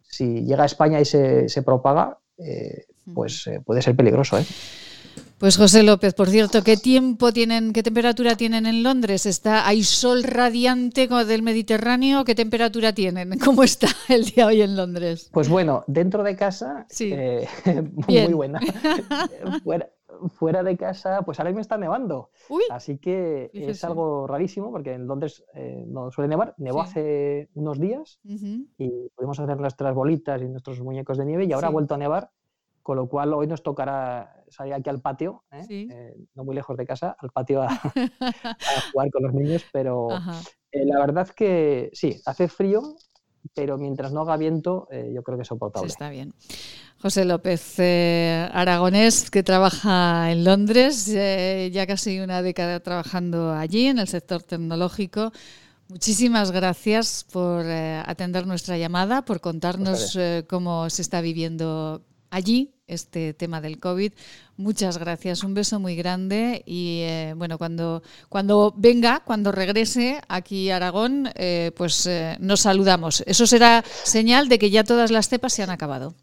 [0.02, 4.44] si llega a España y se, propaga, eh, pues eh, puede ser peligroso, ¿eh?
[5.42, 9.26] Pues José López, por cierto, ¿qué tiempo tienen, qué temperatura tienen en Londres?
[9.26, 12.22] ¿Está, ¿Hay sol radiante del Mediterráneo?
[12.22, 13.36] ¿Qué temperatura tienen?
[13.44, 15.30] ¿Cómo está el día hoy en Londres?
[15.32, 17.12] Pues bueno, dentro de casa, sí.
[18.06, 18.60] muy buena.
[19.64, 19.90] Fuera,
[20.28, 22.30] fuera de casa, pues ahora mismo está nevando.
[22.70, 26.54] Así que es algo rarísimo porque en Londres eh, no suele nevar.
[26.58, 31.52] Nevó hace unos días y pudimos hacer nuestras bolitas y nuestros muñecos de nieve y
[31.52, 32.30] ahora ha vuelto a nevar.
[32.84, 35.66] Con lo cual hoy nos tocará salir aquí al patio, ¿eh?
[35.68, 37.68] Eh, no muy lejos de casa, al patio a,
[38.92, 42.96] jugar con los niños, pero la verdad es que sí, hace frío,
[43.54, 45.88] pero mientras no haga viento, yo creo que es soportable.
[45.88, 46.32] está bien.
[47.02, 53.86] José López eh, Aragonés, que trabaja en Londres, eh, ya casi una década trabajando allí
[53.88, 55.32] en el sector tecnológico.
[55.88, 60.16] Muchísimas gracias por eh, atender nuestra llamada, por contarnos
[60.48, 64.12] cómo se está viviendo allí este tema del COVID.
[64.56, 67.04] Muchas gracias, un beso muy grande y
[67.36, 71.30] bueno, cuando, cuando venga, cuando regrese aquí a Aragón,
[71.76, 72.08] pues
[72.38, 73.22] nos saludamos.
[73.26, 76.14] Eso será señal de que ya todas las cepas se han acabado.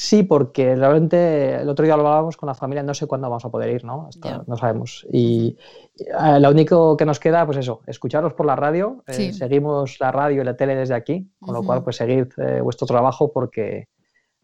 [0.00, 3.44] Sí, porque realmente el otro día lo hablábamos con la familia, no sé cuándo vamos
[3.44, 4.08] a poder ir, ¿no?
[4.46, 5.04] no sabemos.
[5.10, 5.56] Y
[5.96, 9.02] eh, lo único que nos queda, pues eso, escucharos por la radio.
[9.08, 12.60] Eh, seguimos la radio y la tele desde aquí, con lo cual, pues seguid eh,
[12.60, 13.88] vuestro trabajo porque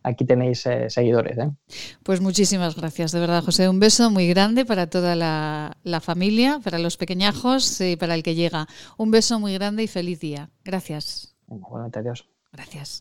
[0.04, 1.36] aquí tenéis seguidores.
[2.04, 3.68] Pues muchísimas gracias, de verdad, José.
[3.68, 8.22] Un beso muy grande para toda la, la familia, para los pequeñajos y para el
[8.22, 8.68] que llega.
[8.96, 10.50] Un beso muy grande y feliz día.
[10.64, 11.34] Gracias.
[11.46, 12.26] Buenas adiós.
[12.52, 13.00] Gracias.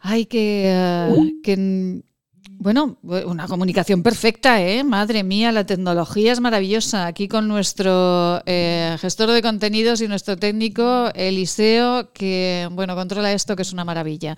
[0.00, 2.02] Ay, que, que
[2.50, 4.84] bueno, una comunicación perfecta, ¿eh?
[4.84, 7.06] Madre mía, la tecnología es maravillosa.
[7.06, 13.54] Aquí con nuestro eh, gestor de contenidos y nuestro técnico, Eliseo, que, bueno, controla esto,
[13.56, 14.36] que es una maravilla.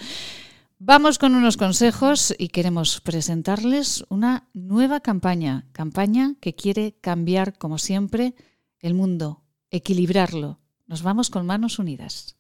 [0.82, 5.66] Vamos con unos consejos y queremos presentarles una nueva campaña.
[5.73, 8.35] Campaña que quiere cambiar, como siempre,
[8.78, 10.59] el mundo, equilibrarlo.
[10.86, 12.36] Nos vamos con manos unidas.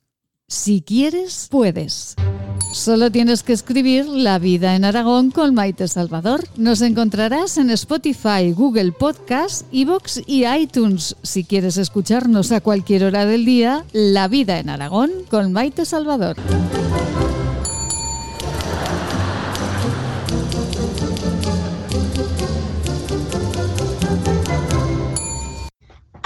[0.48, 2.16] Si quieres, puedes.
[2.72, 6.42] Solo tienes que escribir La vida en Aragón con Maite Salvador.
[6.56, 11.14] Nos encontrarás en Spotify, Google Podcast, Evox y iTunes.
[11.22, 16.36] Si quieres escucharnos a cualquier hora del día, La vida en Aragón con Maite Salvador.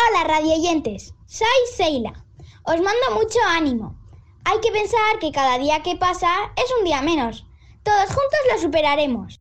[0.08, 2.12] Hola radioyentes, soy Seila.
[2.64, 4.04] Os mando mucho ánimo
[4.44, 7.46] hay que pensar que cada día que pasa es un día menos.
[7.82, 9.40] Todos juntos lo superaremos.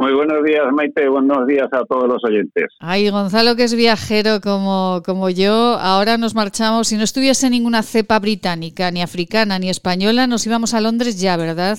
[0.00, 1.10] Muy buenos días, Maite.
[1.10, 2.68] Buenos días a todos los oyentes.
[2.78, 6.88] Ay, Gonzalo, que es viajero como, como yo, ahora nos marchamos.
[6.88, 11.36] Si no estuviese ninguna cepa británica, ni africana, ni española, nos íbamos a Londres ya,
[11.36, 11.78] ¿verdad?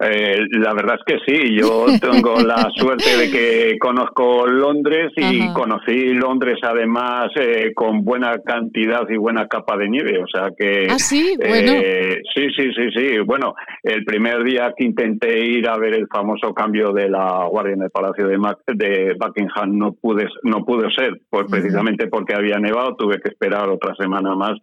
[0.00, 5.52] Eh, la verdad es que sí, yo tengo la suerte de que conozco Londres y
[5.52, 10.86] conocí Londres además eh, con buena cantidad y buena capa de nieve, o sea que...
[10.88, 11.72] Ah, sí, bueno.
[11.74, 13.18] Eh, sí, sí, sí, sí.
[13.24, 17.74] Bueno, el primer día que intenté ir a ver el famoso cambio de la guardia
[17.74, 18.38] en el Palacio de,
[18.74, 23.68] de Buckingham no pude, no pudo ser, pues precisamente porque había nevado, tuve que esperar
[23.68, 24.58] otra semana más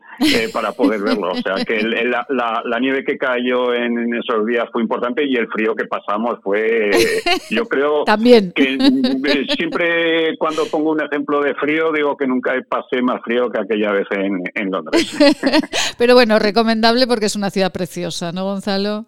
[0.53, 1.29] para poder verlo.
[1.31, 5.35] O sea que la, la, nieve que cayó en, en esos días fue importante y
[5.35, 6.91] el frío que pasamos fue,
[7.49, 8.51] yo creo También.
[8.53, 13.49] que eh, siempre cuando pongo un ejemplo de frío digo que nunca pasé más frío
[13.49, 15.17] que aquella vez en, en Londres.
[15.97, 19.05] Pero bueno, recomendable porque es una ciudad preciosa, ¿no, Gonzalo?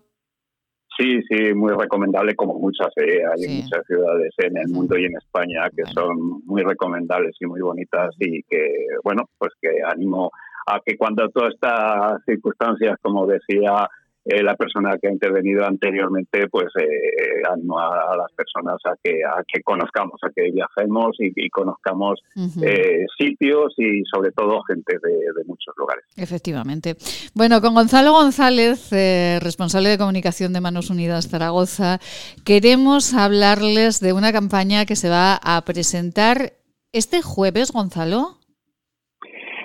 [0.98, 5.16] Sí, sí, muy recomendable como muchas, eh, hay muchas ciudades en el mundo y en
[5.16, 8.68] España que son muy recomendables y muy bonitas y que,
[9.04, 10.32] bueno, pues que animo
[10.66, 13.88] a que cuando todas estas circunstancias, como decía
[14.30, 19.44] eh, la persona que ha intervenido anteriormente, pues eh, a, las personas a que, a
[19.48, 22.20] que conozcamos, a que viajemos y, conozcamos
[22.62, 26.04] eh, sitios y sobre todo gente de, muchos lugares.
[26.18, 26.96] Efectivamente.
[27.34, 32.00] Bueno, con Gonzalo González, eh, responsable de comunicación de Manos Unidas Zaragoza,
[32.44, 36.54] queremos hablarles de una campaña que se va a presentar
[36.92, 38.37] este jueves, Gonzalo.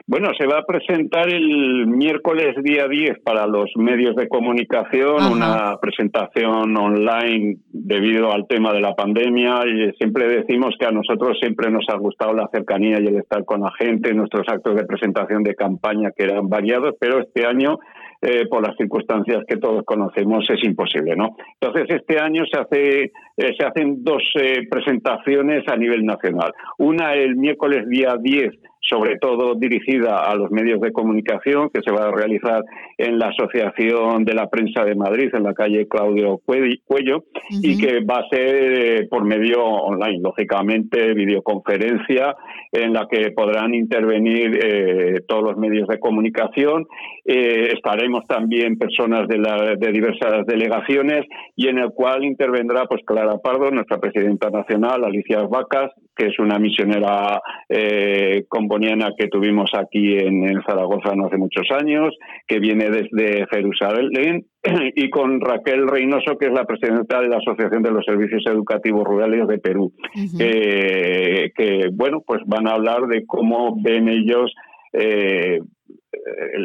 [0.06, 5.76] Bueno, se va a presentar el miércoles día 10 para los medios de comunicación, una
[5.80, 9.60] presentación online debido al tema de la pandemia.
[9.66, 13.44] Y siempre decimos que a nosotros siempre nos ha gustado la cercanía y el estar
[13.44, 17.78] con la gente, nuestros actos de presentación de campaña que eran variados, pero este año
[18.20, 21.36] eh, por las circunstancias que todos conocemos es imposible, ¿no?
[21.60, 23.02] Entonces este año se hace
[23.36, 26.52] eh, se hacen dos eh, presentaciones a nivel nacional.
[26.78, 28.52] Una el miércoles día 10
[28.88, 32.64] sobre todo dirigida a los medios de comunicación, que se va a realizar
[32.98, 38.00] en la Asociación de la Prensa de Madrid, en la calle Claudio Cuello, y que
[38.00, 42.34] va a ser eh, por medio online, lógicamente, videoconferencia,
[42.72, 46.86] en la que podrán intervenir eh, todos los medios de comunicación.
[47.24, 53.02] Eh, estaremos también personas de, la, de diversas delegaciones y en el cual intervendrá pues
[53.04, 59.70] Clara Pardo, nuestra presidenta nacional, Alicia Vacas, que es una misionera eh, comboniana que tuvimos
[59.74, 62.14] aquí en, Zaragoza no hace muchos años,
[62.46, 64.44] que viene desde Jerusalén,
[64.94, 69.04] y con Raquel Reynoso, que es la presidenta de la Asociación de los Servicios Educativos
[69.04, 69.92] Rurales de Perú,
[70.36, 74.52] que, bueno, pues van a hablar de cómo ven ellos
[74.92, 75.60] eh,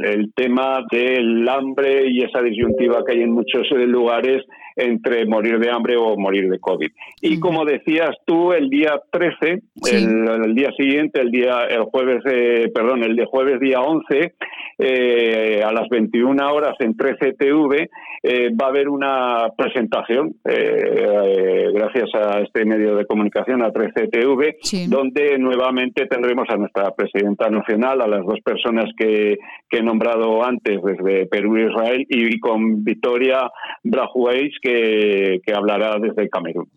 [0.03, 4.43] el, tema del hambre y esa disyuntiva que hay en muchos lugares
[4.77, 6.89] entre morir de hambre o morir de COVID.
[7.21, 12.69] Y como decías tú, el día 13, el, día siguiente, el día el jueves, eh,
[12.73, 14.33] perdón, el de jueves día 11,
[14.79, 17.89] eh, a las 21 horas en 13 TV,
[18.23, 24.57] eh, va a haber una presentación, gracias a este medio de comunicación, a 13 TV,
[24.87, 29.37] donde nuevamente tendremos a nuestra presidenta nacional, a las dos personas que,
[29.69, 33.49] he nombrado antes desde Perú e Israel, y, con Victoria
[33.83, 36.67] Brajueis, que, hablará desde Camerún.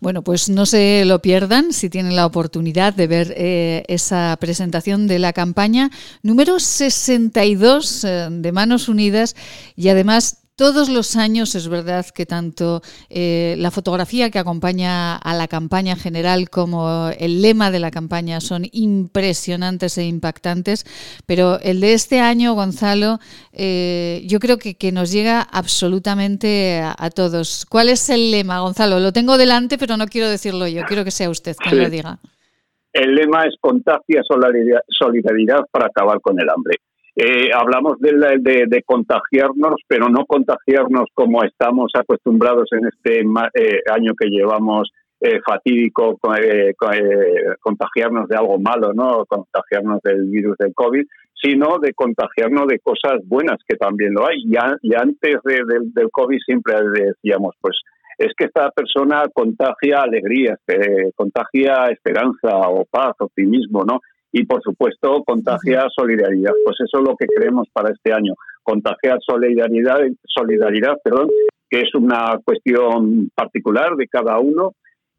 [0.00, 5.06] Bueno, pues no se lo pierdan si tienen la oportunidad de ver eh, esa presentación
[5.06, 5.90] de la campaña
[6.22, 9.34] número 62 eh, de Manos Unidas
[9.76, 15.34] y además todos los años es verdad que tanto eh, la fotografía que acompaña a
[15.34, 20.84] la campaña general como el lema de la campaña son impresionantes e impactantes,
[21.26, 23.18] pero el de este año, Gonzalo,
[23.52, 27.64] eh, yo creo que, nos llega absolutamente a, todos.
[27.64, 29.00] ¿Cuál es el lema, Gonzalo?
[29.00, 32.18] Lo tengo delante, pero no quiero decirlo yo, quiero que sea usted quien lo diga.
[32.92, 36.76] El lema es contagia solidaridad para acabar con el hambre.
[37.14, 44.28] Eh, hablamos de, contagiarnos, pero no contagiarnos como estamos acostumbrados en este eh, año que
[44.28, 44.90] llevamos
[45.20, 46.18] eh, fatídico,
[47.60, 53.20] contagiarnos de algo malo, no contagiarnos del virus del COVID, sino de contagiarnos de cosas
[53.26, 54.38] buenas, que también lo hay.
[54.44, 54.56] Y,
[54.94, 57.76] antes del COVID siempre decíamos, pues
[58.16, 60.56] es que esta persona contagia alegría,
[61.14, 64.00] contagia esperanza o paz, optimismo, ¿no?
[64.32, 66.52] Y por supuesto contagiar solidaridad.
[66.64, 71.28] Pues eso es lo que queremos para este año, contagiar solidaridad, solidaridad, perdón,
[71.70, 74.72] que es una cuestión particular de cada uno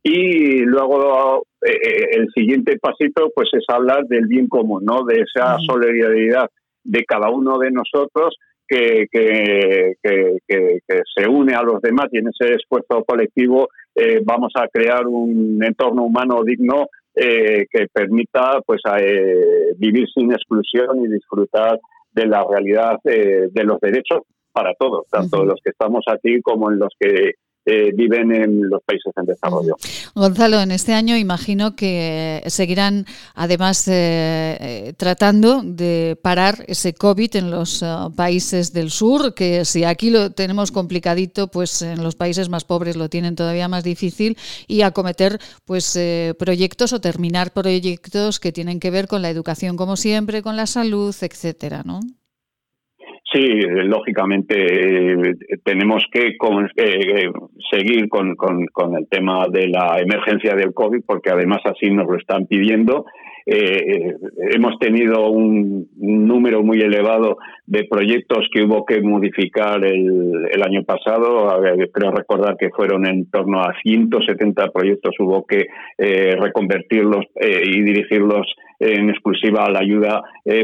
[0.04, 5.06] y luego eh, eh, el siguiente pasito pues es hablar del bien común, ¿no?
[5.06, 6.50] De esa solidaridad
[6.84, 8.36] de cada uno de nosotros
[8.68, 10.80] que, que, que,
[11.16, 15.64] se une a los demás y en ese esfuerzo colectivo eh, vamos a crear un
[15.64, 21.80] entorno humano digno eh, que permita pues eh, vivir sin exclusión y disfrutar
[22.12, 24.22] de la realidad eh, de los derechos
[24.52, 27.34] para todos, tanto los que estamos aquí como en los que
[27.66, 29.78] eh, viven en los países en desarrollo.
[30.16, 37.38] Gonzalo, en este año imagino que seguirán además eh, eh, tratando de parar ese COVID
[37.38, 37.84] en los
[38.18, 42.98] países del sur, que si aquí lo tenemos complicadito, pues en los países más pobres
[42.98, 44.38] lo tienen todavía más difícil
[44.68, 45.98] y acometer pues
[46.38, 50.68] proyectos o terminar proyectos que tienen que ver con la educación como siempre, con la
[50.68, 52.02] salud, etcétera, ¿no?
[53.34, 57.32] Sí, lógicamente eh, tenemos que eh,
[57.72, 58.36] seguir con,
[58.96, 63.06] el tema de la emergencia del COVID porque además así nos lo están pidiendo.
[63.48, 64.16] Eh,
[64.52, 70.84] hemos tenido un, número muy elevado de proyectos que hubo que modificar el, el año
[70.84, 71.60] pasado.
[71.92, 75.66] Creo recordar que fueron en torno a 170 proyectos, hubo que
[75.98, 78.46] reconvertirlos y dirigirlos
[78.80, 80.22] en exclusiva a la ayuda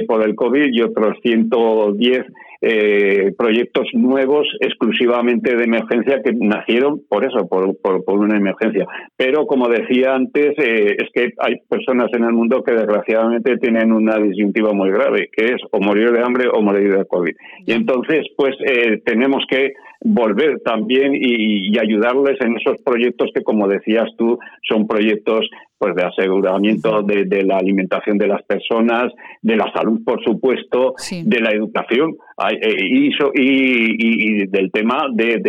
[0.07, 2.25] por el COVID y otros 110
[2.61, 8.85] eh, proyectos nuevos exclusivamente de emergencia que nacieron por eso, por, por, una emergencia.
[9.15, 13.93] Pero como decía antes, eh, es que hay personas en el mundo que desgraciadamente tienen
[13.93, 17.35] una disyuntiva muy grave, que es o morir de hambre o morir de COVID.
[17.65, 23.67] Y entonces, pues eh, tenemos que volver también y, ayudarles en esos proyectos que, como
[23.67, 29.71] decías tú, son proyectos pues de aseguramiento de, la alimentación de las personas, de la
[29.71, 32.17] salud, por supuesto, de la educación.
[32.51, 35.41] Eh, y, y, del tema de,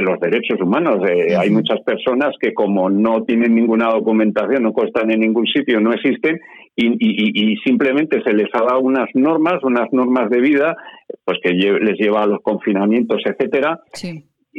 [0.00, 1.08] los derechos humanos.
[1.08, 5.80] Eh, hay muchas personas que como no tienen ninguna documentación, no constan en ningún sitio,
[5.80, 6.40] no existen
[6.78, 10.76] y, simplemente se les ha dado unas normas, unas normas de vida,
[11.24, 13.80] pues que les lleva a los confinamientos, etcétera.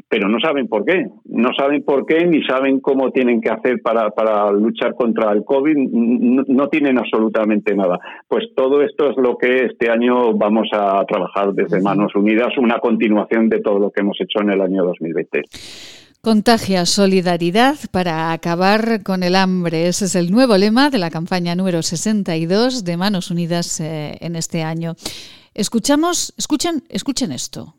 [0.07, 3.81] Pero no saben por qué, no saben por qué ni saben cómo tienen que hacer
[3.81, 7.99] para, para luchar contra el COVID, no, tienen absolutamente nada.
[8.27, 12.79] Pues todo esto es lo que este año vamos a trabajar desde Manos Unidas, una
[12.79, 15.41] continuación de todo lo que hemos hecho en el año 2020.
[16.21, 19.87] Contagia solidaridad para acabar con el hambre.
[19.87, 24.35] Ese es el nuevo lema de la campaña número 62 de Manos Unidas eh, en
[24.35, 24.97] este año.
[25.53, 27.78] Escuchamos, escuchen, escuchen esto.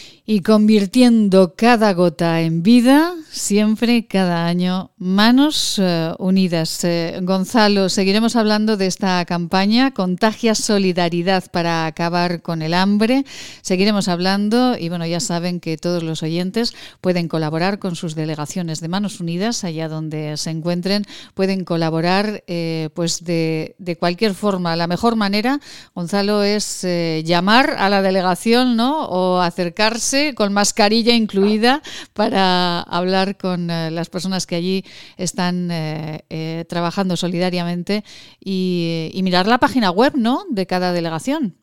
[0.31, 6.85] y convirtiendo cada gota en vida, siempre, cada año, manos eh, unidas.
[6.85, 13.25] Eh, Gonzalo, seguiremos hablando de esta campaña, Contagia Solidaridad para acabar con el hambre.
[13.61, 18.79] Seguiremos hablando y bueno, ya saben que todos los oyentes pueden colaborar con sus delegaciones
[18.79, 24.77] de Manos Unidas, allá donde se encuentren, pueden colaborar eh, pues de, de, cualquier forma.
[24.77, 25.59] La mejor manera,
[25.93, 26.87] Gonzalo, es
[27.25, 29.07] llamar a la delegación ¿no?
[29.07, 31.81] o acercarse con mascarilla incluida
[32.13, 34.83] para hablar con eh, las personas que allí
[35.17, 38.03] están eh, eh, trabajando solidariamente
[38.39, 40.39] y, mirar la página web ¿no?
[40.49, 41.53] de cada delegación.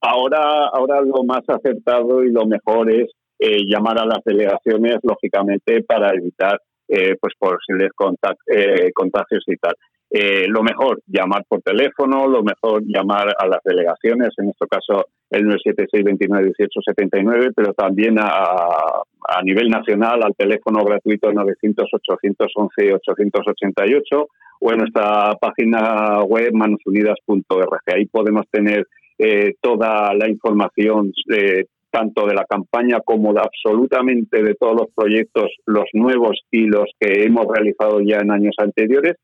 [0.00, 3.08] Ahora, ahora lo más acertado y lo mejor es
[3.38, 6.58] llamar a las delegaciones, lógicamente, para evitar
[6.88, 9.74] pues posibles contagios y tal.
[10.10, 15.06] Eh, lo mejor, llamar por teléfono, lo mejor, llamar a las delegaciones, en nuestro caso
[15.30, 24.26] el 976-29-1879, pero también a, a nivel nacional al teléfono gratuito 900-811-888
[24.60, 27.82] o en nuestra página web manosunidas.org.
[27.94, 28.86] Ahí podemos tener
[29.18, 34.90] eh, toda la información eh, tanto de la campaña como de absolutamente de todos los
[34.94, 39.16] proyectos, los nuevos y los que hemos realizado ya en años anteriores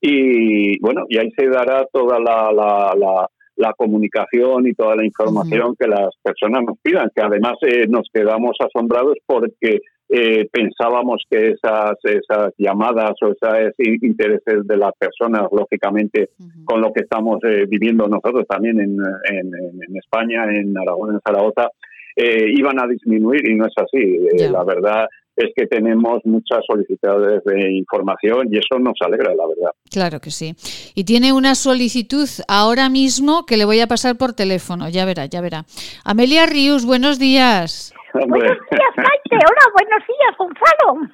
[0.00, 3.28] y bueno, y ahí se dará toda la, la, la,
[3.76, 8.56] comunicación y toda la información que las personas nos pidan, que además eh, nos quedamos
[8.60, 16.30] asombrados porque eh, pensábamos que esas, esas llamadas o esos intereses de las personas, lógicamente,
[16.64, 18.96] con lo que estamos eh, viviendo nosotros también en,
[19.30, 21.70] en, en, España, en Aragón, en Zaragoza,
[22.16, 24.50] iban a disminuir y no es así.
[24.50, 25.06] la verdad
[25.38, 29.70] es que tenemos muchas solicitudes de información y eso nos alegra, la verdad.
[29.90, 30.54] Claro que sí.
[30.94, 35.26] Y tiene una solicitud ahora mismo que le voy a pasar por teléfono, ya verá,
[35.26, 35.64] ya verá.
[36.04, 37.94] Amelia Rius, buenos días.
[38.12, 39.36] Buenos días, Maite.
[39.36, 41.08] Hola, buenos días, Gonzalo.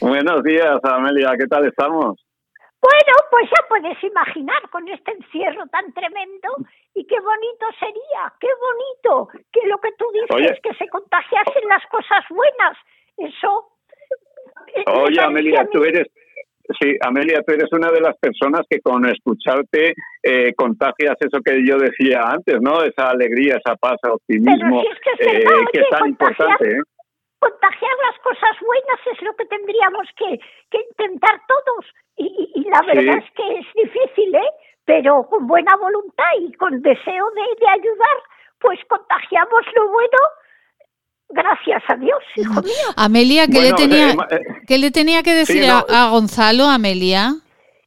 [0.00, 1.32] Buenos días, Amelia.
[1.38, 2.20] ¿Qué tal estamos?
[2.80, 6.48] Bueno, pues ya puedes imaginar con este encierro tan tremendo
[6.94, 11.84] y qué bonito sería, qué bonito que lo que tú dices, que se contagiasen las
[11.86, 12.76] cosas buenas
[13.18, 13.66] eso.
[14.86, 16.06] Oye, Amelia, tú eres,
[16.80, 19.92] Sí, Amelia, tú eres una de las personas que con escucharte
[20.22, 22.84] eh, contagias eso que yo decía antes, ¿no?
[22.84, 26.70] Esa alegría, esa paz, optimismo, si es que, es eh, que es tan contagiar- importante.
[26.70, 26.80] ¿eh?
[27.40, 30.38] contagiar las cosas buenas es lo que tendríamos que,
[30.70, 31.86] que intentar todos.
[32.16, 32.86] Y, y- y la Sí.
[32.86, 34.50] verdad es que es difícil, ¿eh?
[34.84, 38.16] Pero con buena voluntad y con deseo de, de ayudar,
[38.60, 40.18] pues contagiamos lo bueno.
[41.30, 42.86] Gracias a Dios, hijo mío.
[42.96, 45.86] Amelia, ¿qué, Bueno, le, tenía, eh, eh, qué le tenía que decir sí, a, no.
[45.88, 47.30] a Gonzalo, Amelia?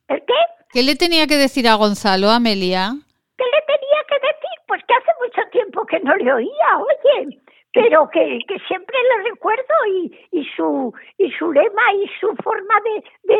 [0.07, 0.33] ¿El qué?
[0.71, 2.93] ¿Qué le tenía que decir a Gonzalo, Amelia?
[3.37, 4.57] ¿Qué le tenía que decir?
[4.67, 7.39] Pues que hace mucho tiempo que no le oía, oye,
[7.73, 12.75] pero que, que siempre le recuerdo y, y su y su lema y su forma
[12.85, 13.03] de,
[13.33, 13.37] de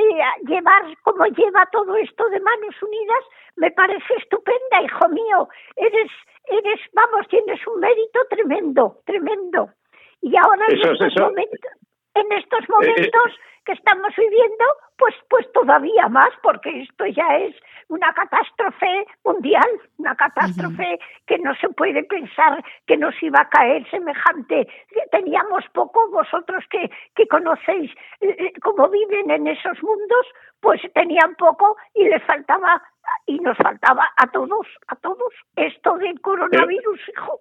[0.48, 3.24] llevar como lleva todo esto de manos unidas
[3.56, 5.48] me parece estupenda, hijo mío.
[5.76, 6.12] Eres
[6.46, 9.70] eres vamos tienes un mérito tremendo, tremendo.
[10.24, 11.60] Y ahora en Eso estos momentos
[12.16, 12.68] en estos eh.
[12.70, 14.66] momentos que estamos viviendo,
[14.98, 17.56] pues pues todavía más, porque esto ya es
[17.88, 19.68] una catástrofe mundial,
[19.98, 24.68] una catástrofe que no se puede pensar que nos iba a caer semejante.
[25.12, 30.26] Teníamos poco, vosotros que, que conocéis eh, eh, cómo viven en esos mundos,
[30.60, 32.82] pues tenían poco y les faltaba,
[33.26, 37.40] y nos faltaba a todos, a todos, esto del coronavirus, hijo.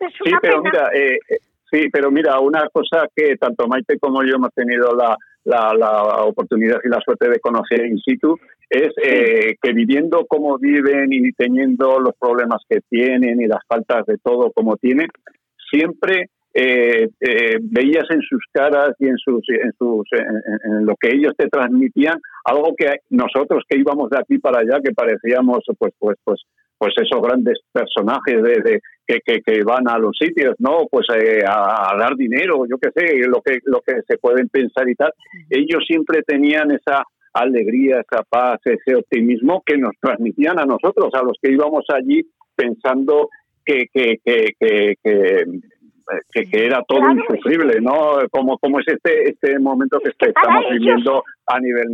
[0.00, 0.70] Es Sí, una pero pena.
[0.70, 1.38] mira, eh, eh,
[1.70, 6.24] sí, pero mira, una cosa que tanto Maite como yo hemos tenido la, la, la
[6.24, 8.36] oportunidad y la suerte de conocer in situ
[8.68, 14.04] es eh, que viviendo como viven y teniendo los problemas que tienen y las faltas
[14.06, 15.08] de todo como tienen,
[15.70, 21.14] siempre eh, eh, veías en sus caras y en sus en sus en, lo que
[21.14, 25.92] ellos te transmitían algo que nosotros que íbamos de aquí para allá que parecíamos pues
[25.98, 26.40] pues pues
[26.78, 31.06] pues esos grandes personajes de, de- que, que, que van a los sitios no pues
[31.18, 34.88] eh, a, a dar dinero yo qué sé lo que lo que se pueden pensar
[34.88, 35.12] y tal.
[35.48, 41.22] Ellos siempre tenían esa alegría esa paz ese optimismo que nos transmitían a nosotros a
[41.22, 42.20] los que íbamos allí
[42.54, 43.30] pensando
[43.64, 45.44] que que que, que, que
[46.32, 48.18] que, que era todo Claro, insufrible, ¿no?
[48.30, 51.88] Como, como es este este momento que, estamos ellos- viviendo a nivel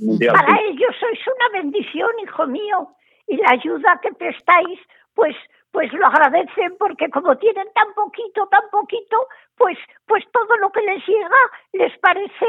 [0.00, 0.34] mundial.
[0.34, 2.88] Para ellos sois una bendición, hijo mío,
[3.26, 4.80] y la ayuda que prestáis,
[5.14, 5.36] pues,
[5.72, 9.26] pues lo agradecen porque como tienen tan poquito, tan poquito,
[9.56, 11.40] pues, pues todo lo que les llega
[11.72, 12.46] les parece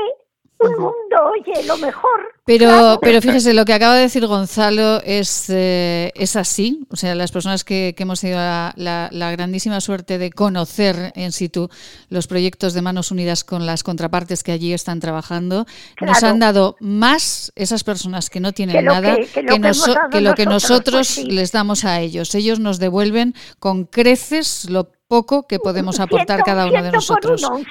[0.59, 2.33] un mundo, oye, lo mejor.
[2.45, 2.99] Pero, Claro.
[3.01, 6.85] pero fíjese, lo que acaba de decir Gonzalo es, eh, es así.
[6.91, 11.11] O sea, las personas que, que hemos tenido la, la- la grandísima suerte de conocer
[11.15, 11.69] en situ
[12.09, 15.65] los proyectos de Manos Unidas con las contrapartes que allí están trabajando,
[16.01, 19.59] nos han dado más esas personas que no tienen Que nada que- que lo que
[19.59, 21.23] noso- lo que nosotros, nosotros pues sí.
[21.25, 22.35] les damos a ellos.
[22.35, 27.43] Ellos nos devuelven con creces lo poco que podemos aportar cada uno de nosotros.
[27.43, 27.65] uno, uno.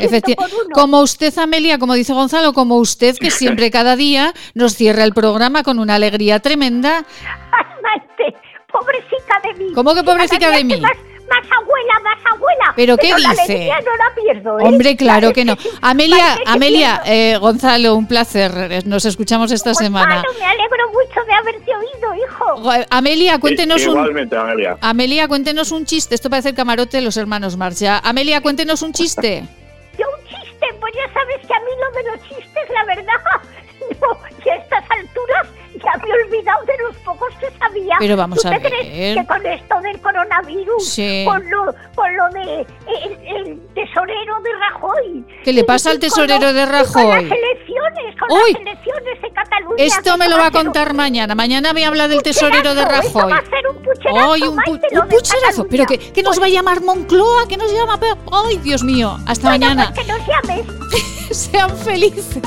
[0.73, 5.13] como usted, Amelia, como dice Gonzalo, como usted que siempre cada día nos cierra el
[5.13, 7.05] programa con una alegría tremenda.
[7.53, 8.39] Ay, Maite,
[8.73, 9.73] pobrecita de mí.
[9.75, 10.83] ¿Cómo que pobrecita de mí?
[11.43, 12.73] Que Más, más abuela, más abuela.
[12.77, 13.43] ¿Pero qué la dice?
[13.43, 14.63] alegría no la pierdo, ¿eh?
[14.65, 15.57] Hombre, claro La- que no.
[15.57, 18.85] sí, Amelia, que Amelia, eh, Gonzalo, un placer.
[18.87, 20.17] Nos escuchamos esta semana.
[20.17, 22.45] Gonzalo, me alegro mucho de haberte oído, hijo.
[22.63, 24.77] Gu- Amelia, cuéntenos un Igualmente, Amelia.
[24.81, 26.15] Amelia, cuéntenos un chiste.
[26.15, 27.99] Esto parece el camarote de los hermanos Marcha.
[27.99, 29.45] Amelia, cuéntenos un chiste.
[29.99, 33.13] Yo un chiste, pues ya sabes que a mí lo de los chistes, la verdad,
[34.01, 35.47] no, y a estas alturas
[35.93, 37.97] he olvidado de los pocos que sabía.
[37.99, 38.73] Pero vamos ¿Tú a te ver.
[38.73, 41.25] crees que con esto del coronavirus, Sí.
[41.27, 45.25] con, lo, con lo de el, el tesorero de Rajoy?
[45.45, 47.03] ¿Qué le pasa al tesorero de Rajoy?
[47.05, 48.53] Con las elecciones, con Uy.
[48.53, 49.85] las elecciones de Cataluña.
[49.85, 51.35] Esto me lo va a contar mañana.
[51.35, 53.31] Mañana me habla del tesorero de Rajoy.
[53.33, 55.67] va a ser un pucherazo, Ay, un, pu- un pucherazo.
[55.69, 57.99] Pero que, que nos va a llamar Moncloa, que nos llama.
[58.33, 59.17] Ay, Dios mío.
[59.27, 59.93] Hasta Bueno, mañana.
[59.95, 60.67] pues que nos llames.
[61.31, 62.39] Sean felices.